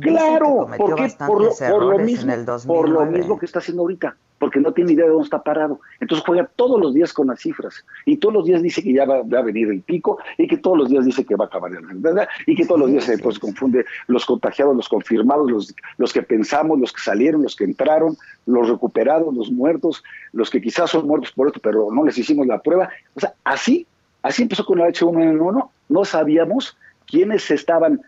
[0.00, 2.90] Claro, porque por lo, por lo mismo, el por 2009.
[2.90, 5.80] lo mismo que está haciendo ahorita, porque no tiene idea de dónde está parado.
[6.00, 9.04] Entonces juega todos los días con las cifras y todos los días dice que ya
[9.04, 11.48] va, va a venir el pico y que todos los días dice que va a
[11.48, 15.50] acabar la enfermedad y que todos los días se pues, confunde los contagiados, los confirmados,
[15.50, 18.16] los, los que pensamos, los que salieron, los que entraron,
[18.46, 20.02] los recuperados, los muertos,
[20.32, 22.88] los que quizás son muertos por esto, pero no les hicimos la prueba.
[23.14, 23.86] O sea, así,
[24.22, 28.00] así empezó con la H1N1, no sabíamos quiénes estaban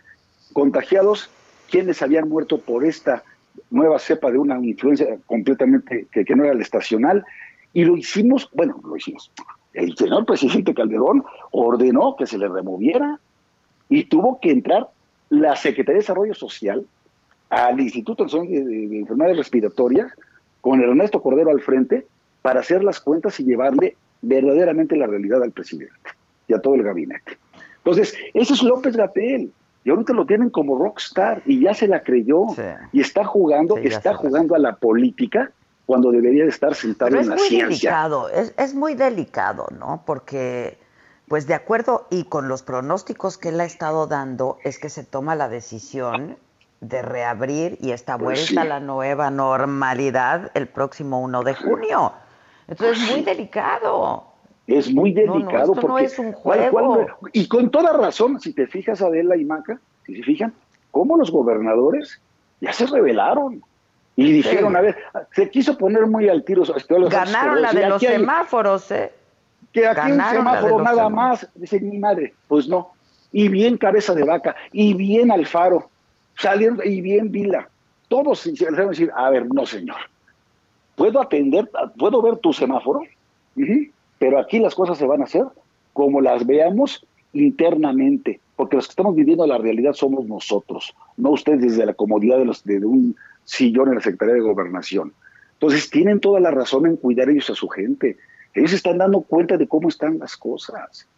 [0.52, 1.30] contagiados,
[1.72, 3.24] quiénes habían muerto por esta
[3.70, 7.24] nueva cepa de una influencia completamente que, no era la estacional,
[7.72, 9.32] y lo hicimos, bueno, lo hicimos.
[9.72, 13.18] El señor presidente Calderón ordenó que se le removiera
[13.88, 14.88] y tuvo que entrar
[15.30, 16.86] la Secretaría de Desarrollo Social
[17.48, 20.12] al Instituto de- de Enfermedades Respiratorias
[20.60, 22.06] con Ernesto Cordero al frente
[22.42, 25.94] para hacer las cuentas y llevarle verdaderamente la realidad al presidente
[26.48, 27.38] y a todo el gabinete.
[27.78, 29.50] Entonces, ese es López Gatel.
[29.84, 32.46] Y ahorita lo tienen como rockstar y ya se la creyó.
[32.92, 35.50] Y está jugando, Sí, está jugando a la política
[35.86, 37.90] cuando debería de estar sentado Pero en es la muy ciencia.
[37.90, 40.02] delicado, es, es muy delicado, ¿no?
[40.06, 40.78] Porque,
[41.26, 45.02] pues de acuerdo y con los pronósticos que él ha estado dando, es que se
[45.02, 46.36] toma la decisión
[46.80, 48.58] de reabrir y esta Pues vuelta sí.
[48.58, 52.12] a la nueva normalidad el próximo 1 de junio.
[52.68, 54.31] Entonces es muy delicado.
[54.66, 57.06] Es muy No, no, porque es un ¿cuál- cuál- juego.
[57.32, 60.52] y con toda razón, si te fijas Adela y Maca, si se fijan,
[60.90, 62.20] cómo los gobernadores
[62.60, 63.60] ya se rebelaron
[64.14, 64.78] y dijeron, Sí.
[64.78, 64.96] a ver,
[65.34, 66.62] se quiso poner muy al tiro.
[67.10, 69.12] Ganaron la de los semáforos, ¿eh?
[69.72, 71.12] que aquí un Ganaron de semáforo nada semáforos.
[71.12, 72.92] más, dice mi madre, pues no,
[73.32, 75.88] y bien cabeza de vaca, y bien Alfaro,
[76.36, 77.68] salieron, y bien Vila,
[78.08, 79.96] todos se hicieron decir, a ver, no señor,
[80.94, 81.68] puedo atender,
[81.98, 83.00] puedo ver tu semáforo,
[84.22, 85.42] pero aquí las cosas se van a hacer
[85.92, 91.60] como las veamos internamente, porque los que estamos viviendo la realidad somos nosotros, no ustedes
[91.60, 95.12] desde la comodidad de, un sillón en la Secretaría de Gobernación.
[95.54, 98.16] Entonces tienen toda la razón en cuidar ellos a su gente.
[98.54, 101.08] Ellos están dando cuenta de cómo están las cosas.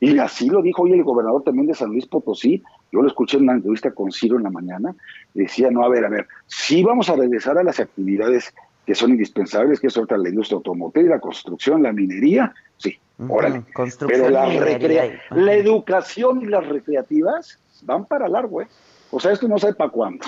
[0.00, 2.64] Y así lo dijo hoy el gobernador también de San Luis Potosí.
[2.90, 4.96] Yo lo escuché en una entrevista con Ciro en la mañana.
[5.32, 8.52] Decía, no, a ver, a ver, sí vamos a regresar a las actividades
[8.88, 12.96] que son indispensables, que es otra la industria automotriz, la construcción, la minería, sí,
[13.28, 13.62] órale.
[14.08, 18.68] Pero la, recrea- la educación y las recreativas van para largo, ¿eh?
[19.10, 20.24] O sea, esto no sabe para cuándo.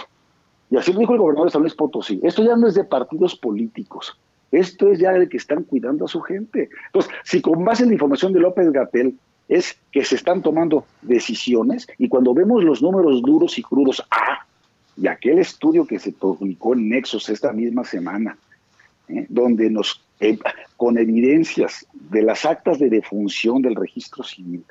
[0.71, 2.21] Y así lo dijo el gobernador de San Luis Potosí.
[2.23, 4.15] Esto ya no es de partidos políticos.
[4.53, 6.69] Esto es ya de que están cuidando a su gente.
[6.89, 9.15] Entonces, si con base en la información de López Gatel
[9.49, 14.45] es que se están tomando decisiones y cuando vemos los números duros y crudos, ah,
[14.99, 18.37] y aquel estudio que se publicó en Nexos esta misma semana,
[19.11, 19.27] ¿eh?
[19.29, 20.39] donde nos, eh,
[20.77, 24.65] con evidencias de las actas de defunción del registro civil,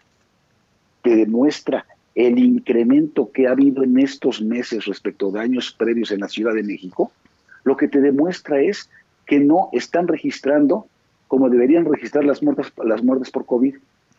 [1.02, 1.86] te demuestra
[2.16, 6.53] el incremento que ha habido en estos meses respecto de años previos en la Ciudad
[6.53, 7.11] de México,
[7.64, 8.90] lo que te demuestra es
[9.26, 10.88] que no están registrando
[11.28, 13.76] como deberían registrar las muertes, las muertes por COVID.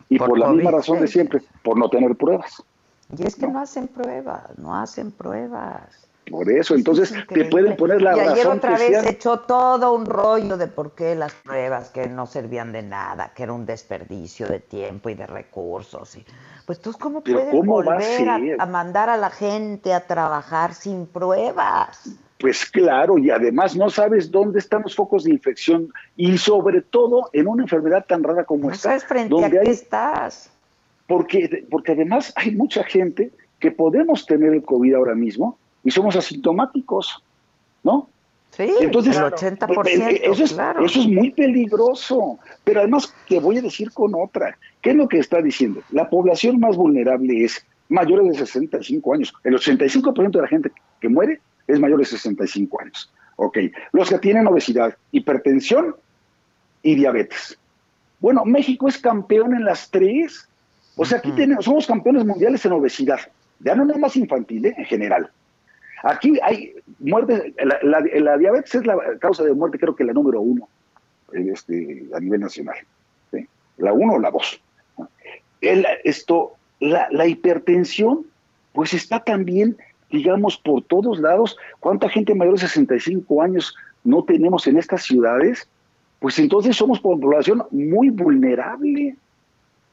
[0.09, 2.63] Y por, Por la misma razón de siempre, por no tener pruebas.
[3.17, 6.09] Y es que no hacen pruebas, no hacen pruebas.
[6.31, 9.11] Por eso, entonces te pueden poner la y ayer razón otra que vez sea.
[9.11, 13.43] echó todo un rollo de por qué las pruebas que no servían de nada, que
[13.43, 16.17] era un desperdicio de tiempo y de recursos.
[16.17, 16.25] Y,
[16.67, 20.73] pues entonces, ¿cómo Pero pueden ¿cómo a volver a, mandar a la gente a trabajar
[20.75, 22.09] sin pruebas?
[22.39, 27.29] Pues claro, y además no sabes dónde están los focos de infección y sobre todo
[27.35, 28.91] en una enfermedad tan rara como No esta.
[28.91, 30.51] sabes frente a qué hay- estás.
[31.07, 36.17] porque, porque además hay mucha gente que podemos tener el COVID ahora mismo y somos
[36.17, 37.23] asintomáticos,
[37.83, 38.09] ¿no?
[38.51, 40.85] Sí, Entonces, el 80%, eh, eso es, claro.
[40.85, 42.39] eso es muy peligroso.
[42.65, 44.59] Pero además te voy a decir con otra.
[44.83, 45.83] ¿Qué es lo que está diciendo?
[45.91, 49.33] La población más vulnerable es mayores de 65 años.
[49.45, 53.13] El 85% de la gente que muere es mayor de 65 años.
[53.37, 53.59] Ok.
[53.93, 55.95] Los que tienen obesidad, hipertensión
[56.83, 57.57] y diabetes.
[58.19, 60.49] Bueno, México es campeón en las tres.
[60.97, 63.21] O sea, aquí tenemos, somos campeones mundiales en obesidad.
[63.61, 64.75] Ya no nada más infantil, ¿eh?
[64.77, 65.31] en general.
[66.03, 67.53] Aquí hay muertes,
[67.83, 70.69] la, diabetes es la causa de muerte, creo que la número uno
[71.33, 72.77] eh, este, a nivel nacional.
[73.77, 74.61] La uno o la dos.
[75.61, 78.27] Esto, la, la hipertensión,
[78.73, 79.77] pues está también,
[80.11, 81.57] digamos, por todos lados.
[81.81, 83.75] ¿Cuánta gente mayor de 65 años
[84.05, 85.67] no tenemos en estas ciudades?
[86.19, 89.17] Pues entonces somos población muy vulnerable.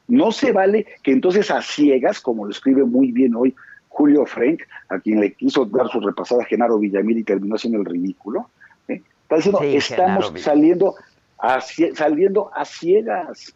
[0.06, 3.54] No se vale que entonces a ciegas, como lo escribe muy bien hoy
[3.98, 4.60] Julio Frank,
[4.90, 8.48] a quien le quiso dar su repasada a Genaro Villamil y terminó haciendo el ridículo,
[8.86, 9.02] ¿eh?
[9.22, 10.94] está diciendo, Sí, estamos saliendo
[11.36, 13.52] a, saliendo a ciegas.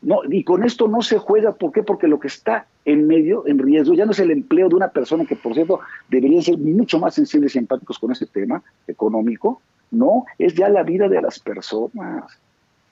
[0.00, 1.82] No, y con esto no se juega, ¿por qué?
[1.82, 4.88] Porque lo que está en medio, en riesgo, ya no es el empleo de una
[4.88, 9.60] persona que, por cierto, deberían ser mucho más sensibles y empáticos con ese tema económico,
[9.90, 12.24] no, es ya la vida de las personas.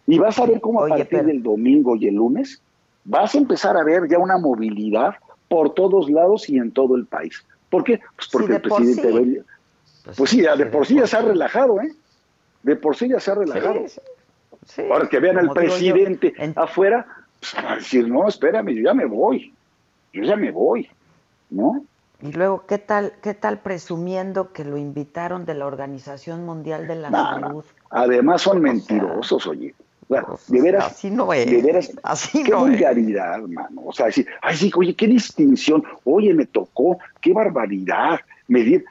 [0.07, 2.61] Y vas a ver cómo a Oye, partir pero- del domingo y el lunes
[3.05, 5.15] vas a empezar a ver ya una movilidad
[5.49, 7.45] por todos lados y en todo el país.
[7.71, 8.01] ¿Por qué?
[8.17, 9.03] Pues porque el por presidente...
[9.03, 9.17] sí.
[9.17, 9.45] Abel-
[10.17, 11.91] Pues, sí, de por sí ya se ha relajado, ¿eh?
[12.63, 13.89] De por sí ya se ha relajado.
[13.89, 14.01] Sí,
[14.67, 14.83] sí.
[14.91, 17.07] Ahora que vean al yo, presidente afuera,
[17.41, 19.55] pues, van a decir, no, espérame, yo ya me voy.
[20.13, 20.89] Yo ya me voy,
[21.51, 21.85] ¿no?
[22.21, 26.95] Y luego, ¿qué tal, qué tal presumiendo que lo invitaron de la Organización Mundial de
[26.95, 27.41] la no.
[27.41, 27.65] Salud?
[27.91, 29.75] Además son mentirosos, oye.
[30.09, 32.73] O sea, de veras, así no es, de veras, así qué no es.
[32.73, 33.83] vulgaridad, hermano.
[33.87, 35.83] O sea, decir, ay, sí, oye, qué distinción.
[36.05, 38.21] Oye, me tocó, qué barbaridad.
[38.49, 38.85] Medir.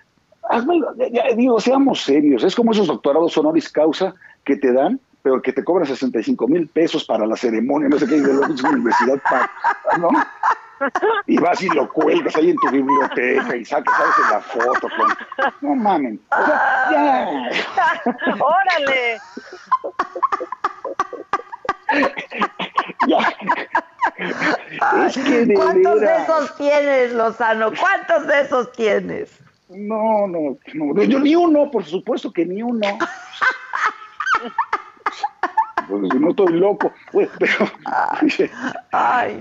[0.50, 2.44] Hazmelo, ya- ya, digo, seamos serios.
[2.44, 4.14] Es como esos doctorados honoris causa
[4.44, 8.08] que te dan, pero que te cobran 65 mil pesos para la ceremonia, no sé
[8.08, 9.50] qué, de la universidad, pa-
[10.00, 10.10] ¿no?
[11.28, 14.88] Y vas y lo cuelgas ahí en tu biblioteca y sacas, sabes, la foto.
[14.98, 15.08] Con...
[15.62, 16.20] No mamen.
[16.30, 17.30] O sea, ya.
[18.36, 19.22] ¡Órale!
[23.08, 23.20] Ya.
[25.06, 27.72] Es que de ¿Cuántos de esos tienes, Lozano?
[27.80, 29.40] ¿Cuántos de esos tienes?
[29.70, 31.04] No, no, no.
[31.04, 32.88] Yo ni uno, por supuesto que ni uno.
[35.88, 37.70] Pues, no estoy loco, pues, pero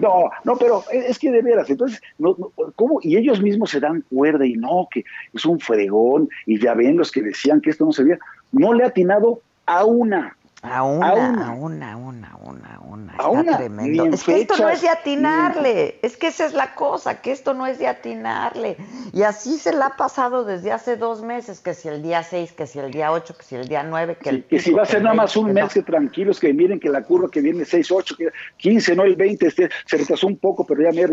[0.00, 2.98] no, no, pero es que de veras, entonces, no, no, ¿cómo?
[3.02, 6.96] Y ellos mismos se dan cuerda y no, que es un fregón, y ya ven
[6.96, 8.18] los que decían que esto no servía,
[8.50, 10.36] no le ha atinado a una.
[10.64, 11.54] A una, A a una.
[11.56, 13.12] una, a una, una, una.
[13.14, 14.04] A Está una, tremendo.
[14.04, 17.52] Es que esto no es de atinarle, es que esa es la cosa, que esto
[17.52, 18.76] no es de atinarle.
[19.12, 22.52] Y así se la ha pasado desde hace dos meses, que si el día 6,
[22.52, 24.70] que si el día 8, que si el día 9, que, Sí, el que si
[24.70, 25.68] va a ser nada más 20, un que mes, no.
[25.70, 28.28] que tranquilos, que miren que la curva que viene 6, 8, que
[28.58, 31.08] 15, no el 20, este, se retrasó un poco, pero ya sea,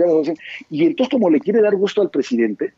[0.69, 2.71] Y entonces como le quiere dar gusto al presidente,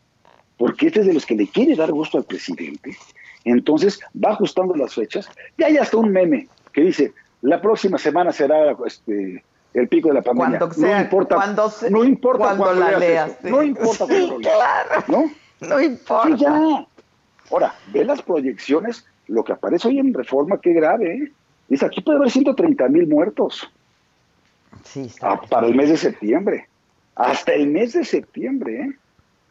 [0.55, 2.95] porque este es de los que le quiere dar gusto al presidente,
[3.43, 5.27] Entonces va ajustando las fechas
[5.57, 9.43] y hay hasta un meme que dice, la próxima semana será este,
[9.73, 10.59] el pico de la pandemia.
[10.59, 13.49] Cuando sea- no importa, cuando se- no importa cuando cuando la leas sí.
[13.49, 15.03] no importa Sí, cuando claro.
[15.07, 15.31] ¿no?
[15.67, 16.27] No importa.
[16.27, 16.87] Sí, ya.
[17.51, 21.31] Ahora, ve las proyecciones, lo que aparece hoy en Reforma, qué grave, ¿eh?
[21.67, 23.69] Dice, aquí puede haber 130 mil muertos
[24.83, 25.31] Sí, está.
[25.33, 26.67] ah, para el mes de septiembre.
[27.15, 28.91] Hasta el mes de septiembre, ¿eh?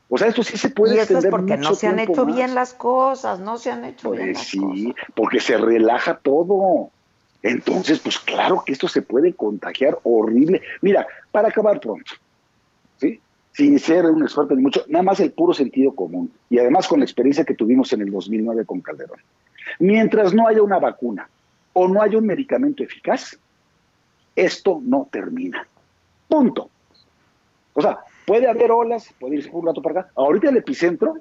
[0.08, 2.34] O sea, esto sí se puede y eso es porque no se han hecho más.
[2.34, 6.90] bien las cosas, no se han hecho bien Pues las sí, porque se relaja todo.
[7.42, 10.60] Entonces, pues claro que esto se puede contagiar horrible.
[10.82, 12.12] Mira, para acabar pronto,
[12.98, 13.20] ¿sí?
[13.52, 16.30] Sin ser un experto ni mucho, nada más el puro sentido común.
[16.48, 19.18] Y además con la experiencia que tuvimos en el 2009 con Calderón.
[19.78, 21.28] Mientras no haya una vacuna
[21.72, 23.38] o no haya un medicamento eficaz,
[24.36, 25.66] esto no termina.
[26.28, 26.70] Punto.
[27.72, 30.12] O sea, puede haber olas, puede irse un rato para acá.
[30.14, 31.14] Ahorita el epicentro,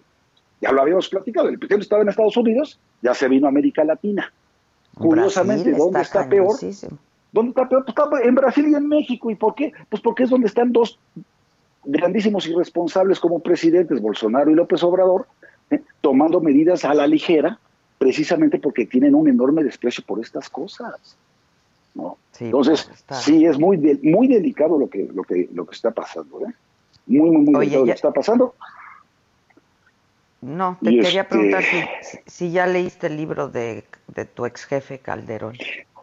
[0.62, 3.84] ya lo habíamos platicado, el epicentro estaba en Estados Unidos, ya se vino a América
[3.84, 4.32] Latina.
[5.08, 6.56] Curiosamente, Brasil ¿dónde está está, peor?
[7.32, 7.86] ¿Dónde está peor?
[7.86, 9.30] Pues está en Brasil y en México.
[9.32, 9.72] ¿Y por qué?
[9.90, 11.00] Pues porque es donde están dos
[11.86, 15.28] grandísimos irresponsables como presidentes, Bolsonaro y López Obrador,
[15.72, 15.82] ¿eh?
[16.02, 17.60] tomando medidas a la ligera,
[17.98, 21.18] precisamente porque tienen un enorme desprecio por estas cosas.
[21.96, 22.18] ¿no?
[22.40, 25.92] Entonces, pues, sí, es muy, de- muy delicado lo que, lo, que, lo que está
[25.92, 26.42] pasando.
[26.48, 26.54] ¿eh?
[27.08, 28.56] Muy, muy, muy Oye, delicado lo que está pasando.
[30.42, 31.64] No, te Y quería este- preguntar
[32.26, 35.56] si, ya leíste el libro de, de tu ex jefe Calderón.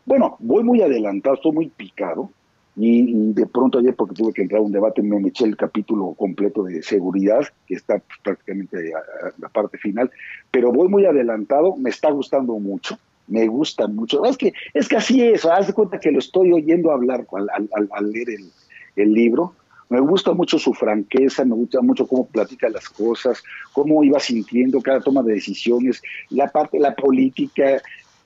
[0.05, 2.31] Bueno, voy muy adelantado, estoy muy picado.
[2.79, 5.57] Y, y de pronto ayer, porque tuve que entrar a un debate, me eché el
[5.57, 10.11] capítulo completo de seguridad, que está pues, prácticamente a, a la parte final.
[10.51, 12.99] Pero voy muy adelantado, me está gustando mucho,
[13.29, 14.27] me gusta mucho.
[14.27, 17.49] Es que, es que así es, haz de cuenta que lo estoy oyendo hablar al,
[17.55, 18.51] al- al- al leer el,
[18.97, 19.55] el libro.
[19.89, 23.43] Me gusta mucho su franqueza, me gusta mucho cómo platica las cosas,
[23.73, 27.77] cómo iba sintiendo cada toma de decisiones, la parte, la política,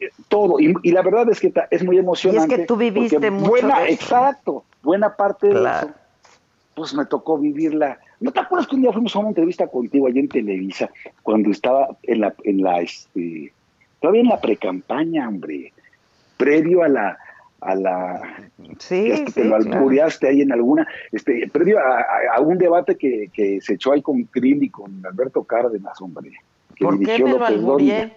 [0.00, 0.58] eh, todo.
[0.58, 2.64] Y, y la verdad es que es muy emocionante.
[2.66, 3.94] tú viviste mucho Buena, de eso.
[4.04, 5.90] exacto, buena parte de eso.
[6.74, 7.98] Pues me tocó vivirla.
[8.20, 10.90] ¿No te acuerdas que un día fuimos a una entrevista contigo allá en Televisa,
[11.22, 13.52] cuando estaba en la, en la, este,
[14.00, 15.72] todavía en la precampaña, hombre,
[16.38, 17.18] previo a la,
[17.60, 18.22] a la,
[18.78, 19.74] Sí, te lo claro.
[19.76, 23.92] albureaste ahí en alguna, este, previo a, a- a un debate que, que se echó
[23.92, 26.30] ahí con Krill y con Alberto Cárdenas, hombre.
[26.74, 27.60] Que ¿Por qué dirigió lo López?
[27.62, 28.10] Dóriga.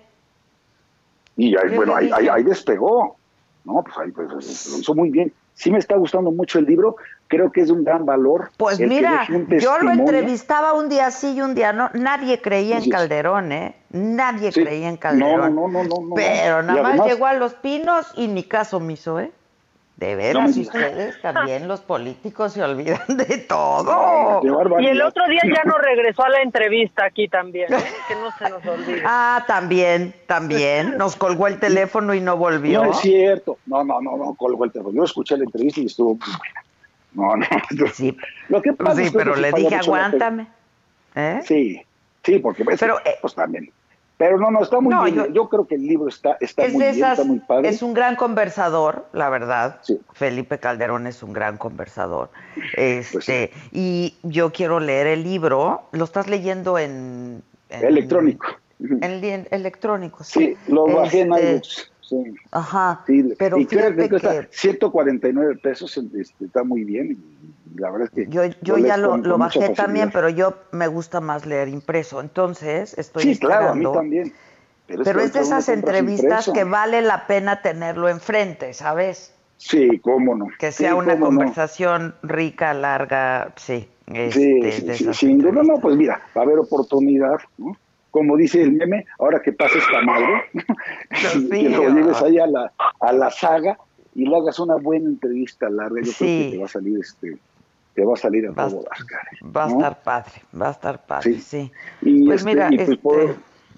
[1.35, 3.17] Y ahí, ¿Qué bueno, ahí, ahí, ahí despegó.
[3.65, 4.29] No, pues ahí pues,
[4.71, 5.33] lo hizo muy bien.
[5.55, 6.95] Sí me está gustando mucho el libro,
[7.27, 8.51] creo que es de un gran valor.
[8.57, 9.27] Pues mira,
[9.59, 11.89] yo lo entrevistaba un día sí y un día no.
[11.93, 12.89] Nadie creía en.
[12.89, 13.75] Calderón, ¿eh?
[13.91, 14.63] Nadie Sí.
[14.63, 15.55] creía en Calderón.
[15.55, 16.15] no, no, no, no, no.
[16.15, 19.31] Pero nada más llegó a Los Pinos y ni caso me hizo, ¿eh?
[19.95, 24.41] De veras, ustedes también, los políticos, se olvidan de todo.
[24.79, 27.77] Y el otro día ya no regresó a la entrevista aquí también, ¿eh?
[28.07, 29.03] que no se nos olvide.
[29.05, 30.97] Ah, también, también.
[30.97, 32.83] Nos colgó el teléfono y no volvió.
[32.83, 33.59] No es cierto.
[33.67, 34.95] No, no, no, no, colgó el teléfono.
[34.95, 36.63] Yo escuché la entrevista y estuvo muy buena.
[37.13, 37.87] No, no.
[37.93, 38.17] Sí,
[38.49, 40.47] Lo que pasa sí es que pero le dije, aguántame.
[41.15, 41.41] ¿Eh?
[41.45, 41.81] Sí,
[42.23, 43.71] sí, porque pues, Pero, eh, pues también.
[44.17, 45.15] Pero no, no, está muy No, bien.
[45.15, 47.69] yo- Yo, creo que el libro está, está es muy bien, esas, está muy padre.
[47.69, 49.79] es un gran conversador, la verdad.
[49.81, 49.99] Sí.
[50.13, 52.29] Felipe Calderón es un gran conversador.
[52.75, 55.83] Pues Este, y yo quiero leer el libro.
[55.91, 58.47] ¿Lo estás leyendo en, en- Electrónico.
[58.79, 60.39] En, electrónico, sí.
[60.65, 61.91] Sí, lo bajé en Este, iBooks.
[62.23, 62.35] Sí.
[62.51, 63.03] Ajá.
[63.07, 67.11] Sí, pero y creo que cuesta que 149 pesos, este, está muy bien.
[67.11, 68.31] Y la verdad es que.
[68.31, 72.21] yo, yo ya lo, lo bajé también, pero yo me gusta más leer impreso.
[72.21, 74.33] Entonces, estoy Sí, claro, a mí también.
[74.85, 76.53] Pero, es de esas entrevistas impreso.
[76.53, 79.33] que vale la pena tenerlo enfrente, ¿sabes?
[79.57, 80.47] Sí, cómo no.
[80.59, 81.25] Que Sí, sea una no.
[81.25, 83.87] conversación rica, larga, sí.
[84.31, 87.77] Sí, este, sí, sí, sin duda, no, pues mira, va a haber oportunidad, ¿no?
[88.13, 90.43] Como dice el meme, ahora que pase esta madre,
[91.49, 93.75] que lleves ahí a la, a la saga
[94.13, 96.43] y le hagas una buena entrevista larga, yo creo Sí.
[96.45, 97.37] que te va a salir este,
[97.95, 99.73] te va a salir a Va todo dar, Va a ¿no?
[99.77, 100.31] estar padre,
[100.61, 101.39] va a estar padre, Sí.
[101.41, 101.71] sí.
[102.03, 103.35] Y, Pues este, mira, y pues, por, este-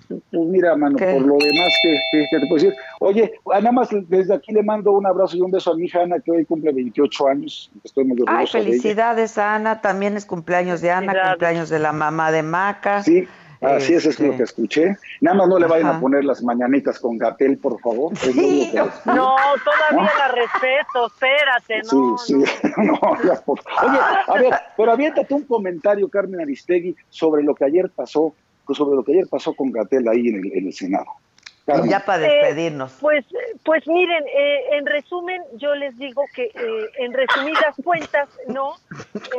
[0.07, 1.13] pues mira, mano, ¿Qué?
[1.13, 4.51] por lo demás que, que- que te puedo decir, oye, ah, nada más desde aquí
[4.51, 7.27] le mando un abrazo y un beso a mi hija Ana, que hoy cumple 28
[7.29, 8.81] años, estoy muy orgulloso Ay, de ella.
[8.81, 9.79] felicidades, Ana.
[9.81, 13.01] También es cumpleaños de Ana, cumpleaños de la mamá de Maca.
[13.01, 13.27] Sí,
[13.65, 14.97] así es, es lo que escuché.
[15.21, 15.97] Nada más no le vayan Ajá.
[15.97, 18.13] a poner las mañanitas con Gatel, por favor.
[18.13, 18.89] Es lo que.
[19.05, 20.03] No, todavía ¿No?
[20.03, 22.17] la respeto, espérate, Sí, no.
[22.17, 22.33] sí.
[22.77, 27.65] No, ya, por- Oye, a ver, pero aviéntate un comentario, Carmen Aristegui, sobre lo que
[27.65, 28.33] ayer pasó,
[28.73, 31.05] sobre lo que ayer pasó con Gatel ahí en el, en el Senado.
[31.65, 31.89] Carmen.
[31.89, 32.95] Ya para Eh, despedirnos.
[33.01, 33.25] Pues,
[33.63, 38.73] pues miren, eh, en resumen, yo les digo que eh, en resumidas cuentas, ¿no?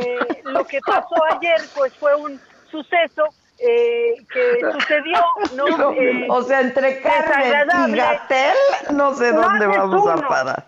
[0.01, 3.23] Eh, lo que pasó ayer, pues fue un suceso
[3.59, 5.19] eh, que sucedió,
[5.57, 5.93] ¿no?
[5.93, 7.97] Eh, o sea, entre Carmen y.
[7.97, 8.55] Gatel,
[8.93, 10.65] no sé dónde vamos a parar.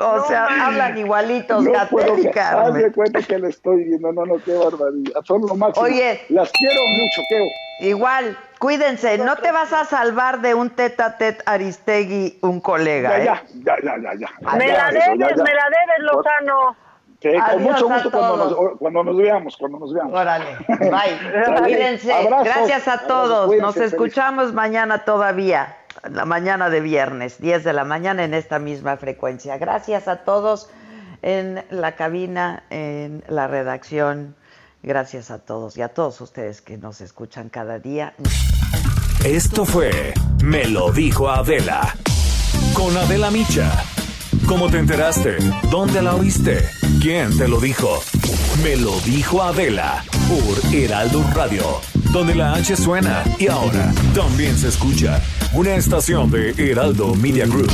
[0.00, 2.26] O sea, hablan igualitos No Gatel y.
[2.26, 2.82] Haz Carmen.
[2.82, 4.12] de cuenta que la estoy viendo.
[4.12, 5.20] No, no, qué barbaridad.
[5.24, 5.86] Son lo máximo.
[5.86, 6.20] Oye.
[6.30, 7.48] Las quiero mucho, qué.
[7.86, 13.10] Igual, cuídense, no te vas a salvar de un tete a tete Aristegui, un colega,
[13.22, 13.40] Ya, ¿eh?
[13.62, 14.56] ya, ya, ya, ya, ya.
[14.56, 15.44] Me Ya, la debes, ya.
[15.44, 16.76] me la debes, Lozano.
[17.20, 20.12] Que con mucho gusto cuando nos, cuando nos veamos, cuando nos veamos.
[20.14, 21.58] Órale, bye.
[21.64, 22.12] Cuídense.
[22.12, 22.44] Abrazos.
[22.44, 23.46] Gracias a todos.
[23.46, 23.92] cuídense, Nos feliz.
[23.92, 25.76] escuchamos mañana todavía,
[26.08, 29.58] la mañana de viernes, 10 de la mañana en esta misma frecuencia.
[29.58, 30.70] Gracias a todos
[31.22, 34.36] en la cabina, en la redacción.
[34.84, 38.14] Gracias a todos y a todos ustedes que nos escuchan cada día.
[39.24, 40.14] Esto fue
[40.44, 41.80] Me lo dijo Adela.
[42.74, 43.72] Con Adela Micha.
[44.46, 45.36] ¿Cómo te enteraste?
[45.68, 46.60] ¿Dónde la oíste?
[47.08, 48.02] ¿Quién te lo dijo?
[48.62, 51.80] Me lo dijo Adela por Heraldo Radio,
[52.12, 55.18] donde la H suena y ahora también se escucha.
[55.54, 57.72] Una estación de Heraldo Media Group.